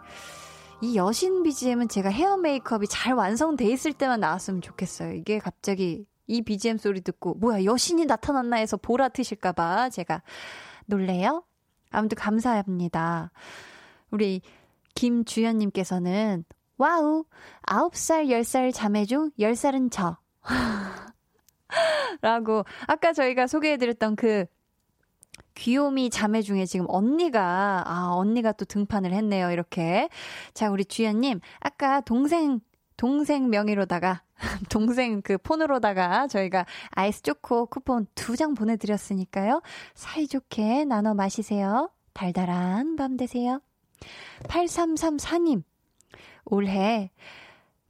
이 0.83 0.97
여신 0.97 1.43
BGM은 1.43 1.89
제가 1.89 2.11
헤어 2.11 2.37
메이크업이 2.37 2.87
잘 2.89 3.14
완성돼 3.14 3.64
있을 3.67 3.93
때만 3.93 4.21
나왔으면 4.21 4.61
좋겠어요. 4.61 5.12
이게 5.14 5.39
갑자기 5.39 6.07
이 6.27 6.43
BGM 6.43 6.79
소리 6.79 7.01
듣고 7.01 7.35
뭐야 7.35 7.64
여신이 7.64 8.07
나타났나 8.07 8.57
해서 8.57 8.77
보라 8.77 9.09
트실까봐 9.11 9.91
제가 9.91 10.22
놀래요. 10.87 11.45
아무튼 11.91 12.16
감사합니다. 12.16 13.31
우리 14.11 14.43
김주연님께서는 14.95 16.45
wow 16.78 17.24
9살 17.62 18.29
10살 18.29 18.72
자매 18.74 19.05
중 19.05 19.31
10살은 19.39 19.91
저 19.91 20.18
라고 22.20 22.64
아까 22.87 23.12
저희가 23.12 23.47
소개해드렸던 23.47 24.16
그 24.16 24.47
귀요미 25.55 26.11
자매 26.11 26.43
중에 26.43 26.66
지금 26.66 26.87
언니가, 26.89 27.83
아, 27.87 28.11
언니가 28.12 28.53
또 28.53 28.64
등판을 28.64 29.12
했네요, 29.12 29.51
이렇게. 29.51 30.09
자, 30.53 30.70
우리 30.70 30.85
주연님, 30.85 31.41
아까 31.61 32.01
동생 32.03 32.61
동생 32.97 33.51
명의로다가 33.51 34.22
동생 34.70 35.22
그 35.22 35.38
폰으로다가 35.38 36.26
저희가 36.28 36.66
아이스 36.90 37.22
초코 37.22 37.66
쿠폰 37.66 38.07
두 38.14 38.36
장 38.36 38.55
보내드렸으니까요. 38.55 39.62
사이좋게 39.94 40.84
나눠 40.84 41.14
마시세요. 41.14 41.90
달달한 42.12 42.97
밤 42.97 43.16
되세요. 43.16 43.61
8334님, 44.44 45.62
올해 46.44 47.11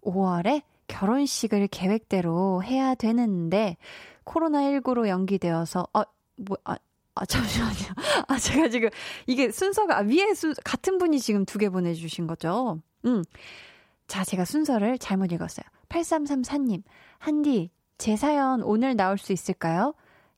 5월에 0.02 0.62
결혼식을 0.88 1.66
계획대로 1.68 2.62
해야 2.62 2.94
되는데, 2.94 3.76
코로나19로 4.24 5.08
연기되어서, 5.08 5.86
어, 5.92 6.02
뭐, 6.36 6.56
아, 6.64 6.76
아, 7.16 7.24
잠시만요. 7.26 7.74
아, 8.28 8.38
제가 8.38 8.68
지금, 8.68 8.88
이게 9.26 9.50
순서가, 9.50 9.98
아, 9.98 10.02
위에 10.02 10.32
수, 10.34 10.54
같은 10.64 10.98
분이 10.98 11.18
지금 11.20 11.44
두 11.44 11.58
개 11.58 11.68
보내주신 11.68 12.26
거죠? 12.28 12.80
음. 13.04 13.24
자, 14.06 14.24
제가 14.24 14.44
순서를 14.44 14.98
잘못 14.98 15.32
읽었어요. 15.32 15.64
8334님, 15.88 16.82
한디, 17.18 17.70
제 17.98 18.16
사연 18.16 18.62
오늘 18.62 18.96
나올 18.96 19.18
수 19.18 19.32
있을까요? 19.32 19.94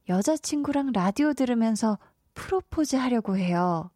여자친구랑 0.08 0.92
라디오 0.92 1.32
들으면서 1.32 1.98
프로포즈 2.34 2.96
하려고 2.96 3.36
해요. 3.36 3.90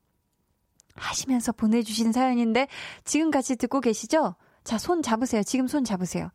하시면서 0.94 1.52
보내주신 1.52 2.12
사연인데, 2.12 2.68
지금 3.04 3.30
같이 3.30 3.56
듣고 3.56 3.80
계시죠? 3.80 4.34
자, 4.64 4.78
손 4.78 5.02
잡으세요. 5.02 5.42
지금 5.42 5.66
손 5.66 5.84
잡으세요. 5.84 6.30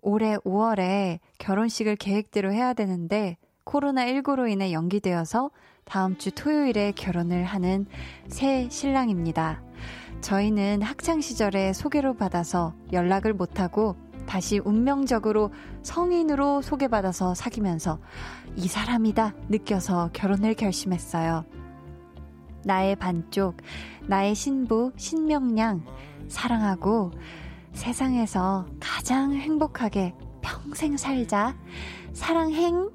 올해 0.00 0.36
5월에 0.38 1.18
결혼식을 1.38 1.96
계획대로 1.96 2.52
해야 2.52 2.72
되는데, 2.72 3.36
코로나19로 3.64 4.50
인해 4.50 4.72
연기되어서 4.72 5.50
다음 5.84 6.16
주 6.18 6.30
토요일에 6.30 6.92
결혼을 6.92 7.44
하는 7.44 7.86
새 8.28 8.68
신랑입니다. 8.70 9.62
저희는 10.20 10.82
학창시절에 10.82 11.72
소개로 11.72 12.14
받아서 12.14 12.74
연락을 12.92 13.32
못하고 13.32 13.96
다시 14.26 14.58
운명적으로 14.58 15.50
성인으로 15.82 16.62
소개받아서 16.62 17.34
사귀면서 17.34 17.98
이 18.56 18.68
사람이다 18.68 19.34
느껴서 19.48 20.10
결혼을 20.12 20.54
결심했어요. 20.54 21.44
나의 22.64 22.96
반쪽, 22.96 23.56
나의 24.06 24.34
신부, 24.34 24.92
신명량, 24.96 25.84
사랑하고 26.28 27.10
세상에서 27.72 28.66
가장 28.78 29.32
행복하게 29.32 30.14
평생 30.42 30.96
살자. 30.96 31.56
사랑행. 32.12 32.90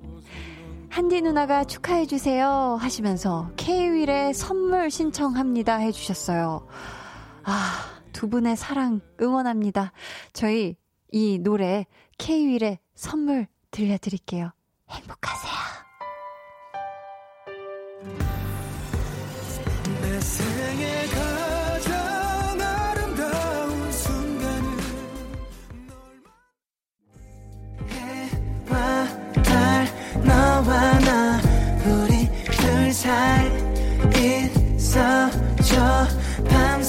한디 0.90 1.22
누나가 1.22 1.66
축하해주세요. 1.66 2.78
하시면서 2.80 3.50
K-윌의 3.58 4.34
선물 4.34 4.90
신청합니다. 4.90 5.78
해주셨어요. 5.78 6.66
아, 7.46 8.02
두 8.12 8.28
분의 8.28 8.58
사랑 8.58 9.02
응원합니다. 9.22 9.92
저희 10.34 10.76
이 11.12 11.38
노래 11.40 11.86
K-윌의 12.18 12.80
선물 12.96 13.48
들려드릴게요. 13.72 14.52
행복하세요. 14.90 15.54
내 20.02 20.20
생에 20.20 21.08
가 21.08 21.36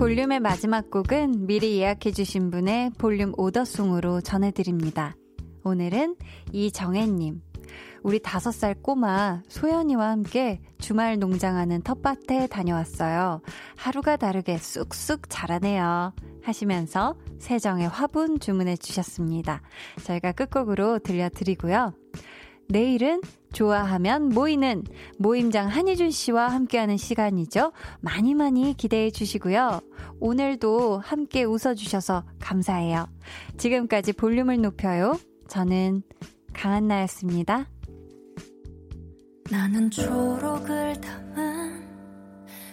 볼륨의 0.00 0.40
마지막 0.40 0.90
곡은 0.90 1.46
미리 1.46 1.76
예약해주신 1.76 2.50
분의 2.50 2.92
볼륨 2.96 3.34
오더송으로 3.36 4.22
전해드립니다. 4.22 5.14
오늘은 5.62 6.16
이정혜님. 6.52 7.42
우리 8.02 8.18
다섯 8.18 8.50
살 8.50 8.74
꼬마 8.74 9.42
소연이와 9.48 10.08
함께 10.08 10.62
주말 10.78 11.18
농장하는 11.18 11.82
텃밭에 11.82 12.46
다녀왔어요. 12.46 13.42
하루가 13.76 14.16
다르게 14.16 14.56
쑥쑥 14.56 15.28
자라네요. 15.28 16.14
하시면서 16.42 17.18
세정의 17.38 17.86
화분 17.86 18.40
주문해 18.40 18.78
주셨습니다. 18.78 19.60
저희가 20.02 20.32
끝곡으로 20.32 21.00
들려드리고요. 21.00 21.92
내일은 22.70 23.20
좋아하면 23.52 24.28
모이는 24.28 24.84
모임장 25.18 25.68
한희준 25.68 26.10
씨와 26.10 26.48
함께하는 26.48 26.96
시간이죠. 26.96 27.72
많이 28.00 28.34
많이 28.34 28.74
기대해 28.76 29.10
주시고요. 29.10 29.80
오늘도 30.20 30.98
함께 30.98 31.42
웃어주셔서 31.44 32.24
감사해요. 32.38 33.08
지금까지 33.58 34.12
볼륨을 34.12 34.60
높여요. 34.60 35.18
저는 35.48 36.02
강한나였습니다. 36.52 37.66
나는 39.50 39.90
초록을 39.90 41.00
담은 41.00 41.82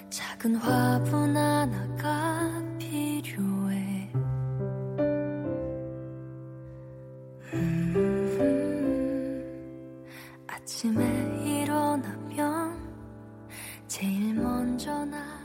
작은 0.10 0.56
화분 0.58 1.36
하나가 1.36 2.77
아침에 10.78 11.44
일어나면 11.44 12.78
제일 13.88 14.36
먼저 14.36 15.04
나 15.06 15.37